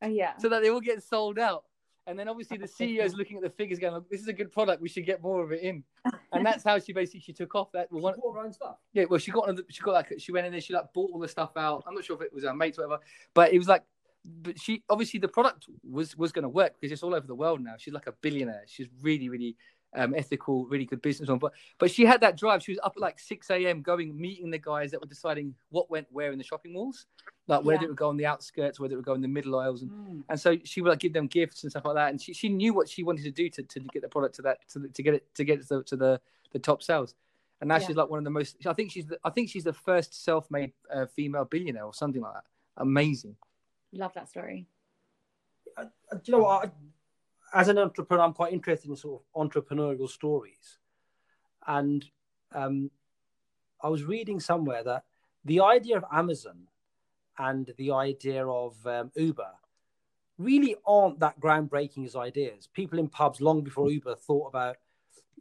Oh, 0.00 0.08
yeah. 0.08 0.36
so 0.38 0.48
that 0.48 0.62
they 0.62 0.70
all 0.70 0.80
get 0.80 1.02
sold 1.02 1.38
out. 1.38 1.64
And 2.06 2.18
then 2.18 2.28
obviously 2.28 2.56
the 2.56 2.66
CEO 2.66 3.04
is 3.04 3.14
looking 3.14 3.36
at 3.36 3.44
the 3.44 3.50
figures 3.50 3.78
going, 3.78 4.04
"This 4.10 4.20
is 4.20 4.26
a 4.26 4.32
good 4.32 4.50
product. 4.50 4.82
We 4.82 4.88
should 4.88 5.06
get 5.06 5.22
more 5.22 5.42
of 5.42 5.52
it 5.52 5.62
in." 5.62 5.84
And 6.34 6.44
that's 6.46 6.64
how 6.64 6.78
she 6.78 6.94
basically 6.94 7.20
she 7.20 7.32
took 7.34 7.54
off. 7.54 7.70
That 7.72 7.92
well, 7.92 8.02
one, 8.02 8.14
bought 8.18 8.34
her 8.34 8.40
own 8.40 8.52
stuff. 8.52 8.76
yeah. 8.94 9.04
Well, 9.08 9.20
she 9.20 9.30
got 9.30 9.48
on 9.48 9.54
the, 9.54 9.64
she 9.68 9.82
got 9.82 9.92
like 9.92 10.12
she 10.18 10.32
went 10.32 10.46
in 10.46 10.52
there. 10.52 10.62
She 10.62 10.72
like 10.72 10.92
bought 10.94 11.10
all 11.12 11.20
the 11.20 11.28
stuff 11.28 11.52
out. 11.56 11.84
I'm 11.86 11.94
not 11.94 12.04
sure 12.04 12.16
if 12.16 12.22
it 12.22 12.32
was 12.32 12.42
her 12.44 12.54
mates 12.54 12.78
or 12.78 12.88
whatever, 12.88 13.02
but 13.34 13.52
it 13.52 13.58
was 13.58 13.68
like, 13.68 13.84
but 14.24 14.58
she 14.58 14.82
obviously 14.88 15.20
the 15.20 15.28
product 15.28 15.66
was 15.88 16.16
was 16.16 16.32
going 16.32 16.44
to 16.44 16.48
work 16.48 16.72
because 16.80 16.90
it's 16.90 17.02
all 17.02 17.14
over 17.14 17.26
the 17.26 17.34
world 17.34 17.60
now. 17.60 17.74
She's 17.78 17.92
like 17.92 18.06
a 18.06 18.12
billionaire. 18.12 18.64
She's 18.66 18.88
really 19.02 19.28
really 19.28 19.56
um, 19.94 20.14
ethical, 20.14 20.66
really 20.66 20.84
good 20.86 21.02
businesswoman. 21.02 21.40
But 21.40 21.52
but 21.78 21.90
she 21.90 22.04
had 22.04 22.20
that 22.22 22.36
drive. 22.36 22.62
She 22.62 22.72
was 22.72 22.78
up 22.82 22.94
at 22.96 23.00
like 23.00 23.18
6 23.18 23.50
a.m. 23.50 23.82
going 23.82 24.18
meeting 24.18 24.50
the 24.50 24.58
guys 24.58 24.90
that 24.90 25.00
were 25.00 25.06
deciding 25.06 25.54
what 25.70 25.90
went 25.90 26.06
where 26.10 26.32
in 26.32 26.38
the 26.38 26.44
shopping 26.44 26.72
malls, 26.72 27.06
like 27.46 27.64
whether 27.64 27.80
Yeah. 27.80 27.84
it 27.86 27.88
would 27.88 27.96
go 27.98 28.08
on 28.08 28.16
the 28.16 28.26
outskirts, 28.26 28.80
whether 28.80 28.94
it 28.94 28.96
would 28.96 29.04
go 29.04 29.14
in 29.14 29.20
the 29.20 29.28
middle 29.28 29.58
aisles, 29.58 29.82
and 29.82 30.24
and 30.28 30.40
so 30.40 30.56
she 30.64 30.80
would 30.80 30.90
like 30.90 30.98
give 30.98 31.12
them 31.12 31.26
gifts 31.26 31.62
and 31.62 31.70
stuff 31.72 31.84
like 31.84 31.94
that. 31.96 32.10
And 32.10 32.20
she, 32.20 32.32
she 32.32 32.48
knew 32.48 32.72
what 32.72 32.88
she 32.88 33.02
wanted 33.02 33.24
to 33.24 33.30
do 33.30 33.48
to, 33.50 33.62
to 33.62 33.80
get 33.80 34.02
the 34.02 34.08
product 34.08 34.36
to 34.36 34.42
that 34.42 34.58
to, 34.70 34.78
the, 34.78 34.88
to 34.88 35.02
get 35.02 35.14
it 35.14 35.34
to 35.34 35.44
get 35.44 35.58
it 35.60 35.68
to 35.68 35.76
the, 35.78 35.82
to 35.84 35.96
the, 35.96 36.20
the 36.52 36.58
top 36.58 36.82
sales. 36.82 37.14
And 37.60 37.68
now 37.68 37.76
Yeah. 37.76 37.86
she's 37.86 37.96
like 37.96 38.08
one 38.08 38.18
of 38.18 38.24
the 38.24 38.30
most. 38.30 38.56
I 38.66 38.72
think 38.72 38.90
she's 38.90 39.06
the, 39.06 39.18
I 39.22 39.30
think 39.30 39.48
she's 39.50 39.64
the 39.64 39.72
first 39.72 40.24
self-made 40.24 40.72
uh, 40.92 41.06
female 41.06 41.44
billionaire 41.44 41.84
or 41.84 41.94
something 41.94 42.20
like 42.20 42.34
that. 42.34 42.44
Amazing. 42.78 43.36
Love 43.92 44.14
that 44.14 44.28
story. 44.28 44.66
Uh, 45.76 45.84
do 46.12 46.18
you 46.24 46.32
know 46.32 46.42
what? 46.44 46.66
I, 46.66 46.70
as 47.52 47.68
an 47.68 47.78
entrepreneur, 47.78 48.24
I'm 48.24 48.32
quite 48.32 48.52
interested 48.52 48.88
in 48.90 48.96
sort 48.96 49.22
of 49.22 49.50
entrepreneurial 49.50 50.08
stories. 50.08 50.78
And 51.66 52.04
um, 52.54 52.90
I 53.82 53.88
was 53.88 54.04
reading 54.04 54.40
somewhere 54.40 54.82
that 54.84 55.04
the 55.44 55.60
idea 55.60 55.96
of 55.96 56.04
Amazon 56.12 56.68
and 57.38 57.72
the 57.76 57.92
idea 57.92 58.46
of 58.46 58.84
um, 58.86 59.10
Uber 59.14 59.50
really 60.38 60.76
aren't 60.86 61.20
that 61.20 61.40
groundbreaking 61.40 62.04
as 62.04 62.16
ideas. 62.16 62.68
People 62.72 62.98
in 62.98 63.08
pubs 63.08 63.40
long 63.40 63.62
before 63.62 63.90
Uber 63.90 64.14
thought 64.16 64.48
about, 64.48 64.76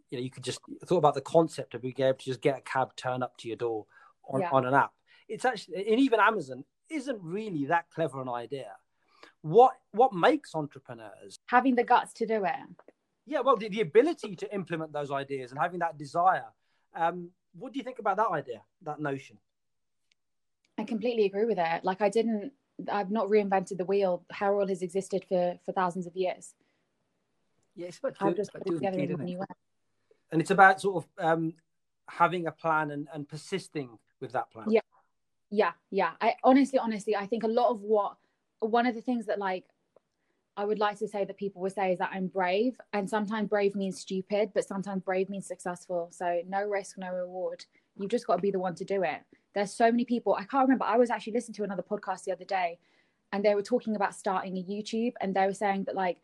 you 0.10 0.18
know, 0.18 0.24
you 0.24 0.30
could 0.30 0.44
just 0.44 0.60
thought 0.86 0.98
about 0.98 1.16
the 1.16 1.22
concept 1.22 1.74
of 1.74 1.82
being 1.82 1.96
able 2.00 2.18
to 2.18 2.26
just 2.26 2.42
get 2.42 2.58
a 2.58 2.62
cab 2.62 2.96
turn 2.96 3.24
up 3.24 3.38
to 3.38 3.48
your 3.48 3.58
door 3.58 3.86
on, 4.28 4.42
Yeah. 4.42 4.50
on 4.52 4.66
an 4.66 4.74
app. 4.74 4.94
It's 5.28 5.46
actually, 5.46 5.90
and 5.90 6.00
even 6.00 6.20
Amazon 6.20 6.66
isn't 6.90 7.20
really 7.22 7.66
that 7.66 7.90
clever 7.90 8.22
an 8.22 8.30
idea. 8.30 8.76
What 9.42 9.74
what 9.92 10.14
makes 10.14 10.54
entrepreneurs? 10.54 11.38
Having 11.48 11.76
the 11.76 11.84
guts 11.84 12.14
to 12.14 12.26
do 12.26 12.46
it. 12.46 12.54
Yeah, 13.26 13.42
well, 13.42 13.56
the, 13.56 13.70
the 13.70 13.82
ability 13.82 14.36
to 14.36 14.54
implement 14.54 14.94
those 14.94 15.12
ideas 15.12 15.52
and 15.52 15.60
having 15.60 15.80
that 15.80 15.98
desire. 15.98 16.46
Um, 16.96 17.30
what 17.58 17.74
do 17.74 17.80
you 17.80 17.84
think 17.84 18.00
about 18.00 18.18
that 18.18 18.30
idea, 18.32 18.62
that 18.84 19.00
notion? 19.00 19.38
I 20.78 20.84
completely 20.84 21.26
agree 21.26 21.46
with 21.46 21.58
it. 21.60 21.84
Like 21.84 22.02
I 22.02 22.10
didn't 22.10 22.52
I've 22.92 23.12
not 23.12 23.28
reinvented 23.28 23.78
the 23.78 23.86
wheel. 23.86 24.24
Oil 24.42 24.68
has 24.68 24.82
existed 24.82 25.26
for 25.28 25.58
for 25.66 25.72
thousands 25.72 26.08
of 26.08 26.16
years. 26.16 26.54
Yeah, 27.76 27.88
it's 27.88 28.00
about 28.00 28.16
I've 28.20 28.36
just 28.36 28.54
put 28.54 28.64
it 28.66 28.76
together 28.76 28.98
the 28.98 29.04
in 29.04 29.10
kid, 29.10 29.18
one 29.18 29.26
new 29.26 29.40
way. 29.40 29.46
And 30.32 30.42
it's 30.42 30.52
about 30.52 30.82
sort 30.82 31.04
of 31.04 31.26
um, 31.26 31.54
having 32.08 32.48
a 32.48 32.52
plan 32.52 32.92
and, 32.92 33.08
and 33.14 33.28
persisting 33.28 33.98
with 34.20 34.32
that 34.34 34.52
plan. 34.52 34.70
Yeah. 34.70 34.82
Yeah, 35.50 35.72
yeah. 35.90 36.12
I 36.22 36.36
honestly, 36.44 36.80
honestly, 36.80 37.16
I 37.16 37.26
think 37.26 37.44
a 37.44 37.48
lot 37.48 37.70
of 37.70 37.82
what 37.82 38.16
one 38.68 38.86
of 38.86 38.96
the 38.96 39.02
things 39.02 39.26
that 39.26 39.40
like 39.40 39.66
I 40.58 40.66
would 40.66 40.80
like 40.80 41.00
to 41.00 41.08
say 41.08 41.24
that 41.24 41.38
people 41.38 41.62
would 41.62 41.74
say 41.74 41.94
is 41.94 42.00
that 42.00 42.12
I'm 42.14 42.28
brave, 42.28 42.80
and 42.94 43.10
sometimes 43.10 43.50
brave 43.50 43.76
means 43.76 44.00
stupid, 44.00 44.52
but 44.54 44.68
sometimes 44.68 45.02
brave 45.04 45.30
means 45.30 45.48
successful. 45.48 46.10
So 46.12 46.42
no 46.48 46.68
risk, 46.68 46.98
no 46.98 47.12
reward. 47.14 47.66
You've 47.98 48.12
just 48.12 48.28
got 48.28 48.36
to 48.36 48.42
be 48.42 48.52
the 48.52 48.60
one 48.60 48.76
to 48.76 48.86
do 48.86 49.04
it. 49.04 49.22
There's 49.56 49.74
so 49.74 49.92
many 49.92 50.06
people. 50.06 50.36
I 50.36 50.44
can't 50.44 50.64
remember. 50.64 50.86
I 50.86 50.98
was 50.98 51.10
actually 51.10 51.34
listening 51.34 51.56
to 51.56 51.64
another 51.64 51.84
podcast 51.84 52.26
the 52.26 52.34
other 52.34 52.46
day, 52.46 52.80
and 53.32 53.44
they 53.44 53.56
were 53.56 53.62
talking 53.64 53.96
about 53.96 54.14
starting 54.14 54.58
a 54.58 54.64
YouTube, 54.64 55.14
and 55.22 55.34
they 55.34 55.46
were 55.46 55.54
saying 55.54 55.86
that 55.86 55.96
like 55.96 56.18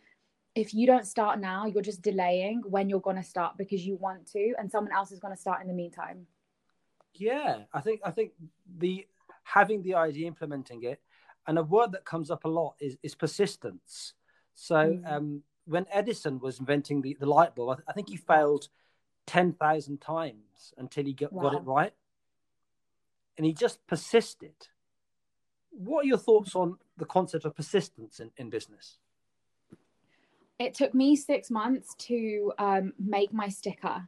if 0.55 0.73
you 0.73 0.87
don't 0.87 1.05
start 1.05 1.39
now, 1.39 1.65
you're 1.67 1.83
just 1.83 2.01
delaying 2.01 2.63
when 2.65 2.89
you're 2.89 2.99
gonna 2.99 3.23
start 3.23 3.57
because 3.57 3.85
you 3.85 3.95
want 3.95 4.25
to, 4.31 4.53
and 4.59 4.71
someone 4.71 4.91
else 4.91 5.11
is 5.11 5.19
gonna 5.19 5.37
start 5.37 5.61
in 5.61 5.67
the 5.67 5.73
meantime. 5.73 6.25
Yeah, 7.13 7.59
I 7.73 7.81
think 7.81 8.01
I 8.03 8.11
think 8.11 8.33
the 8.77 9.07
having 9.43 9.81
the 9.83 9.95
idea, 9.95 10.27
implementing 10.27 10.83
it, 10.83 10.99
and 11.47 11.57
a 11.57 11.63
word 11.63 11.93
that 11.93 12.05
comes 12.05 12.29
up 12.29 12.45
a 12.45 12.49
lot 12.49 12.75
is 12.79 12.97
is 13.01 13.15
persistence. 13.15 14.13
So 14.53 14.75
Mm. 14.75 15.11
um, 15.11 15.43
when 15.65 15.85
Edison 15.91 16.39
was 16.39 16.59
inventing 16.59 17.01
the, 17.01 17.15
the 17.19 17.25
light 17.25 17.55
bulb, 17.55 17.69
I, 17.69 17.75
th- 17.75 17.85
I 17.87 17.93
think 17.93 18.09
he 18.09 18.17
failed 18.17 18.69
ten 19.25 19.53
thousand 19.53 20.01
times 20.01 20.73
until 20.77 21.05
he 21.05 21.13
got, 21.13 21.35
got 21.37 21.53
it 21.53 21.63
right, 21.63 21.93
and 23.37 23.45
he 23.45 23.53
just 23.53 23.85
persisted. 23.87 24.55
What 25.71 26.05
are 26.05 26.07
your 26.07 26.17
thoughts 26.17 26.55
on 26.55 26.77
the 26.97 27.05
concept 27.05 27.45
of 27.45 27.55
persistence 27.55 28.19
in, 28.19 28.31
in 28.37 28.49
business? 28.49 28.97
it 30.59 30.73
took 30.73 30.95
me 30.95 31.15
six 31.15 31.51
months 31.51 31.93
to 31.99 32.51
um, 32.57 32.91
make 32.97 33.31
my 33.31 33.47
sticker 33.47 34.07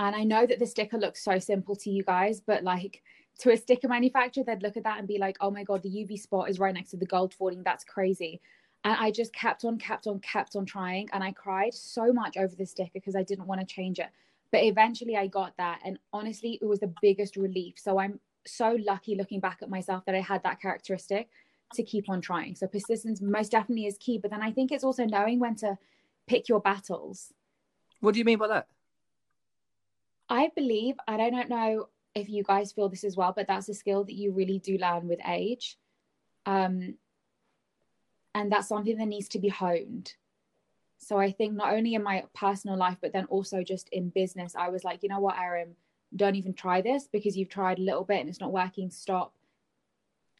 and 0.00 0.16
i 0.16 0.24
know 0.24 0.44
that 0.44 0.58
the 0.58 0.66
sticker 0.66 0.98
looks 0.98 1.22
so 1.22 1.38
simple 1.38 1.76
to 1.76 1.88
you 1.88 2.02
guys 2.02 2.40
but 2.40 2.64
like 2.64 3.00
to 3.38 3.50
a 3.50 3.56
sticker 3.56 3.88
manufacturer 3.88 4.44
they'd 4.44 4.62
look 4.62 4.76
at 4.76 4.84
that 4.84 4.98
and 4.98 5.08
be 5.08 5.18
like 5.18 5.36
oh 5.40 5.50
my 5.50 5.62
god 5.62 5.82
the 5.82 5.88
uv 5.88 6.18
spot 6.18 6.48
is 6.48 6.58
right 6.58 6.74
next 6.74 6.90
to 6.90 6.96
the 6.96 7.06
gold 7.06 7.34
foiling 7.34 7.62
that's 7.62 7.84
crazy 7.84 8.40
and 8.84 8.96
i 8.98 9.10
just 9.10 9.32
kept 9.32 9.64
on 9.64 9.78
kept 9.78 10.06
on 10.06 10.18
kept 10.20 10.56
on 10.56 10.64
trying 10.64 11.08
and 11.12 11.22
i 11.22 11.32
cried 11.32 11.74
so 11.74 12.12
much 12.12 12.36
over 12.36 12.54
the 12.56 12.66
sticker 12.66 12.90
because 12.94 13.16
i 13.16 13.22
didn't 13.22 13.46
want 13.46 13.60
to 13.60 13.66
change 13.66 13.98
it 13.98 14.08
but 14.52 14.62
eventually 14.62 15.16
i 15.16 15.26
got 15.26 15.56
that 15.56 15.80
and 15.84 15.98
honestly 16.12 16.58
it 16.60 16.66
was 16.66 16.80
the 16.80 16.92
biggest 17.02 17.36
relief 17.36 17.74
so 17.76 17.98
i'm 17.98 18.20
so 18.46 18.76
lucky 18.84 19.14
looking 19.14 19.40
back 19.40 19.58
at 19.62 19.70
myself 19.70 20.04
that 20.04 20.14
i 20.14 20.20
had 20.20 20.42
that 20.42 20.60
characteristic 20.60 21.28
to 21.74 21.82
keep 21.82 22.08
on 22.08 22.20
trying. 22.20 22.54
So 22.54 22.66
persistence 22.66 23.20
most 23.20 23.52
definitely 23.52 23.86
is 23.86 23.98
key. 23.98 24.18
But 24.18 24.30
then 24.30 24.42
I 24.42 24.50
think 24.50 24.72
it's 24.72 24.84
also 24.84 25.04
knowing 25.04 25.38
when 25.38 25.56
to 25.56 25.78
pick 26.26 26.48
your 26.48 26.60
battles. 26.60 27.32
What 28.00 28.14
do 28.14 28.18
you 28.18 28.24
mean 28.24 28.38
by 28.38 28.48
that? 28.48 28.68
I 30.28 30.50
believe, 30.54 30.96
and 31.06 31.20
I 31.20 31.30
don't 31.30 31.50
know 31.50 31.88
if 32.14 32.28
you 32.28 32.42
guys 32.42 32.72
feel 32.72 32.88
this 32.88 33.04
as 33.04 33.16
well, 33.16 33.32
but 33.34 33.46
that's 33.46 33.68
a 33.68 33.74
skill 33.74 34.04
that 34.04 34.14
you 34.14 34.32
really 34.32 34.58
do 34.58 34.78
learn 34.78 35.08
with 35.08 35.20
age. 35.26 35.76
Um, 36.46 36.94
and 38.34 38.50
that's 38.50 38.68
something 38.68 38.96
that 38.98 39.06
needs 39.06 39.28
to 39.30 39.38
be 39.38 39.48
honed. 39.48 40.14
So 40.98 41.18
I 41.18 41.30
think 41.30 41.54
not 41.54 41.72
only 41.72 41.94
in 41.94 42.02
my 42.02 42.24
personal 42.34 42.76
life, 42.76 42.96
but 43.00 43.12
then 43.12 43.26
also 43.26 43.62
just 43.62 43.88
in 43.90 44.08
business, 44.08 44.54
I 44.56 44.68
was 44.68 44.84
like, 44.84 45.02
you 45.02 45.08
know 45.08 45.20
what, 45.20 45.38
Erin, 45.38 45.74
don't 46.16 46.36
even 46.36 46.54
try 46.54 46.80
this 46.80 47.08
because 47.10 47.36
you've 47.36 47.48
tried 47.48 47.78
a 47.78 47.82
little 47.82 48.04
bit 48.04 48.20
and 48.20 48.28
it's 48.28 48.40
not 48.40 48.52
working. 48.52 48.90
Stop. 48.90 49.34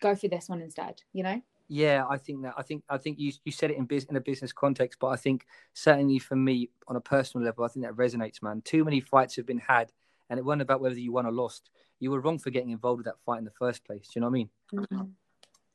Go 0.00 0.14
for 0.14 0.28
this 0.28 0.48
one 0.48 0.60
instead, 0.60 1.02
you 1.12 1.22
know? 1.22 1.40
Yeah, 1.68 2.04
I 2.08 2.18
think 2.18 2.42
that. 2.42 2.54
I 2.58 2.62
think 2.62 2.84
I 2.90 2.98
think 2.98 3.18
you 3.18 3.32
you 3.44 3.50
said 3.50 3.70
it 3.70 3.78
in 3.78 3.86
business 3.86 4.10
in 4.10 4.16
a 4.16 4.20
business 4.20 4.52
context, 4.52 4.98
but 5.00 5.08
I 5.08 5.16
think 5.16 5.46
certainly 5.72 6.18
for 6.18 6.36
me 6.36 6.68
on 6.88 6.96
a 6.96 7.00
personal 7.00 7.44
level, 7.44 7.64
I 7.64 7.68
think 7.68 7.86
that 7.86 7.94
resonates, 7.94 8.42
man. 8.42 8.60
Too 8.62 8.84
many 8.84 9.00
fights 9.00 9.36
have 9.36 9.46
been 9.46 9.58
had, 9.58 9.90
and 10.30 10.38
it 10.38 10.44
wasn't 10.44 10.62
about 10.62 10.80
whether 10.80 10.98
you 10.98 11.12
won 11.12 11.26
or 11.26 11.32
lost. 11.32 11.70
You 12.00 12.10
were 12.10 12.20
wrong 12.20 12.38
for 12.38 12.50
getting 12.50 12.70
involved 12.70 12.98
with 12.98 13.06
that 13.06 13.20
fight 13.24 13.38
in 13.38 13.44
the 13.44 13.50
first 13.50 13.84
place. 13.84 14.08
Do 14.08 14.12
you 14.14 14.20
know 14.20 14.28
what 14.28 14.30
I 14.30 14.34
mean? 14.34 14.48
Mm-hmm. 14.74 15.02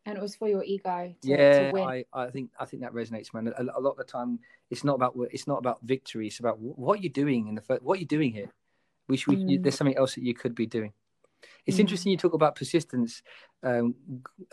And 0.05 0.17
it 0.17 0.21
was 0.21 0.35
for 0.35 0.47
your 0.47 0.63
ego. 0.63 1.13
To, 1.21 1.27
yeah, 1.27 1.71
to 1.71 1.81
I, 1.81 2.05
I 2.13 2.29
think 2.29 2.51
I 2.59 2.65
think 2.65 2.83
that 2.83 2.93
resonates, 2.93 3.33
man. 3.33 3.53
A, 3.55 3.63
a, 3.77 3.81
lot 3.81 3.91
of 3.91 3.97
the 3.97 4.03
time, 4.05 4.39
it's 4.71 4.83
not 4.83 4.95
about 4.95 5.15
it's 5.31 5.47
not 5.47 5.59
about 5.59 5.79
victory. 5.83 6.27
It's 6.27 6.39
about 6.39 6.57
what 6.59 7.03
you're 7.03 7.11
doing 7.11 7.47
in 7.47 7.55
the 7.55 7.61
first. 7.61 7.83
What 7.83 7.99
you're 7.99 8.07
doing 8.07 8.33
here. 8.33 8.49
We 9.07 9.17
should. 9.17 9.39
Mm. 9.39 9.61
There's 9.61 9.75
something 9.75 9.97
else 9.97 10.15
that 10.15 10.23
you 10.23 10.33
could 10.33 10.55
be 10.55 10.65
doing. 10.65 10.93
It's 11.65 11.77
mm. 11.77 11.81
interesting 11.81 12.11
you 12.11 12.17
talk 12.17 12.33
about 12.33 12.55
persistence. 12.55 13.21
Um, 13.61 13.95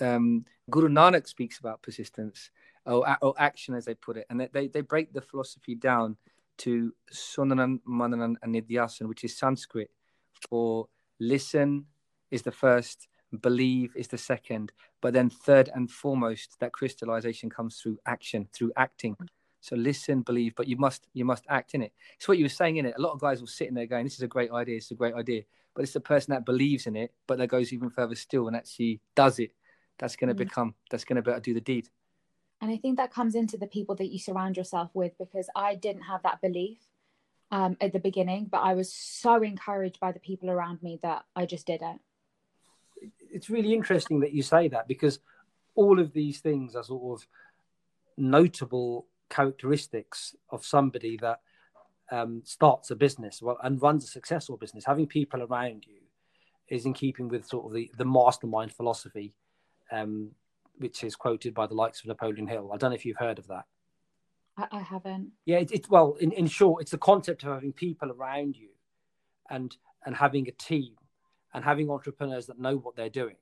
um, 0.01 0.45
Guru 0.69 0.89
Nanak 0.89 1.27
speaks 1.27 1.59
about 1.59 1.81
persistence 1.81 2.51
or, 2.85 3.17
or 3.23 3.35
action, 3.39 3.75
as 3.75 3.85
they 3.85 3.95
put 3.95 4.17
it, 4.17 4.27
and 4.31 4.49
they, 4.53 4.69
they 4.69 4.81
break 4.81 5.13
the 5.13 5.21
philosophy 5.21 5.75
down 5.75 6.17
to 6.59 6.93
Sunanan, 7.13 7.81
Mananan, 7.89 8.35
and 8.43 8.55
Nidhyasan, 8.55 9.09
which 9.09 9.25
is 9.25 9.37
Sanskrit 9.37 9.91
for 10.49 10.89
listen 11.19 11.87
is 12.31 12.43
the 12.43 12.53
first, 12.53 13.09
believe 13.41 13.95
is 13.97 14.09
the 14.09 14.19
second, 14.19 14.73
but 15.01 15.13
then 15.13 15.31
third 15.31 15.71
and 15.75 15.91
foremost, 15.91 16.57
that 16.61 16.73
crystallization 16.73 17.51
comes 17.51 17.81
through 17.81 17.99
action, 18.07 18.49
through 18.53 18.73
acting. 18.77 19.17
So 19.61 19.77
listen, 19.77 20.23
believe, 20.23 20.55
but 20.55 20.69
you 20.69 20.77
must 20.77 21.09
you 21.13 21.25
must 21.25 21.45
act 21.49 21.75
in 21.75 21.83
it. 21.83 21.93
It's 22.17 22.29
what 22.29 22.39
you 22.39 22.45
were 22.45 22.49
saying 22.49 22.77
in 22.77 22.87
it. 22.87 22.95
A 22.97 23.01
lot 23.01 23.13
of 23.13 23.21
guys 23.21 23.41
will 23.41 23.49
sit 23.49 23.69
in 23.69 23.75
there 23.75 23.87
going, 23.87 24.05
"This 24.05 24.15
is 24.15 24.23
a 24.23 24.29
great 24.29 24.53
idea. 24.53 24.77
It's 24.77 24.91
a 24.91 24.95
great 24.95 25.15
idea," 25.15 25.43
but 25.75 25.83
it's 25.83 25.93
the 25.93 26.01
person 26.01 26.33
that 26.33 26.45
believes 26.45 26.87
in 26.87 26.95
it, 26.95 27.13
but 27.27 27.39
that 27.39 27.49
goes 27.49 27.73
even 27.73 27.91
further 27.91 28.15
still 28.15 28.47
and 28.47 28.57
actually 28.57 29.01
does 29.15 29.39
it. 29.39 29.53
That's 29.99 30.15
going 30.15 30.29
to 30.29 30.35
mm-hmm. 30.35 30.49
become. 30.49 30.75
That's 30.91 31.05
going 31.05 31.17
to 31.17 31.23
better 31.23 31.41
do 31.41 31.55
the 31.55 31.61
deed. 31.61 31.89
And 32.61 32.71
I 32.71 32.77
think 32.77 32.97
that 32.97 33.13
comes 33.13 33.35
into 33.35 33.57
the 33.59 33.67
people 33.67 33.95
that 33.97 34.11
you 34.11 34.19
surround 34.19 34.57
yourself 34.57 34.91
with 34.95 35.13
because 35.19 35.49
I 35.55 35.75
didn't 35.75 36.03
have 36.03 36.23
that 36.23 36.41
belief 36.41 36.79
um, 37.51 37.77
at 37.81 37.93
the 37.93 37.99
beginning, 37.99 38.47
but 38.51 38.59
I 38.59 38.75
was 38.75 38.93
so 38.93 39.43
encouraged 39.43 40.01
by 40.01 40.13
the 40.13 40.21
people 40.21 40.51
around 40.51 40.83
me 40.83 40.99
that 41.03 41.25
I 41.35 41.47
just 41.47 41.67
did 41.67 41.83
it. 41.83 43.11
It's 43.31 43.51
really 43.51 43.75
interesting 43.75 44.21
that 44.21 44.33
you 44.33 44.43
say 44.43 44.69
that 44.69 44.89
because 44.89 45.21
all 45.75 46.01
of 46.01 46.13
these 46.13 46.41
things 46.41 46.75
are 46.75 46.83
sort 46.83 47.21
of 47.21 47.29
notable 48.17 49.07
characteristics 49.29 50.35
of 50.51 50.65
somebody 50.65 51.19
that 51.19 51.41
um, 52.11 52.43
starts 52.45 52.91
a 52.91 52.97
business 52.97 53.43
and 53.63 53.83
runs 53.83 54.05
a 54.05 54.09
successful 54.09 54.57
business, 54.57 54.85
having 54.85 55.07
people 55.07 55.43
around 55.43 55.85
you 55.87 56.01
is 56.69 56.87
in 56.87 56.95
keeping 56.95 57.29
with 57.29 57.47
sort 57.47 57.67
of 57.67 57.73
the, 57.73 57.91
the 57.97 58.05
mastermind 58.05 58.73
philosophy, 58.73 59.35
um, 59.93 60.31
which 60.79 61.05
is 61.05 61.17
quoted 61.17 61.55
by 61.55 61.67
the 61.67 61.75
likes 61.75 62.01
of 62.01 62.07
Napoleon 62.07 62.47
Hill. 62.47 62.71
I 62.73 62.77
don't 62.77 62.91
know 62.91 62.97
if 62.97 63.05
you've 63.05 63.17
heard 63.17 63.39
of 63.39 63.47
that. 63.49 63.65
I, 64.57 64.67
I 64.73 64.81
haven't. 64.81 65.33
Yeah, 65.45 65.59
it's 65.59 65.73
it, 65.73 65.91
well, 65.91 66.17
in, 66.21 66.33
in 66.33 66.47
short, 66.47 66.83
it's 66.83 66.91
the 66.91 66.99
concept 66.99 67.45
of 67.45 67.53
having 67.53 67.73
people 67.73 68.11
around 68.11 68.57
you 68.57 68.69
and 69.51 69.77
and 70.05 70.15
having 70.15 70.49
a 70.49 70.53
team 70.53 70.95
and 71.53 71.65
having 71.65 71.91
entrepreneurs 71.91 72.47
that 72.47 72.59
know 72.59 72.77
what 72.77 72.97
they're 72.97 73.09
doing 73.09 73.37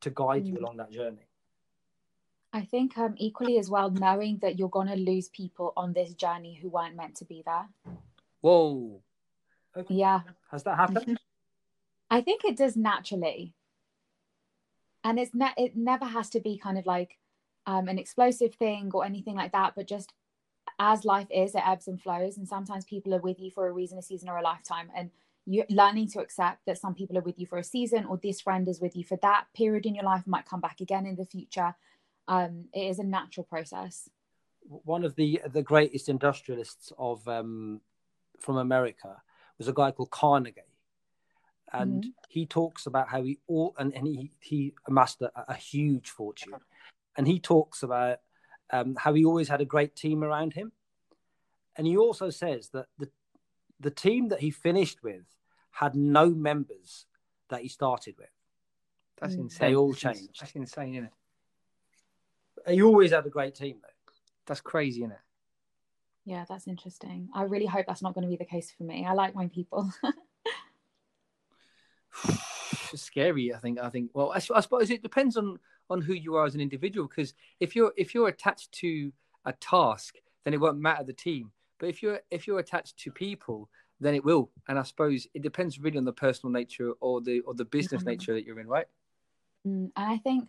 to 0.00 0.10
guide 0.10 0.44
mm. 0.44 0.48
you 0.48 0.58
along 0.58 0.76
that 0.76 0.90
journey. 0.90 1.26
I 2.52 2.62
think 2.64 2.96
um, 2.96 3.14
equally 3.18 3.58
as 3.58 3.70
well, 3.70 3.90
knowing 3.90 4.38
that 4.38 4.58
you're 4.58 4.68
going 4.68 4.88
to 4.88 4.96
lose 4.96 5.28
people 5.28 5.72
on 5.76 5.92
this 5.92 6.14
journey 6.14 6.58
who 6.60 6.70
weren't 6.70 6.96
meant 6.96 7.16
to 7.16 7.24
be 7.24 7.42
there. 7.44 7.68
Whoa. 8.40 9.00
Okay. 9.76 9.94
Yeah. 9.94 10.20
Has 10.50 10.62
that 10.62 10.76
happened? 10.76 11.18
I 12.10 12.20
think 12.20 12.44
it 12.44 12.56
does 12.56 12.76
naturally. 12.76 13.52
And 15.06 15.18
it's 15.18 15.34
ne- 15.34 15.54
it 15.56 15.76
never 15.76 16.04
has 16.04 16.28
to 16.30 16.40
be 16.40 16.58
kind 16.58 16.78
of 16.78 16.86
like 16.86 17.18
um, 17.66 17.88
an 17.88 17.98
explosive 17.98 18.54
thing 18.56 18.90
or 18.92 19.04
anything 19.04 19.36
like 19.36 19.52
that, 19.52 19.74
but 19.76 19.86
just 19.86 20.12
as 20.78 21.04
life 21.04 21.28
is, 21.30 21.54
it 21.54 21.62
ebbs 21.64 21.88
and 21.88 22.00
flows. 22.00 22.36
And 22.36 22.48
sometimes 22.48 22.84
people 22.84 23.14
are 23.14 23.20
with 23.20 23.38
you 23.40 23.50
for 23.50 23.68
a 23.68 23.72
reason, 23.72 23.98
a 23.98 24.02
season, 24.02 24.28
or 24.28 24.38
a 24.38 24.42
lifetime. 24.42 24.90
And 24.96 25.10
you 25.46 25.64
learning 25.70 26.08
to 26.08 26.20
accept 26.20 26.66
that 26.66 26.78
some 26.78 26.94
people 26.94 27.16
are 27.16 27.22
with 27.22 27.38
you 27.38 27.46
for 27.46 27.58
a 27.58 27.64
season 27.64 28.04
or 28.04 28.18
this 28.18 28.40
friend 28.40 28.68
is 28.68 28.80
with 28.80 28.96
you 28.96 29.04
for 29.04 29.16
that 29.22 29.46
period 29.54 29.86
in 29.86 29.94
your 29.94 30.04
life 30.04 30.26
might 30.26 30.44
come 30.44 30.60
back 30.60 30.80
again 30.80 31.06
in 31.06 31.14
the 31.14 31.24
future 31.24 31.76
um, 32.28 32.64
it 32.72 32.80
is 32.80 32.98
a 32.98 33.04
natural 33.04 33.44
process. 33.44 34.08
One 34.62 35.04
of 35.04 35.14
the 35.14 35.40
the 35.52 35.62
greatest 35.62 36.08
industrialists 36.08 36.92
of 36.98 37.26
um, 37.28 37.80
from 38.40 38.56
America 38.56 39.22
was 39.58 39.68
a 39.68 39.72
guy 39.72 39.92
called 39.92 40.10
Carnegie, 40.10 40.60
and 41.72 42.02
mm-hmm. 42.02 42.10
he 42.28 42.46
talks 42.46 42.86
about 42.86 43.08
how 43.08 43.22
he 43.22 43.38
all 43.46 43.74
and, 43.78 43.94
and 43.94 44.06
he 44.06 44.30
he 44.40 44.74
amassed 44.86 45.22
a, 45.22 45.30
a 45.48 45.54
huge 45.54 46.10
fortune, 46.10 46.54
and 47.16 47.26
he 47.26 47.40
talks 47.40 47.82
about 47.82 48.18
um, 48.70 48.96
how 48.96 49.12
he 49.14 49.24
always 49.24 49.48
had 49.48 49.60
a 49.60 49.64
great 49.64 49.96
team 49.96 50.22
around 50.22 50.52
him, 50.52 50.72
and 51.76 51.86
he 51.86 51.96
also 51.96 52.30
says 52.30 52.70
that 52.70 52.86
the 52.98 53.08
the 53.80 53.90
team 53.90 54.28
that 54.28 54.40
he 54.40 54.50
finished 54.50 55.02
with 55.02 55.24
had 55.70 55.94
no 55.94 56.30
members 56.30 57.06
that 57.50 57.60
he 57.60 57.68
started 57.68 58.14
with. 58.18 58.30
That's 59.20 59.34
mm. 59.34 59.40
insane. 59.40 59.70
They 59.70 59.76
all 59.76 59.94
changed. 59.94 60.40
That's 60.40 60.52
insane, 60.52 60.94
isn't 60.94 61.10
it? 62.66 62.74
He 62.74 62.82
always 62.82 63.12
had 63.12 63.26
a 63.26 63.30
great 63.30 63.54
team, 63.54 63.76
though. 63.82 64.12
That's 64.46 64.60
crazy, 64.60 65.00
isn't 65.00 65.12
it? 65.12 65.18
Yeah, 66.24 66.44
that's 66.48 66.66
interesting. 66.66 67.28
I 67.34 67.42
really 67.42 67.66
hope 67.66 67.86
that's 67.86 68.02
not 68.02 68.14
going 68.14 68.24
to 68.24 68.28
be 68.28 68.36
the 68.36 68.44
case 68.44 68.72
for 68.76 68.82
me. 68.82 69.06
I 69.06 69.12
like 69.12 69.34
my 69.34 69.46
people. 69.48 69.90
scary. 73.16 73.54
I 73.54 73.58
think. 73.58 73.78
I 73.80 73.88
think. 73.88 74.10
Well, 74.14 74.32
I, 74.32 74.36
I, 74.36 74.60
suppose 74.60 74.90
it 74.90 75.02
depends 75.02 75.36
on 75.36 75.58
on 75.88 76.00
who 76.00 76.14
you 76.14 76.34
are 76.36 76.46
as 76.46 76.54
an 76.54 76.60
individual. 76.60 77.08
Because 77.08 77.34
if 77.60 77.74
you're 77.74 77.92
if 77.96 78.14
you're 78.14 78.28
attached 78.28 78.72
to 78.72 79.12
a 79.44 79.52
task, 79.54 80.16
then 80.44 80.54
it 80.54 80.60
won't 80.60 80.78
matter 80.78 81.04
the 81.04 81.12
team. 81.12 81.52
But 81.78 81.88
if 81.88 82.02
you're 82.02 82.20
if 82.30 82.46
you're 82.46 82.58
attached 82.58 82.98
to 82.98 83.10
people, 83.10 83.68
then 84.00 84.14
it 84.14 84.24
will. 84.24 84.50
And 84.68 84.78
I 84.78 84.82
suppose 84.82 85.26
it 85.34 85.42
depends 85.42 85.78
really 85.78 85.98
on 85.98 86.04
the 86.04 86.12
personal 86.12 86.52
nature 86.52 86.92
or 87.00 87.20
the 87.20 87.40
or 87.40 87.54
the 87.54 87.64
business 87.64 88.00
mm-hmm. 88.00 88.10
nature 88.10 88.34
that 88.34 88.44
you're 88.44 88.60
in, 88.60 88.68
right? 88.68 88.86
Mm, 89.66 89.90
and 89.96 90.12
I 90.12 90.18
think 90.18 90.48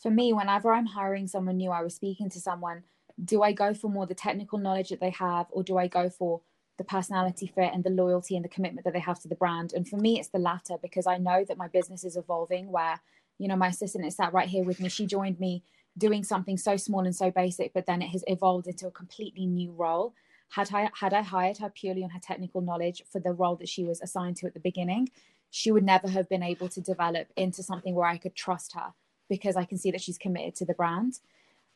for 0.00 0.10
me, 0.10 0.32
whenever 0.32 0.72
I'm 0.72 0.86
hiring 0.86 1.26
someone 1.26 1.58
new, 1.58 1.70
I 1.70 1.82
was 1.82 1.94
speaking 1.94 2.30
to 2.30 2.40
someone, 2.40 2.82
do 3.22 3.42
I 3.42 3.52
go 3.52 3.74
for 3.74 3.90
more 3.90 4.06
the 4.06 4.14
technical 4.14 4.58
knowledge 4.58 4.88
that 4.88 5.00
they 5.00 5.10
have, 5.10 5.46
or 5.50 5.62
do 5.62 5.76
I 5.76 5.88
go 5.88 6.08
for 6.08 6.40
the 6.80 6.84
personality 6.84 7.46
fit 7.46 7.72
and 7.74 7.84
the 7.84 7.90
loyalty 7.90 8.36
and 8.36 8.42
the 8.42 8.48
commitment 8.48 8.86
that 8.86 8.94
they 8.94 9.00
have 9.00 9.20
to 9.20 9.28
the 9.28 9.34
brand? 9.34 9.74
And 9.74 9.86
for 9.86 9.98
me, 9.98 10.18
it's 10.18 10.30
the 10.30 10.38
latter 10.38 10.76
because 10.80 11.06
I 11.06 11.18
know 11.18 11.44
that 11.44 11.58
my 11.58 11.68
business 11.68 12.04
is 12.04 12.16
evolving 12.16 12.72
where, 12.72 13.02
you 13.38 13.48
know, 13.48 13.56
my 13.56 13.68
assistant 13.68 14.06
is 14.06 14.16
sat 14.16 14.32
right 14.32 14.48
here 14.48 14.64
with 14.64 14.80
me. 14.80 14.88
She 14.88 15.04
joined 15.04 15.38
me 15.38 15.62
doing 15.98 16.24
something 16.24 16.56
so 16.56 16.78
small 16.78 17.04
and 17.04 17.14
so 17.14 17.30
basic, 17.30 17.74
but 17.74 17.84
then 17.84 18.00
it 18.00 18.08
has 18.08 18.24
evolved 18.26 18.66
into 18.66 18.86
a 18.86 18.90
completely 18.90 19.44
new 19.44 19.72
role. 19.72 20.14
Had 20.48 20.72
I 20.72 20.88
had 20.98 21.12
I 21.12 21.20
hired 21.20 21.58
her 21.58 21.68
purely 21.68 22.02
on 22.02 22.10
her 22.10 22.18
technical 22.18 22.62
knowledge 22.62 23.02
for 23.12 23.20
the 23.20 23.32
role 23.32 23.56
that 23.56 23.68
she 23.68 23.84
was 23.84 24.00
assigned 24.00 24.36
to 24.38 24.46
at 24.46 24.54
the 24.54 24.60
beginning, 24.60 25.10
she 25.50 25.70
would 25.70 25.84
never 25.84 26.08
have 26.08 26.30
been 26.30 26.42
able 26.42 26.70
to 26.70 26.80
develop 26.80 27.28
into 27.36 27.62
something 27.62 27.94
where 27.94 28.08
I 28.08 28.16
could 28.16 28.34
trust 28.34 28.72
her 28.72 28.94
because 29.28 29.54
I 29.54 29.66
can 29.66 29.76
see 29.76 29.90
that 29.90 30.00
she's 30.00 30.16
committed 30.16 30.54
to 30.56 30.64
the 30.64 30.74
brand. 30.74 31.20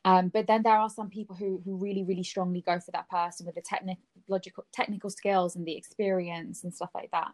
Um, 0.05 0.29
but 0.29 0.47
then 0.47 0.63
there 0.63 0.77
are 0.77 0.91
some 0.91 1.09
people 1.09 1.35
who 1.35 1.63
who 1.65 1.77
really 1.77 2.05
really 2.05 2.23
strongly 2.23 2.61
go 2.61 2.79
for 2.79 2.91
that 2.93 3.09
person 3.09 3.47
with 3.47 3.55
the 3.55 3.63
technical 3.63 4.65
technical 4.73 5.11
skills 5.11 5.57
and 5.57 5.67
the 5.67 5.77
experience 5.77 6.65
and 6.65 6.75
stuff 6.75 6.91
like 6.95 7.11
that. 7.13 7.33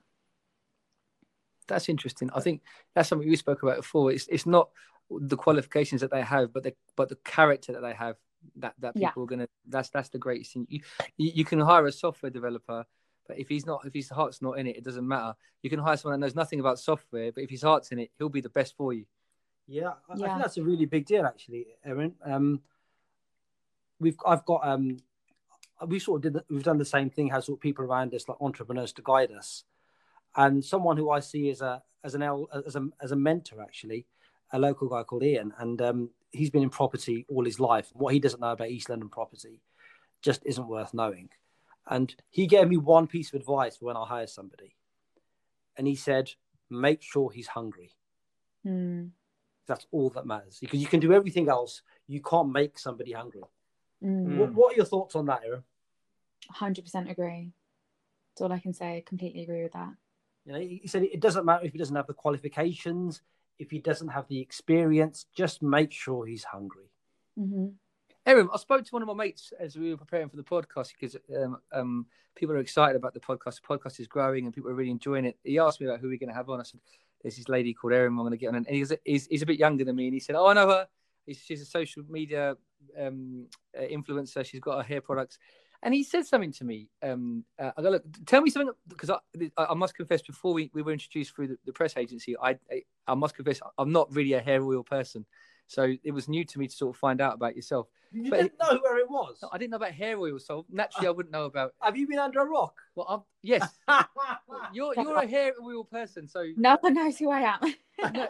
That's 1.67 1.89
interesting. 1.89 2.31
I 2.35 2.41
think 2.41 2.63
that's 2.95 3.09
something 3.09 3.29
we 3.29 3.37
spoke 3.37 3.63
about 3.63 3.77
before. 3.77 4.13
It's 4.13 4.27
it's 4.29 4.47
not 4.47 4.71
the 5.11 5.37
qualifications 5.37 6.01
that 6.01 6.11
they 6.11 6.23
have, 6.23 6.53
but 6.53 6.63
the 6.63 6.75
but 6.97 7.09
the 7.09 7.17
character 7.25 7.73
that 7.73 7.83
they 7.83 7.95
have 7.95 8.17
that 8.57 8.75
that 8.79 8.95
people 8.95 9.13
yeah. 9.17 9.23
are 9.23 9.27
gonna. 9.27 9.49
That's 9.69 9.91
that's 9.91 10.11
the 10.11 10.19
greatest 10.19 10.53
thing. 10.53 10.67
You, 10.69 10.81
you 11.17 11.33
you 11.35 11.45
can 11.45 11.61
hire 11.61 11.87
a 11.87 11.93
software 11.93 12.31
developer 12.31 12.87
but 13.31 13.39
if 13.39 13.49
he's 13.49 13.65
not, 13.65 13.87
if 13.87 13.95
his 13.95 14.09
heart's 14.09 14.43
not 14.43 14.59
in 14.59 14.67
it, 14.67 14.77
it 14.77 14.83
doesn't 14.83 15.07
matter. 15.07 15.35
You 15.63 15.71
can 15.71 15.79
hire 15.79 15.97
someone 15.97 16.19
that 16.19 16.27
knows 16.27 16.35
nothing 16.35 16.59
about 16.59 16.81
software, 16.81 17.31
but 17.31 17.45
if 17.45 17.51
his 17.51 17.63
heart's 17.63 17.93
in 17.93 18.01
it, 18.01 18.11
he'll 18.19 18.29
be 18.29 18.41
the 18.41 18.49
best 18.49 18.75
for 18.77 18.93
you. 18.93 19.05
Yeah, 19.71 19.93
I, 20.09 20.17
yeah. 20.17 20.25
I 20.25 20.29
think 20.29 20.43
that's 20.43 20.57
a 20.57 20.65
really 20.65 20.85
big 20.85 21.07
deal, 21.07 21.25
actually, 21.25 21.69
Erin. 21.85 22.15
Um, 22.25 22.61
we've 24.01 24.17
I've 24.27 24.45
got 24.45 24.67
um, 24.67 24.97
we 25.87 26.01
sort 26.01 26.19
of 26.19 26.23
did 26.23 26.33
the, 26.33 26.45
we've 26.53 26.65
done 26.65 26.79
the 26.79 26.85
same 26.85 27.09
thing. 27.09 27.29
Has 27.29 27.47
sort 27.47 27.59
of 27.59 27.63
people 27.63 27.85
around 27.85 28.13
us, 28.13 28.29
like 28.29 28.39
entrepreneurs, 28.41 28.93
to 28.95 29.03
guide 29.03 29.31
us, 29.31 29.63
and 30.37 30.65
someone 30.65 30.97
who 30.97 31.11
I 31.11 31.21
see 31.21 31.51
as 31.51 31.61
a 31.61 31.81
as 32.03 32.17
an 32.17 32.23
L, 32.23 32.49
as 32.67 32.75
a 32.75 32.89
as 33.01 33.13
a 33.13 33.17
mentor, 33.17 33.63
actually, 33.63 34.07
a 34.53 34.59
local 34.59 34.89
guy 34.89 35.05
called 35.05 35.23
Ian, 35.23 35.55
and 35.59 35.81
um, 35.81 36.11
he's 36.33 36.51
been 36.51 36.65
in 36.65 36.71
property 36.71 37.25
all 37.29 37.45
his 37.45 37.61
life. 37.61 37.91
What 37.93 38.13
he 38.13 38.19
doesn't 38.19 38.41
know 38.41 38.51
about 38.51 38.71
East 38.71 38.91
London 38.91 39.09
property 39.09 39.63
just 40.21 40.43
isn't 40.45 40.67
worth 40.67 40.93
knowing. 40.93 41.29
And 41.89 42.13
he 42.29 42.49
gave 42.49 42.69
me 42.69 42.77
one 42.77 43.07
piece 43.07 43.33
of 43.33 43.41
advice 43.41 43.79
when 43.81 43.97
I 43.97 44.05
hire 44.05 44.27
somebody, 44.27 44.75
and 45.77 45.87
he 45.87 45.95
said, 45.95 46.33
"Make 46.69 47.03
sure 47.03 47.31
he's 47.31 47.47
hungry." 47.47 47.93
Mm. 48.67 49.11
That's 49.71 49.87
all 49.93 50.11
that 50.11 50.27
matters 50.27 50.59
because 50.61 50.81
you 50.81 50.89
can 50.89 50.99
do 50.99 51.13
everything 51.13 51.49
else. 51.49 51.83
You 52.09 52.21
can't 52.21 52.51
make 52.51 52.77
somebody 52.77 53.13
hungry. 53.13 53.43
Mm. 54.05 54.37
What, 54.37 54.53
what, 54.53 54.73
are 54.73 54.77
your 54.77 54.85
thoughts 54.85 55.15
on 55.15 55.27
that, 55.27 55.43
Erin? 55.47 55.63
Hundred 56.49 56.83
percent 56.83 57.09
agree. 57.09 57.53
That's 58.35 58.43
all 58.43 58.53
I 58.53 58.59
can 58.59 58.73
say. 58.73 58.97
I 58.97 59.05
completely 59.07 59.45
agree 59.45 59.63
with 59.63 59.75
that. 59.75 59.93
You 60.45 60.53
know, 60.53 60.59
he 60.59 60.83
said 60.87 61.05
it 61.05 61.21
doesn't 61.21 61.45
matter 61.45 61.65
if 61.65 61.71
he 61.73 61.79
doesn't 61.79 61.95
have 61.95 62.09
the 62.09 62.15
qualifications, 62.15 63.23
if 63.61 63.71
he 63.71 63.79
doesn't 63.79 64.09
have 64.09 64.27
the 64.27 64.41
experience. 64.41 65.27
Just 65.33 65.63
make 65.63 65.93
sure 65.93 66.27
he's 66.27 66.45
hungry. 66.45 66.91
hmm 67.37 67.69
Erin, 68.27 68.49
I 68.53 68.59
spoke 68.59 68.85
to 68.85 68.91
one 68.91 69.03
of 69.03 69.09
my 69.09 69.15
mates 69.15 69.53
as 69.59 69.77
we 69.77 69.91
were 69.91 69.97
preparing 69.97 70.29
for 70.29 70.37
the 70.37 70.43
podcast 70.43 70.93
because 70.93 71.17
um, 71.43 71.59
um, 71.73 72.07
people 72.35 72.55
are 72.55 72.59
excited 72.59 72.97
about 72.97 73.15
the 73.15 73.21
podcast. 73.21 73.61
The 73.63 73.79
podcast 73.79 73.99
is 74.01 74.09
growing 74.09 74.45
and 74.45 74.55
people 74.55 74.71
are 74.71 74.75
really 74.75 74.91
enjoying 74.91 75.25
it. 75.25 75.39
He 75.43 75.59
asked 75.59 75.81
me 75.81 75.87
about 75.87 76.01
who 76.01 76.09
we're 76.09 76.19
going 76.19 76.29
to 76.29 76.35
have 76.35 76.51
on. 76.51 76.61
I 76.61 76.65
said, 76.65 76.81
"There's 77.23 77.37
this 77.37 77.49
lady 77.49 77.75
called 77.75 77.93
Erin. 77.93 78.13
I'm 78.13 78.19
going 78.19 78.31
to 78.33 78.37
get 78.37 78.49
on." 78.49 78.57
And 78.57 78.67
he's, 78.67 78.93
he's 79.05 79.27
he's 79.27 79.43
a 79.43 79.47
bit 79.47 79.59
younger 79.59 79.85
than 79.85 79.97
me, 79.97 80.07
and 80.07 80.15
he 80.15 80.21
said, 80.21 80.37
"Oh, 80.37 80.47
I 80.47 80.55
know 80.55 80.69
her. 80.69 80.89
He's, 81.27 81.39
she's 81.39 81.63
a 81.63 81.67
social 81.67 82.03
media 82.09 82.57
um, 82.99 83.47
uh, 83.79 83.83
influencer. 83.83 84.45
She's 84.45 84.61
got 84.61 84.79
her 84.79 84.83
hair 84.83 85.01
products." 85.01 85.39
And 85.83 85.95
he 85.95 86.05
said 86.05 86.27
something 86.27 86.53
to 86.53 86.65
me. 86.65 86.89
Um, 87.03 87.45
uh, 87.59 87.71
I 87.77 87.81
go, 87.81 87.91
look, 87.91 88.05
tell 88.27 88.43
me 88.43 88.51
something 88.51 88.75
because 88.87 89.09
I, 89.09 89.19
I 89.57 89.73
must 89.75 89.95
confess, 89.95 90.21
before 90.21 90.53
we, 90.53 90.71
we 90.75 90.83
were 90.83 90.93
introduced 90.93 91.35
through 91.35 91.49
the, 91.49 91.59
the 91.65 91.73
press 91.73 91.97
agency, 91.97 92.37
I, 92.37 92.59
I 92.71 92.83
I 93.07 93.15
must 93.15 93.35
confess 93.35 93.61
I'm 93.79 93.91
not 93.91 94.15
really 94.15 94.35
a 94.35 94.41
hair 94.41 94.63
oil 94.63 94.83
person, 94.83 95.25
so 95.71 95.95
it 96.03 96.11
was 96.11 96.29
new 96.29 96.45
to 96.45 96.59
me 96.59 96.67
to 96.67 96.75
sort 96.75 96.97
of 96.97 96.99
find 96.99 97.21
out 97.21 97.35
about 97.35 97.55
yourself. 97.55 97.87
You 98.11 98.29
But 98.29 98.41
didn't 98.41 98.59
know 98.61 98.81
where 98.83 98.99
it 98.99 99.09
was. 99.09 99.39
No, 99.41 99.51
I 99.53 99.57
didn't 99.59 99.71
know 99.71 99.77
about 99.77 99.93
hair 99.93 100.19
oil, 100.19 100.41
so 100.41 100.67
naturally 100.69 101.07
I 101.07 101.11
wouldn't 101.13 101.33
know 101.33 101.45
about. 101.45 101.75
Have 101.81 101.97
you 101.97 102.09
been 102.09 102.19
under 102.19 102.41
a 102.41 102.45
rock? 102.45 102.75
Well, 102.97 103.07
I'm, 103.09 103.21
yes, 103.43 103.79
you're 104.73 104.93
you're 104.97 105.15
a 105.17 105.27
hair 105.29 105.53
oil 105.63 105.85
person, 105.85 106.27
so 106.27 106.45
No 106.57 106.77
one 106.81 106.95
knows 106.95 107.19
who 107.19 107.31
I 107.31 107.43
am. 107.55 107.75
no, 108.15 108.27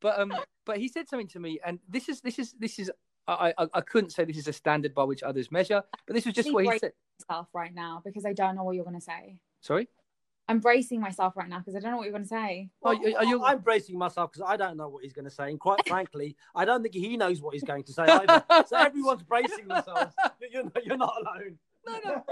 but 0.00 0.18
um, 0.18 0.32
but 0.64 0.78
he 0.78 0.88
said 0.88 1.08
something 1.10 1.28
to 1.28 1.40
me, 1.40 1.60
and 1.62 1.78
this 1.90 2.08
is 2.08 2.22
this 2.22 2.38
is 2.38 2.54
this 2.58 2.78
is 2.78 2.90
I 3.28 3.52
I, 3.58 3.66
I 3.74 3.80
couldn't 3.82 4.10
say 4.10 4.24
this 4.24 4.38
is 4.38 4.48
a 4.48 4.52
standard 4.54 4.94
by 4.94 5.04
which 5.04 5.22
others 5.22 5.52
measure, 5.52 5.82
but 6.06 6.14
this 6.14 6.24
was 6.24 6.34
just 6.34 6.50
what 6.54 6.64
he 6.64 6.68
great. 6.68 6.80
said. 6.80 6.92
myself 7.28 7.48
right 7.52 7.74
now 7.74 8.00
because 8.06 8.24
I 8.24 8.32
don't 8.32 8.56
know 8.56 8.64
what 8.64 8.76
you're 8.76 8.84
going 8.84 8.96
to 8.98 9.04
say. 9.04 9.36
Sorry. 9.60 9.88
I'm 10.52 10.60
bracing 10.60 11.00
myself 11.00 11.34
right 11.34 11.48
now 11.48 11.58
because 11.60 11.74
I 11.74 11.80
don't 11.80 11.92
know 11.92 11.96
what 11.96 12.02
you're 12.04 12.12
going 12.12 12.24
to 12.24 12.28
say. 12.28 12.68
Are 12.82 12.92
you- 12.94 13.16
are 13.16 13.24
you- 13.24 13.42
I'm 13.42 13.60
bracing 13.60 13.96
myself 13.98 14.30
because 14.32 14.46
I 14.46 14.58
don't 14.58 14.76
know 14.76 14.88
what 14.90 15.02
he's 15.02 15.14
going 15.14 15.24
to 15.24 15.30
say, 15.30 15.48
and 15.50 15.58
quite 15.58 15.80
frankly, 15.88 16.36
I 16.54 16.66
don't 16.66 16.82
think 16.82 16.94
he 16.94 17.16
knows 17.16 17.40
what 17.40 17.54
he's 17.54 17.64
going 17.64 17.84
to 17.84 17.92
say 17.92 18.02
either. 18.08 18.44
so 18.66 18.76
everyone's 18.76 19.22
bracing 19.22 19.66
themselves. 19.68 20.14
You're 20.52 20.64
not, 20.64 20.84
you're 20.84 20.96
not 20.98 21.14
alone. 21.22 21.58
No, 21.86 21.98
no. 22.04 22.24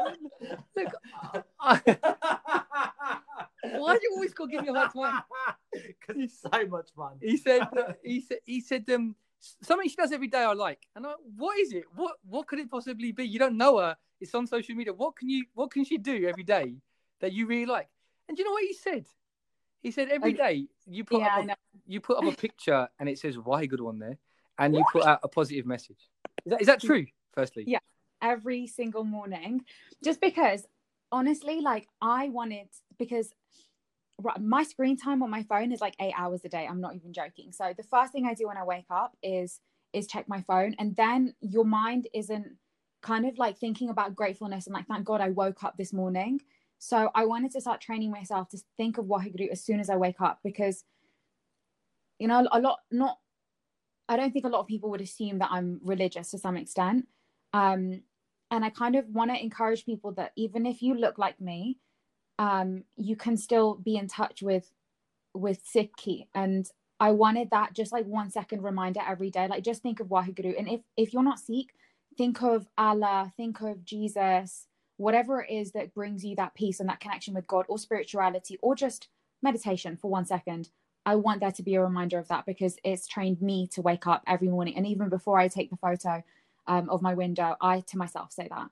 Look, 0.77 0.93
I, 1.59 1.83
why 3.63 3.95
do 3.95 4.01
you 4.03 4.11
always 4.15 4.35
got 4.35 4.45
to 4.47 4.51
give 4.53 4.63
me 4.63 4.69
a 4.69 4.75
hard 4.75 4.93
time? 4.93 5.23
Because 5.73 6.17
he's 6.17 6.39
so 6.41 6.67
much 6.67 6.91
fun. 6.95 7.13
He 7.23 7.37
said 7.37 7.63
uh, 7.63 7.93
he 8.05 8.21
said 8.21 8.39
he 8.45 8.61
said 8.61 8.85
um 8.91 9.15
something 9.63 9.89
she 9.89 9.97
does 9.97 10.13
every 10.13 10.29
day 10.29 10.43
I 10.45 10.53
like, 10.53 10.87
and 10.95 11.07
I, 11.07 11.15
what 11.37 11.59
is 11.59 11.73
it? 11.73 11.85
What 11.97 12.17
what 12.29 12.47
could 12.47 12.59
it 12.59 12.71
possibly 12.71 13.13
be? 13.13 13.25
You 13.25 13.39
don't 13.39 13.57
know 13.57 13.79
her. 13.79 13.97
It's 14.21 14.35
on 14.35 14.47
social 14.47 14.75
media. 14.75 14.93
What 14.93 15.17
can 15.17 15.29
you 15.31 15.45
what 15.55 15.71
can 15.71 15.85
she 15.85 15.97
do 15.99 16.27
every 16.29 16.43
day 16.45 16.75
that 17.21 17.33
you 17.33 17.47
really 17.47 17.67
like? 17.67 17.89
And 18.31 18.37
do 18.37 18.43
you 18.43 18.49
know 18.49 18.53
what 18.53 18.63
he 18.63 18.73
said? 18.73 19.07
He 19.83 19.91
said 19.91 20.09
every 20.09 20.35
day 20.35 20.69
you 20.87 21.03
put 21.03 21.19
Yeah, 21.19 21.39
up 21.39 21.49
a, 21.49 21.57
you 21.89 22.01
put 22.01 22.17
up 22.17 22.27
a 22.27 22.31
picture 22.41 22.89
and 23.01 23.09
it 23.09 23.19
says 23.19 23.37
why 23.37 23.67
good 23.67 23.81
one 23.81 23.99
there, 23.99 24.19
and 24.57 24.73
you 24.73 24.85
put 24.93 25.05
out 25.05 25.19
a 25.25 25.29
positive 25.29 25.67
message. 25.67 25.99
Is 26.47 26.51
that 26.51 26.61
is 26.61 26.67
that 26.69 26.81
true? 26.81 27.07
Firstly, 27.35 27.65
Yeah. 27.67 27.81
Every 28.23 28.69
single 28.69 29.03
morning, 29.03 29.63
just 30.05 30.21
because 30.21 30.65
honestly, 31.11 31.61
like 31.61 31.89
I 32.01 32.29
wanted 32.29 32.69
because 33.01 33.35
my 34.39 34.63
screen 34.63 34.97
time 34.97 35.25
on 35.25 35.31
my 35.31 35.43
phone 35.43 35.73
is 35.73 35.81
like 35.81 35.97
eight 36.01 36.15
hours 36.17 36.43
a 36.45 36.49
day. 36.49 36.69
I'm 36.71 36.81
not 36.81 36.95
even 36.95 37.13
joking. 37.13 37.51
So 37.51 37.73
the 37.77 37.83
first 37.83 38.13
thing 38.13 38.27
I 38.27 38.35
do 38.35 38.47
when 38.47 38.59
I 38.59 38.65
wake 38.65 38.87
up 38.91 39.17
is 39.25 39.59
is 39.93 40.07
check 40.07 40.29
my 40.29 40.43
phone, 40.43 40.77
and 40.79 40.95
then 40.95 41.35
your 41.41 41.65
mind 41.65 42.07
isn't 42.15 42.47
kind 43.03 43.27
of 43.27 43.39
like 43.39 43.59
thinking 43.59 43.89
about 43.89 44.15
gratefulness 44.15 44.69
and 44.69 44.75
like 44.75 44.87
thank 44.87 45.05
God 45.05 45.21
I 45.21 45.31
woke 45.31 45.65
up 45.65 45.77
this 45.77 45.93
morning. 45.93 46.41
So 46.81 47.11
I 47.15 47.27
wanted 47.27 47.53
to 47.53 47.61
start 47.61 47.83
training 47.83 48.11
myself 48.11 48.49
to 48.49 48.59
think 48.79 48.97
of 48.97 49.05
Waheguru 49.05 49.51
as 49.53 49.63
soon 49.63 49.81
as 49.81 49.91
I 49.91 49.97
wake 49.97 50.21
up 50.21 50.41
because 50.43 50.85
you 52.19 52.27
know 52.27 52.49
a 52.51 52.59
lot 52.59 52.79
not 52.91 53.19
I 54.09 54.17
don't 54.17 54.33
think 54.33 54.47
a 54.47 54.49
lot 54.49 54.61
of 54.61 54.67
people 54.67 54.91
would 54.91 55.03
assume 55.03 55.39
that 55.39 55.51
I'm 55.53 55.81
religious 55.85 56.31
to 56.33 56.39
some 56.39 56.57
extent. 56.57 57.07
Um, 57.53 58.03
and 58.51 58.65
I 58.65 58.71
kind 58.71 58.97
of 58.97 59.07
want 59.09 59.31
to 59.31 59.41
encourage 59.41 59.85
people 59.85 60.13
that 60.13 60.33
even 60.37 60.67
if 60.67 60.83
you 60.83 60.95
look 60.95 61.17
like 61.19 61.41
me, 61.41 61.79
um, 62.39 62.83
you 62.97 63.15
can 63.15 63.37
still 63.37 63.75
be 63.75 63.97
in 63.97 64.09
touch 64.09 64.43
with 64.43 64.73
with 65.35 65.63
Sikhi. 65.65 66.27
And 66.35 66.67
I 66.99 67.11
wanted 67.13 67.51
that 67.51 67.75
just 67.75 67.93
like 67.93 68.07
one 68.07 68.31
second 68.31 68.63
reminder 68.63 69.01
every 69.07 69.31
day. 69.31 69.47
Like 69.49 69.65
just 69.65 69.83
think 69.83 70.01
of 70.01 70.09
Waheguru. 70.09 70.59
And 70.59 70.67
if 70.67 70.81
if 70.97 71.13
you're 71.13 71.23
not 71.23 71.39
Sikh, 71.39 71.75
think 72.17 72.43
of 72.43 72.67
Allah, 72.79 73.33
think 73.37 73.61
of 73.61 73.85
Jesus, 73.85 74.67
whatever 75.01 75.41
it 75.41 75.51
is 75.51 75.73
that 75.73 75.95
brings 75.95 76.23
you 76.23 76.37
that 76.37 76.55
peace 76.55 76.79
and 76.79 76.89
that 76.89 77.01
connection 77.01 77.33
with 77.33 77.47
God 77.47 77.65
or 77.69 77.79
spirituality 77.79 78.59
or 78.61 78.75
just 78.75 79.09
meditation 79.43 79.97
for 79.97 80.11
one 80.11 80.27
second. 80.27 80.69
I 81.07 81.17
want 81.17 81.41
there 81.41 81.53
to 81.53 81.63
be 81.63 81.75
a 81.75 81.83
reminder 81.83 82.19
of 82.19 82.29
that 82.29 82.45
because 82.45 82.77
it's 82.85 83.09
trained 83.09 83.41
me 83.41 83.67
to 83.69 83.81
wake 83.81 84.07
up 84.07 84.23
every 84.27 84.49
morning. 84.49 84.77
And 84.77 84.87
even 84.87 85.09
before 85.09 85.39
I 85.39 85.49
take 85.49 85.71
the 85.71 85.79
photo 85.79 86.23
um, 86.67 86.91
of 86.91 87.01
my 87.01 87.15
window, 87.15 87.57
I 87.63 87.81
to 87.81 87.97
myself 87.97 88.31
say 88.31 88.47
that. 88.51 88.69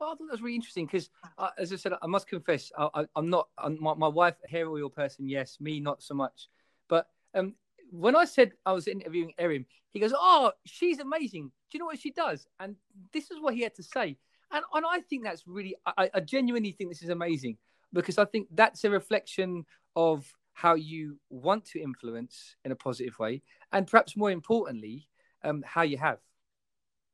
Well, 0.00 0.10
I 0.10 0.14
thought 0.14 0.18
that 0.18 0.32
was 0.32 0.42
really 0.42 0.56
interesting 0.56 0.86
because, 0.86 1.10
uh, 1.38 1.50
as 1.56 1.72
I 1.72 1.76
said, 1.76 1.92
I 2.02 2.08
must 2.08 2.26
confess, 2.26 2.72
I, 2.76 3.06
I'm 3.14 3.30
not 3.30 3.46
I'm, 3.56 3.80
my, 3.80 3.94
my 3.94 4.08
wife, 4.08 4.34
hair 4.48 4.68
oil 4.68 4.90
person, 4.90 5.28
yes, 5.28 5.58
me, 5.60 5.78
not 5.78 6.02
so 6.02 6.14
much. 6.14 6.48
But 6.88 7.06
um, 7.36 7.54
when 7.92 8.16
I 8.16 8.24
said 8.24 8.50
I 8.66 8.72
was 8.72 8.88
interviewing 8.88 9.32
Erin, 9.38 9.66
he 9.92 10.00
goes, 10.00 10.12
"Oh, 10.12 10.50
she's 10.66 10.98
amazing. 10.98 11.52
Do 11.70 11.78
you 11.78 11.78
know 11.78 11.86
what 11.86 12.00
she 12.00 12.10
does?" 12.10 12.48
And 12.58 12.74
this 13.12 13.30
is 13.30 13.38
what 13.40 13.54
he 13.54 13.60
had 13.60 13.76
to 13.76 13.84
say, 13.84 14.16
and 14.52 14.64
and 14.72 14.84
I 14.88 15.00
think 15.00 15.24
that's 15.24 15.46
really, 15.46 15.76
I, 15.86 16.10
I 16.14 16.20
genuinely 16.20 16.72
think 16.72 16.90
this 16.90 17.02
is 17.02 17.08
amazing 17.08 17.58
because 17.92 18.18
I 18.18 18.24
think 18.24 18.48
that's 18.52 18.84
a 18.84 18.90
reflection 18.90 19.64
of 19.96 20.30
how 20.54 20.74
you 20.74 21.18
want 21.30 21.64
to 21.64 21.80
influence 21.80 22.56
in 22.64 22.72
a 22.72 22.76
positive 22.76 23.18
way, 23.18 23.42
and 23.72 23.86
perhaps 23.86 24.16
more 24.16 24.30
importantly, 24.30 25.08
um, 25.44 25.62
how 25.66 25.82
you 25.82 25.96
have, 25.98 26.18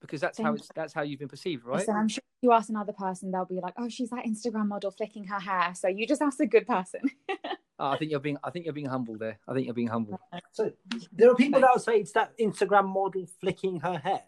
because 0.01 0.21
that's 0.21 0.39
how 0.39 0.45
Thank 0.45 0.61
it's 0.61 0.69
that's 0.75 0.93
how 0.93 1.03
you've 1.03 1.21
been 1.21 1.29
perceived, 1.29 1.65
right? 1.65 1.85
So 1.85 1.93
I'm 1.93 2.09
sure 2.09 2.19
if 2.19 2.43
you 2.43 2.53
ask 2.53 2.69
another 2.69 2.93
person, 2.93 3.31
they'll 3.31 3.45
be 3.45 3.61
like, 3.61 3.75
"Oh, 3.79 3.89
she's 3.89 4.11
that 4.11 4.25
Instagram 4.25 4.69
model 4.69 4.91
flicking 4.91 5.25
her 5.25 5.41
hair." 5.41 5.75
So 5.75 5.89
you 5.89 6.07
just 6.07 6.23
ask 6.23 6.41
a 6.41 6.47
good 6.47 6.67
person. 6.67 7.03
Oh, 7.81 7.91
I 7.91 7.97
think 7.97 8.11
you're 8.11 8.21
being. 8.21 8.37
I 8.43 8.51
think 8.51 8.65
you're 8.65 8.75
being 8.75 8.89
humble 8.89 9.17
there. 9.17 9.39
I 9.47 9.55
think 9.55 9.67
you're 9.67 9.75
being 9.75 9.89
humble. 9.89 10.19
So 10.51 10.73
there 11.13 11.31
are 11.31 11.37
people 11.37 11.61
that 11.61 11.71
will 11.73 11.81
say 11.81 12.01
it's 12.01 12.11
that 12.13 12.37
Instagram 12.37 12.89
model 12.89 13.25
flicking 13.41 13.79
her 13.81 13.99
hair. 13.99 14.23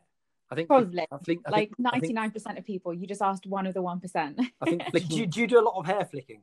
I 0.50 0.56
think 0.56 0.68
Probably. 0.68 1.06
I 1.10 1.16
think 1.18 1.42
I 1.46 1.50
like 1.50 1.68
think, 1.68 1.72
I 1.78 1.82
ninety 1.82 2.00
think, 2.08 2.14
nine 2.14 2.30
percent 2.30 2.58
of 2.58 2.64
people, 2.64 2.92
you 2.92 3.06
just 3.06 3.22
asked 3.22 3.46
one 3.46 3.66
of 3.66 3.74
the 3.74 3.82
one 3.82 4.00
percent. 4.00 4.40
I 4.60 4.64
think 4.64 4.82
Do 5.08 5.16
you, 5.16 5.26
do 5.26 5.40
you 5.40 5.46
do 5.46 5.60
a 5.60 5.62
lot 5.62 5.78
of 5.78 5.86
hair 5.86 6.04
flicking? 6.04 6.42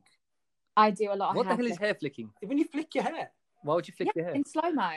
I 0.76 0.90
do 0.90 1.12
a 1.12 1.14
lot 1.14 1.30
of 1.30 1.36
what 1.36 1.42
the 1.42 1.48
hair 1.50 1.56
hell 1.56 1.66
is 1.66 1.78
hair 1.78 1.94
flicking? 1.94 2.30
When 2.42 2.56
you 2.56 2.64
flick 2.64 2.94
your 2.94 3.04
hair, 3.04 3.30
Why 3.62 3.74
would 3.74 3.86
you 3.86 3.94
flick 3.94 4.08
yeah, 4.08 4.12
your 4.16 4.24
hair? 4.26 4.34
in 4.34 4.44
slow 4.44 4.70
mo. 4.70 4.90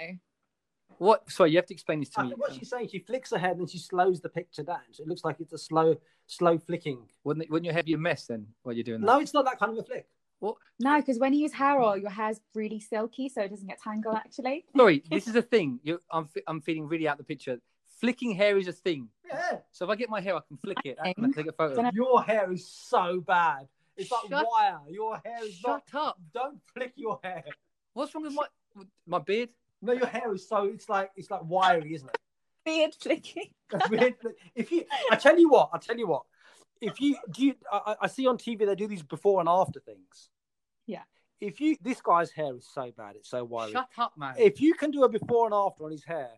What? 0.98 1.30
Sorry, 1.32 1.52
you 1.52 1.58
have 1.58 1.66
to 1.66 1.74
explain 1.74 2.00
this 2.00 2.10
to 2.10 2.20
I 2.20 2.24
me. 2.24 2.30
think 2.30 2.42
what 2.42 2.54
she's 2.54 2.70
saying, 2.70 2.90
she 2.90 3.00
flicks 3.00 3.32
her 3.32 3.38
hair, 3.38 3.56
then 3.56 3.66
she 3.68 3.80
slows 3.80 4.22
the 4.22 4.30
picture 4.30 4.64
down, 4.64 4.82
so 4.92 5.02
it 5.04 5.10
looks 5.10 5.24
like 5.24 5.38
it's 5.40 5.54
a 5.54 5.58
slow, 5.58 5.96
slow 6.28 6.60
flicking. 6.60 7.00
Wouldn't, 7.24 7.46
it, 7.46 7.52
wouldn't 7.52 7.66
your 7.66 7.74
hair 7.74 7.84
be 7.84 7.94
a 7.94 7.98
mess 7.98 8.28
then 8.28 8.46
while 8.62 8.76
you're 8.76 8.84
doing 8.84 9.02
that? 9.02 9.08
No, 9.08 9.20
it's 9.20 9.34
not 9.34 9.46
that 9.46 9.60
kind 9.60 9.72
of 9.72 9.80
a 9.80 9.84
flick. 9.84 10.06
What? 10.40 10.58
No, 10.80 10.98
because 10.98 11.18
when 11.20 11.34
you 11.34 11.42
use 11.42 11.54
hair 11.54 11.80
oil, 11.80 11.98
your 11.98 12.10
hair's 12.10 12.40
really 12.54 12.80
silky, 12.80 13.30
so 13.30 13.42
it 13.42 13.50
doesn't 13.50 13.68
get 13.68 13.82
tangled. 13.82 14.16
Actually, 14.16 14.66
Sorry, 14.76 15.04
this 15.10 15.28
is 15.28 15.36
a 15.36 15.42
thing. 15.42 15.80
You, 15.84 16.00
I'm, 16.12 16.30
I'm 16.48 16.62
feeling 16.62 16.88
really 16.88 17.08
out 17.08 17.18
the 17.18 17.24
picture. 17.24 17.60
Flicking 18.02 18.32
hair 18.36 18.58
is 18.58 18.68
a 18.68 18.74
thing. 18.74 19.08
Yeah. 19.28 19.60
So 19.72 19.86
if 19.86 19.92
I 19.92 19.96
get 19.96 20.10
my 20.10 20.20
hair, 20.20 20.36
I 20.36 20.42
can 20.48 20.58
flick 20.58 20.80
it. 20.84 20.98
I 21.02 21.14
can 21.14 21.32
take 21.32 21.48
a 21.48 21.54
photo. 21.54 21.90
Your 21.94 22.22
hair 22.22 22.52
is 22.52 22.68
so 22.68 23.22
bad. 23.22 23.68
It's 23.96 24.12
like 24.12 24.30
wire. 24.30 24.80
Your 24.90 25.22
hair 25.24 25.46
is 25.46 25.54
Shut 25.54 25.84
not. 25.94 26.08
up. 26.08 26.20
Don't 26.34 26.60
flick 26.74 26.94
your 26.96 27.20
hair. 27.24 27.44
What's 27.94 28.14
wrong 28.14 28.24
with 28.24 28.34
my 28.34 28.46
with 28.76 28.88
my 29.08 29.20
beard? 29.20 29.50
No, 29.82 29.94
your 29.94 30.08
hair 30.08 30.34
is 30.34 30.48
so. 30.48 30.66
It's 30.66 30.90
like 30.90 31.12
it's 31.16 31.30
like 31.32 31.42
wiry, 31.44 31.94
isn't 31.94 32.10
it? 32.10 32.18
beard 32.64 32.96
flicking. 33.00 33.50
That's 33.70 34.16
if 34.56 34.72
you, 34.72 34.86
I 35.10 35.16
tell 35.16 35.38
you 35.40 35.50
what, 35.50 35.70
I 35.74 35.78
tell 35.78 35.98
you 35.98 36.08
what. 36.08 36.24
If 36.82 37.00
you 37.00 37.16
do, 37.32 37.46
you, 37.46 37.56
I, 37.72 37.96
I 38.02 38.08
see 38.08 38.28
on 38.28 38.38
TV 38.38 38.66
they 38.66 38.76
do 38.76 38.88
these 38.88 39.04
before 39.04 39.40
and 39.40 39.48
after 39.48 39.80
things. 39.80 40.30
Yeah. 40.88 41.04
If 41.40 41.62
you, 41.62 41.78
this 41.82 42.02
guy's 42.02 42.32
hair 42.32 42.56
is 42.56 42.68
so 42.72 42.92
bad, 42.96 43.16
it's 43.16 43.30
so 43.30 43.44
wiry. 43.44 43.72
Shut 43.72 43.88
up, 43.98 44.14
man. 44.18 44.36
If 44.38 44.62
you 44.62 44.74
can 44.74 44.92
do 44.92 45.04
a 45.04 45.10
before 45.10 45.46
and 45.46 45.54
after 45.54 45.86
on 45.86 45.92
his 45.92 46.04
hair, 46.04 46.30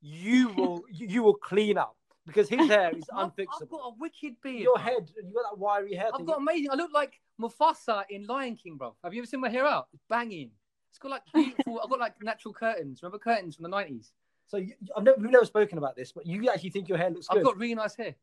you 0.00 0.48
will, 0.50 0.84
you, 0.90 1.22
will 1.22 1.34
clean 1.34 1.78
up 1.78 1.96
because 2.26 2.48
his 2.48 2.68
hair 2.68 2.90
is 2.96 3.04
I've, 3.14 3.26
I've 3.26 3.36
unfixable. 3.36 3.70
got 3.70 3.80
a 3.86 3.94
wicked 3.98 4.34
beard. 4.42 4.60
Your 4.62 4.78
head, 4.78 5.10
you 5.16 5.32
got 5.34 5.50
that 5.52 5.58
wiry 5.58 5.94
hair. 5.94 6.08
I've 6.12 6.18
thing. 6.18 6.26
got 6.26 6.38
amazing. 6.38 6.70
I 6.70 6.74
look 6.74 6.92
like 6.92 7.20
Mufasa 7.40 8.04
in 8.10 8.26
Lion 8.26 8.56
King, 8.56 8.76
bro. 8.76 8.94
Have 9.04 9.14
you 9.14 9.20
ever 9.20 9.26
seen 9.26 9.40
my 9.40 9.48
hair 9.48 9.66
out? 9.66 9.88
It's 9.92 10.04
banging. 10.08 10.50
It's 10.90 10.98
got 10.98 11.10
like 11.10 11.22
beautiful. 11.34 11.80
I've 11.82 11.90
got 11.90 12.00
like 12.00 12.14
natural 12.22 12.52
curtains. 12.54 13.02
Remember 13.02 13.18
curtains 13.18 13.56
from 13.56 13.62
the 13.64 13.68
nineties? 13.68 14.12
So 14.46 14.56
you, 14.56 14.74
I've 14.96 15.04
never, 15.04 15.20
we've 15.20 15.30
never 15.30 15.44
spoken 15.44 15.78
about 15.78 15.94
this, 15.94 16.10
but 16.12 16.26
you 16.26 16.50
actually 16.50 16.70
think 16.70 16.88
your 16.88 16.98
hair 16.98 17.10
looks 17.10 17.28
good. 17.28 17.38
I've 17.38 17.44
got 17.44 17.56
really 17.56 17.74
nice 17.76 17.94
hair. 17.94 18.16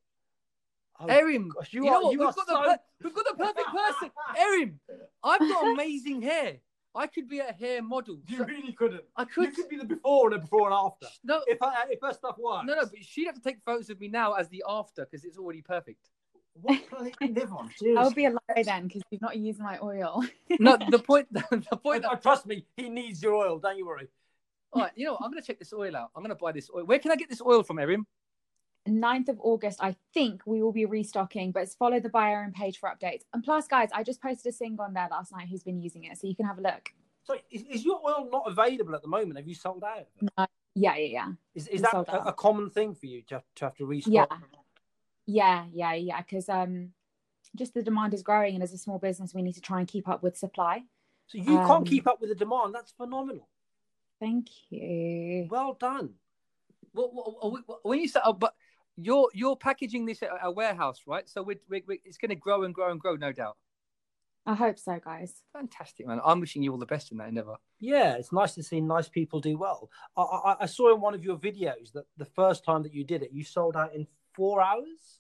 Oh, 1.00 1.06
Erin, 1.06 1.48
gosh, 1.50 1.72
you, 1.74 1.86
you 1.86 1.92
know 1.92 1.98
are- 1.98 2.04
what? 2.04 2.12
you 2.14 2.20
We've 2.20 2.28
got, 2.28 2.36
so- 2.36 2.44
the 2.48 2.80
we've 3.04 3.14
got 3.14 3.26
the 3.26 3.36
perfect 3.44 3.68
person. 3.68 4.12
Erin, 4.38 4.80
I've 5.24 5.40
got 5.40 5.72
amazing 5.74 6.22
hair. 6.24 6.58
I 6.96 7.08
could 7.08 7.28
be 7.30 7.40
a 7.40 7.52
hair 7.54 7.82
model. 7.84 8.20
You 8.28 8.44
really 8.44 8.72
couldn't. 8.74 9.04
I 9.16 9.26
could. 9.26 9.46
You 9.46 9.52
could. 9.52 9.56
could 9.56 9.70
be 9.70 9.78
the 9.78 9.86
before 9.86 10.28
and 10.32 10.36
the 10.36 10.40
before 10.40 10.66
and 10.68 10.74
after. 10.74 11.08
No, 11.24 11.42
If 11.48 11.62
I, 11.62 11.86
if 11.90 12.00
her 12.02 12.14
stuff 12.14 12.38
works. 12.40 12.66
no, 12.66 12.74
no. 12.74 12.82
But 12.86 13.04
she'd 13.04 13.26
have 13.26 13.36
to 13.36 13.42
take 13.42 13.62
photos 13.64 13.90
of 13.90 14.00
me 14.00 14.08
now 14.08 14.34
as 14.34 14.50
the 14.50 14.64
after 14.68 15.06
because 15.06 15.24
it's 15.26 15.38
already 15.38 15.62
perfect. 15.62 16.10
What 16.60 16.90
planet 16.90 17.16
do 17.20 17.28
you 17.28 17.34
live 17.36 17.54
on? 17.54 17.70
I'll 17.98 18.10
be 18.12 18.26
a 18.26 18.32
lie 18.32 18.64
then 18.64 18.88
because 18.88 19.04
you've 19.12 19.22
not 19.22 19.38
used 19.38 19.60
my 19.60 19.78
oil. 19.82 20.24
No, 20.60 20.76
the 20.90 20.98
point. 20.98 21.28
The 21.34 21.78
point. 21.78 22.04
Oh, 22.06 22.10
That, 22.14 22.24
trust 22.24 22.48
me, 22.48 22.66
he 22.76 22.90
needs 22.90 23.22
your 23.22 23.36
oil. 23.36 23.60
Don't 23.60 23.78
you 23.78 23.86
worry. 23.86 24.08
all 24.74 24.82
right, 24.82 24.92
you 24.96 25.06
know, 25.06 25.14
what? 25.14 25.22
I'm 25.24 25.30
gonna 25.30 25.44
check 25.44 25.60
this 25.60 25.72
oil 25.72 25.96
out. 25.96 26.10
I'm 26.16 26.24
gonna 26.24 26.34
buy 26.36 26.52
this 26.52 26.70
oil. 26.76 26.84
Where 26.86 26.98
can 26.98 27.12
I 27.12 27.16
get 27.16 27.30
this 27.30 27.42
oil 27.42 27.62
from, 27.62 27.78
Erin? 27.78 28.08
9th 28.88 29.30
of 29.30 29.40
August, 29.42 29.80
I 29.82 29.96
think 30.14 30.42
we 30.46 30.62
will 30.62 30.72
be 30.72 30.86
restocking, 30.86 31.52
but 31.52 31.64
it's 31.64 31.76
follow 31.76 32.00
the 32.00 32.10
By 32.10 32.32
and 32.32 32.54
page 32.54 32.80
for 32.80 32.90
updates. 32.90 33.22
And 33.34 33.44
plus, 33.44 33.68
guys, 33.68 33.90
I 33.94 34.04
just 34.04 34.22
posted 34.22 34.54
a 34.54 34.56
single 34.56 34.86
on 34.86 34.94
there 34.94 35.08
last 35.10 35.32
night 35.32 35.48
who's 35.50 35.64
been 35.64 35.80
using 35.80 36.06
it, 36.06 36.18
so 36.18 36.28
you 36.28 36.36
can 36.36 36.46
have 36.46 36.58
a 36.58 36.62
look. 36.62 36.90
So 37.24 37.36
is, 37.52 37.64
is 37.64 37.86
your 37.86 38.00
oil 38.06 38.30
not 38.32 38.44
available 38.48 38.96
at 38.96 39.02
the 39.02 39.08
moment? 39.08 39.38
Have 39.38 39.48
you 39.48 39.56
sold 39.56 39.84
out? 39.84 40.08
No. 40.22 40.46
Yeah, 40.76 40.96
yeah, 40.96 41.08
yeah. 41.08 41.32
Is, 41.56 41.68
is 41.68 41.82
that 41.82 41.94
a, 41.94 42.28
a 42.30 42.34
common 42.34 42.70
thing 42.70 42.94
for 42.94 43.08
you 43.08 43.24
to 43.24 43.36
have 43.36 43.44
to, 43.56 43.66
have 43.66 43.76
to 43.78 43.86
restock? 43.86 44.14
Yeah. 44.14 44.26
Yeah, 45.26 45.66
yeah, 45.74 45.94
yeah. 45.94 46.22
Because 46.22 46.48
um, 46.48 46.94
just 47.56 47.74
the 47.74 47.84
demand 47.84 48.14
is 48.14 48.22
growing, 48.22 48.54
and 48.54 48.64
as 48.64 48.74
a 48.74 48.78
small 48.78 49.00
business, 49.00 49.34
we 49.34 49.42
need 49.42 49.56
to 49.56 49.62
try 49.62 49.80
and 49.80 49.88
keep 49.88 50.08
up 50.08 50.24
with 50.24 50.38
supply. 50.38 50.84
So 51.26 51.38
you 51.40 51.58
Um, 51.58 51.68
can't 51.68 51.88
keep 51.88 52.08
up 52.08 52.22
with 52.22 52.30
the 52.30 52.36
demand. 52.36 52.74
That's 52.74 52.92
phenomenal. 52.92 53.50
Thank 54.20 54.48
you. 54.70 55.48
Well 55.50 55.74
done. 55.74 56.14
Well, 56.94 57.12
well, 57.14 57.60
well, 57.68 57.80
when 57.84 58.00
you 58.00 58.08
say, 58.08 58.22
oh, 58.24 58.34
but 58.34 58.56
you're 58.98 59.30
you're 59.34 59.56
packaging 59.56 60.06
this 60.06 60.24
at 60.24 60.30
a 60.42 60.52
warehouse, 60.52 61.02
right? 61.08 61.30
So 61.30 61.44
we're, 61.44 61.60
we 61.70 61.84
we 61.88 62.02
it's 62.04 62.18
going 62.18 62.30
to 62.30 62.36
grow 62.36 62.64
and 62.64 62.74
grow 62.74 62.92
and 62.92 63.00
grow, 63.00 63.16
no 63.16 63.32
doubt. 63.32 63.58
I 64.46 64.56
hope 64.56 64.80
so, 64.80 64.98
guys. 65.04 65.44
Fantastic, 65.52 66.08
man. 66.08 66.22
I'm 66.24 66.40
wishing 66.40 66.64
you 66.64 66.72
all 66.72 66.78
the 66.78 66.86
best 66.86 67.12
in 67.12 67.18
that 67.18 67.28
endeavor. 67.28 67.58
Yeah, 67.82 68.14
it's 68.14 68.32
nice 68.32 68.56
to 68.56 68.64
see 68.64 68.80
nice 68.80 69.10
people 69.10 69.42
do 69.42 69.58
well. 69.58 69.90
I, 70.16 70.22
I, 70.22 70.56
I 70.62 70.66
saw 70.68 70.94
in 70.96 71.02
one 71.02 71.14
of 71.14 71.24
your 71.24 71.36
videos 71.36 71.92
that 71.94 72.06
the 72.16 72.26
first 72.26 72.64
time 72.64 72.82
that 72.84 72.94
you 72.94 73.04
did 73.04 73.24
it, 73.24 73.32
you 73.34 73.44
sold 73.44 73.76
out 73.76 73.94
in 73.94 74.08
four 74.34 74.62
hours. 74.62 75.20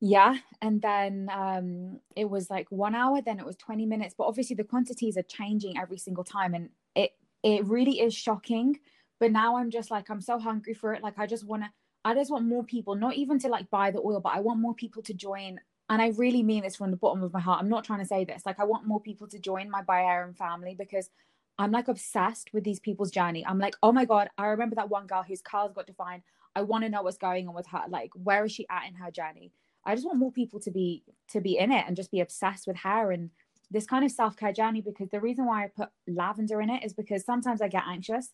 Yeah, 0.00 0.34
and 0.60 0.82
then 0.82 1.30
um, 1.32 2.00
it 2.16 2.28
was 2.28 2.50
like 2.50 2.66
one 2.70 2.96
hour, 2.96 3.22
then 3.22 3.38
it 3.38 3.46
was 3.46 3.56
20 3.56 3.86
minutes. 3.86 4.16
But 4.18 4.24
obviously, 4.24 4.56
the 4.56 4.64
quantities 4.64 5.16
are 5.16 5.22
changing 5.22 5.78
every 5.78 5.98
single 5.98 6.24
time, 6.24 6.54
and 6.54 6.70
it 6.96 7.12
it 7.44 7.64
really 7.66 8.00
is 8.00 8.14
shocking. 8.14 8.80
But 9.20 9.30
now 9.30 9.56
I'm 9.56 9.70
just 9.70 9.92
like 9.92 10.10
I'm 10.10 10.20
so 10.20 10.40
hungry 10.40 10.74
for 10.74 10.92
it. 10.92 11.04
Like 11.04 11.20
I 11.20 11.26
just 11.26 11.46
want 11.46 11.62
to, 11.62 11.70
I 12.04 12.14
just 12.14 12.30
want 12.30 12.46
more 12.46 12.64
people, 12.64 12.94
not 12.94 13.14
even 13.14 13.38
to 13.40 13.48
like 13.48 13.70
buy 13.70 13.90
the 13.90 14.00
oil, 14.00 14.20
but 14.20 14.34
I 14.34 14.40
want 14.40 14.60
more 14.60 14.74
people 14.74 15.02
to 15.02 15.14
join. 15.14 15.58
And 15.88 16.02
I 16.02 16.08
really 16.08 16.42
mean 16.42 16.62
this 16.62 16.76
from 16.76 16.90
the 16.90 16.96
bottom 16.96 17.22
of 17.22 17.32
my 17.32 17.40
heart. 17.40 17.60
I'm 17.60 17.68
not 17.68 17.84
trying 17.84 18.00
to 18.00 18.06
say 18.06 18.24
this. 18.24 18.44
Like 18.44 18.60
I 18.60 18.64
want 18.64 18.86
more 18.86 19.00
people 19.00 19.26
to 19.28 19.38
join 19.38 19.70
my 19.70 19.82
By 19.82 20.02
Erin 20.02 20.34
family 20.34 20.74
because 20.78 21.10
I'm 21.58 21.70
like 21.70 21.88
obsessed 21.88 22.52
with 22.52 22.64
these 22.64 22.80
people's 22.80 23.10
journey. 23.10 23.44
I'm 23.46 23.58
like, 23.58 23.76
oh 23.82 23.92
my 23.92 24.04
god, 24.04 24.28
I 24.36 24.46
remember 24.46 24.76
that 24.76 24.90
one 24.90 25.06
girl 25.06 25.24
whose 25.26 25.40
cars 25.40 25.72
got 25.74 25.86
defined. 25.86 26.22
I 26.56 26.62
want 26.62 26.84
to 26.84 26.90
know 26.90 27.02
what's 27.02 27.16
going 27.16 27.48
on 27.48 27.54
with 27.54 27.66
her. 27.68 27.82
Like, 27.88 28.10
where 28.14 28.44
is 28.44 28.52
she 28.52 28.66
at 28.68 28.86
in 28.88 28.94
her 28.94 29.10
journey? 29.10 29.52
I 29.84 29.94
just 29.94 30.06
want 30.06 30.18
more 30.18 30.32
people 30.32 30.60
to 30.60 30.70
be 30.70 31.04
to 31.32 31.40
be 31.40 31.58
in 31.58 31.70
it 31.70 31.84
and 31.86 31.96
just 31.96 32.10
be 32.10 32.20
obsessed 32.20 32.66
with 32.66 32.76
hair 32.76 33.10
and 33.10 33.30
this 33.70 33.86
kind 33.86 34.04
of 34.04 34.10
self-care 34.10 34.52
journey 34.52 34.80
because 34.80 35.08
the 35.10 35.20
reason 35.20 35.46
why 35.46 35.64
I 35.64 35.68
put 35.68 35.88
lavender 36.06 36.60
in 36.60 36.70
it 36.70 36.84
is 36.84 36.92
because 36.92 37.24
sometimes 37.24 37.60
I 37.60 37.68
get 37.68 37.84
anxious 37.86 38.30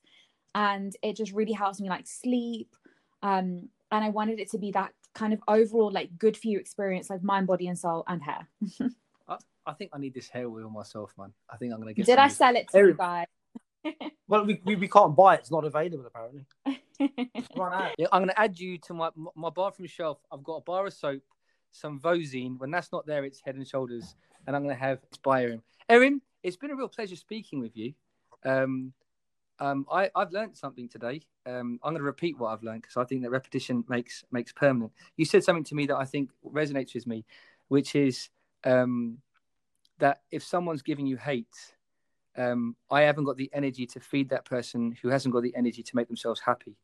and 0.55 0.95
it 1.03 1.17
just 1.17 1.33
really 1.33 1.53
helps 1.53 1.81
me 1.81 1.89
like 1.89 2.07
sleep 2.07 2.75
um 3.23 3.69
and 3.93 4.05
I 4.05 4.09
wanted 4.09 4.39
it 4.39 4.51
to 4.53 4.59
be 4.59 4.71
that 4.73 4.93
kind 5.15 5.33
of 5.33 5.41
overall 5.49 5.91
like 5.91 6.17
good 6.19 6.37
for 6.37 6.49
you 6.49 6.59
experience 6.59 7.11
like 7.11 7.23
mind 7.23 7.47
body 7.47 7.67
and 7.67 7.79
soul 7.79 8.05
and 8.07 8.23
hair. 8.23 8.49
I, 9.29 9.37
I 9.67 9.73
think 9.73 9.91
I 9.93 9.99
need 9.99 10.15
this 10.15 10.29
hair 10.29 10.49
oil 10.49 10.71
myself, 10.71 11.13
man. 11.19 11.33
I 11.49 11.57
think 11.57 11.73
I'm 11.73 11.81
going 11.81 11.95
to 11.95 11.95
get. 11.95 12.05
It. 12.05 12.13
Did 12.13 12.19
I 12.19 12.29
sell 12.29 12.57
it 12.57 12.69
to 12.71 12.79
Erin- 12.79 12.91
you 12.91 12.97
guys? 12.97 13.27
Well, 14.29 14.45
we, 14.45 14.61
we, 14.65 14.77
we 14.77 14.87
can't 14.87 15.17
buy 15.17 15.35
it. 15.35 15.41
It's 15.41 15.51
not 15.51 15.65
available 15.65 16.07
apparently. 16.07 16.47
Yeah, 17.99 18.07
I'm 18.13 18.21
going 18.21 18.29
to 18.29 18.39
add 18.39 18.59
you 18.59 18.77
to 18.79 18.95
my 18.95 19.09
my 19.35 19.49
bathroom 19.49 19.89
shelf. 19.89 20.19
I've 20.31 20.45
got 20.45 20.57
a 20.57 20.61
bar 20.61 20.87
of 20.87 20.93
soap, 20.93 21.23
some 21.73 21.99
Vosene. 21.99 22.59
When 22.59 22.71
that's 22.71 22.93
not 22.93 23.07
there, 23.07 23.25
it's 23.25 23.41
Head 23.41 23.55
and 23.55 23.67
Shoulders, 23.67 24.15
and 24.47 24.55
I'm 24.55 24.63
going 24.63 24.75
to 24.75 24.81
have 24.81 24.99
it's 25.11 25.19
Erin. 25.27 25.63
Erin, 25.89 26.21
it's 26.43 26.57
been 26.57 26.71
a 26.71 26.77
real 26.77 26.89
pleasure 26.89 27.17
speaking 27.17 27.59
with 27.59 27.75
you. 27.75 27.95
Um, 28.45 28.93
um, 29.61 29.87
I, 29.91 30.11
I've 30.17 30.33
learned 30.33 30.57
something 30.57 30.89
today. 30.89 31.23
Um, 31.47 31.79
I'm 31.83 31.93
going 31.93 32.01
to 32.01 32.03
repeat 32.03 32.39
what 32.39 32.49
I've 32.49 32.63
learned 32.63 32.83
because 32.83 32.97
I 32.97 33.05
think 33.05 33.23
that 33.23 33.31
repetition 33.31 33.85
makes 33.89 34.25
makes 34.31 34.53
permanent. 34.53 34.93
You 35.17 35.25
said 35.25 35.45
something 35.45 35.65
to 35.65 35.75
me 35.75 35.87
that 35.87 35.97
I 35.97 36.05
think 36.05 36.31
resonates 36.45 36.95
with 36.95 37.07
me, 37.07 37.25
which 37.69 37.95
is 37.95 38.29
um, 38.65 39.19
that 39.99 40.23
if 40.31 40.43
someone's 40.43 40.83
giving 40.83 41.07
you 41.07 41.17
hate, 41.17 41.75
um, 42.37 42.75
I 42.91 43.03
haven't 43.03 43.25
got 43.25 43.37
the 43.37 43.51
energy 43.53 43.87
to 43.87 44.01
feed 44.01 44.31
that 44.31 44.45
person 44.45 44.97
who 45.03 45.09
hasn't 45.09 45.35
got 45.35 45.43
the 45.43 45.55
energy 45.55 45.83
to 45.83 45.97
make 45.97 46.09
themselves 46.09 46.41
happy 46.41 46.77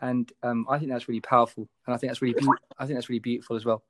and 0.00 0.30
um, 0.42 0.66
I 0.68 0.78
think 0.78 0.90
that's 0.90 1.08
really 1.08 1.20
powerful, 1.20 1.68
and 1.86 1.94
I 1.94 1.98
think 1.98 2.10
that's 2.10 2.22
really, 2.22 2.34
beau- 2.34 2.54
I 2.78 2.86
think 2.86 2.96
that's 2.96 3.08
really 3.08 3.20
beautiful 3.20 3.56
as 3.56 3.64
well. 3.64 3.84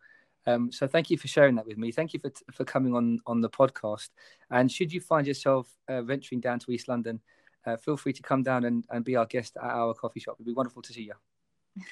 Um, 0.46 0.70
so 0.70 0.86
thank 0.86 1.10
you 1.10 1.16
for 1.16 1.26
sharing 1.26 1.54
that 1.56 1.66
with 1.66 1.78
me. 1.78 1.90
Thank 1.90 2.12
you 2.12 2.20
for 2.20 2.30
for 2.52 2.64
coming 2.64 2.94
on 2.94 3.18
on 3.26 3.40
the 3.40 3.48
podcast. 3.48 4.10
And 4.50 4.70
should 4.70 4.92
you 4.92 5.00
find 5.00 5.26
yourself 5.26 5.68
uh, 5.88 6.02
venturing 6.02 6.40
down 6.40 6.58
to 6.60 6.70
East 6.70 6.86
London, 6.86 7.20
uh, 7.66 7.76
feel 7.76 7.96
free 7.96 8.12
to 8.12 8.22
come 8.22 8.42
down 8.42 8.64
and, 8.64 8.84
and 8.90 9.04
be 9.04 9.16
our 9.16 9.26
guest 9.26 9.56
at 9.56 9.64
our 9.70 9.94
coffee 9.94 10.20
shop. 10.20 10.36
It'd 10.36 10.46
be 10.46 10.52
wonderful 10.52 10.82
to 10.82 10.92
see 10.92 11.02
you. 11.02 11.14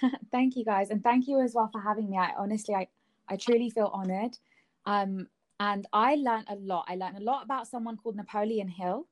thank 0.31 0.55
you 0.57 0.65
guys 0.65 0.91
and 0.91 1.03
thank 1.03 1.27
you 1.27 1.41
as 1.41 1.55
well 1.55 1.69
for 1.73 1.81
having 1.81 2.09
me 2.09 2.17
i 2.17 2.31
honestly 2.39 2.73
i, 2.73 2.87
I 3.29 3.35
truly 3.37 3.69
feel 3.69 3.91
honored 3.93 4.39
um, 4.87 5.27
and 5.59 5.89
i 5.93 6.15
learned 6.15 6.47
a 6.49 6.55
lot 6.55 6.85
i 6.89 6.95
learned 6.95 7.19
a 7.19 7.21
lot 7.25 7.43
about 7.43 7.67
someone 7.67 7.97
called 7.97 8.15
napoleon 8.15 8.69
hill 8.69 9.09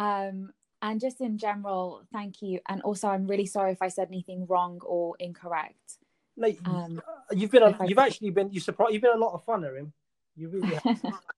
um, 0.00 0.50
and 0.82 1.00
just 1.00 1.20
in 1.20 1.38
general 1.38 2.02
thank 2.12 2.42
you 2.42 2.58
and 2.68 2.82
also 2.82 3.06
i'm 3.06 3.28
really 3.28 3.46
sorry 3.46 3.70
if 3.70 3.80
i 3.80 3.86
said 3.86 4.08
anything 4.08 4.44
wrong 4.48 4.80
or 4.84 5.14
incorrect 5.20 5.98
No, 6.36 6.48
you- 6.48 6.58
Um, 6.66 7.00
you've 7.30 7.52
been. 7.52 7.62
A, 7.62 7.86
you've 7.86 7.98
actually 8.06 8.30
been. 8.30 8.50
You 8.52 8.60
surprised. 8.60 8.92
You've 8.92 9.02
been 9.02 9.14
a 9.20 9.24
lot 9.26 9.34
of 9.34 9.44
fun, 9.44 9.64
Erin. 9.64 9.92
You 10.36 10.48
really 10.48 10.74
have. 10.74 11.02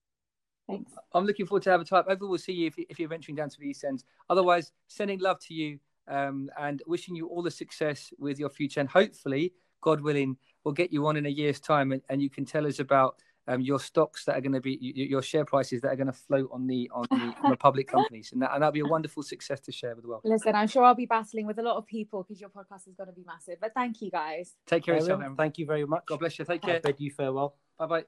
thanks 0.70 0.92
I'm 1.14 1.24
looking 1.26 1.46
forward 1.46 1.62
to 1.64 1.70
have 1.70 1.80
a 1.80 1.84
time. 1.84 2.04
Hopefully, 2.08 2.28
we'll 2.30 2.38
see 2.38 2.52
you 2.52 2.66
if, 2.68 2.78
you- 2.78 2.86
if 2.88 2.98
you're 2.98 3.08
venturing 3.08 3.36
down 3.36 3.50
to 3.50 3.58
the 3.58 3.66
East 3.68 3.84
End. 3.84 4.04
Otherwise, 4.28 4.72
sending 4.86 5.18
love 5.20 5.38
to 5.40 5.54
you 5.54 5.78
um, 6.08 6.50
and 6.58 6.82
wishing 6.86 7.14
you 7.16 7.26
all 7.28 7.42
the 7.42 7.50
success 7.50 8.12
with 8.18 8.38
your 8.38 8.48
future. 8.48 8.80
And 8.80 8.88
hopefully, 8.88 9.52
God 9.80 10.00
willing, 10.00 10.36
we'll 10.64 10.74
get 10.74 10.92
you 10.92 11.06
on 11.06 11.16
in 11.16 11.26
a 11.26 11.30
year's 11.30 11.58
time 11.60 11.92
and, 11.92 12.02
and 12.08 12.20
you 12.22 12.30
can 12.30 12.44
tell 12.44 12.66
us 12.66 12.78
about 12.78 13.16
um, 13.48 13.60
your 13.62 13.80
stocks 13.80 14.24
that 14.26 14.36
are 14.36 14.40
going 14.40 14.52
to 14.52 14.60
be 14.60 14.78
your 14.80 15.22
share 15.22 15.44
prices 15.44 15.80
that 15.80 15.88
are 15.88 15.96
going 15.96 16.06
to 16.06 16.12
float 16.12 16.48
on 16.52 16.66
the 16.68 16.88
on 16.94 17.06
the, 17.10 17.34
on 17.42 17.50
the 17.50 17.56
public 17.56 17.88
companies, 17.88 18.30
and 18.32 18.42
that 18.42 18.52
and 18.52 18.62
that'll 18.62 18.70
be 18.70 18.80
a 18.80 18.86
wonderful 18.86 19.22
success 19.22 19.58
to 19.60 19.72
share 19.72 19.94
with 19.96 20.04
the 20.04 20.08
world. 20.08 20.20
listen 20.24 20.54
i'm 20.54 20.68
sure 20.68 20.84
i'll 20.84 20.94
be 20.94 21.06
battling 21.06 21.46
with 21.46 21.58
a 21.58 21.62
lot 21.62 21.76
of 21.76 21.84
people 21.86 22.22
because 22.22 22.40
your 22.40 22.50
podcast 22.50 22.86
is 22.86 22.94
going 22.94 23.08
to 23.08 23.14
be 23.14 23.24
massive 23.26 23.56
but 23.60 23.72
thank 23.74 24.02
you 24.02 24.10
guys 24.10 24.54
Take 24.66 24.84
care 24.84 24.94
of 24.94 25.00
yourself. 25.00 25.22
Thank 25.36 25.58
you 25.58 25.66
very 25.66 25.84
much. 25.86 26.04
God 26.06 26.20
bless 26.20 26.38
you. 26.38 26.44
Take 26.44 26.62
I 26.64 26.66
care. 26.66 26.80
bid 26.80 27.00
you 27.00 27.10
farewell. 27.10 27.56
Bye 27.78 27.86
bye. 27.86 28.04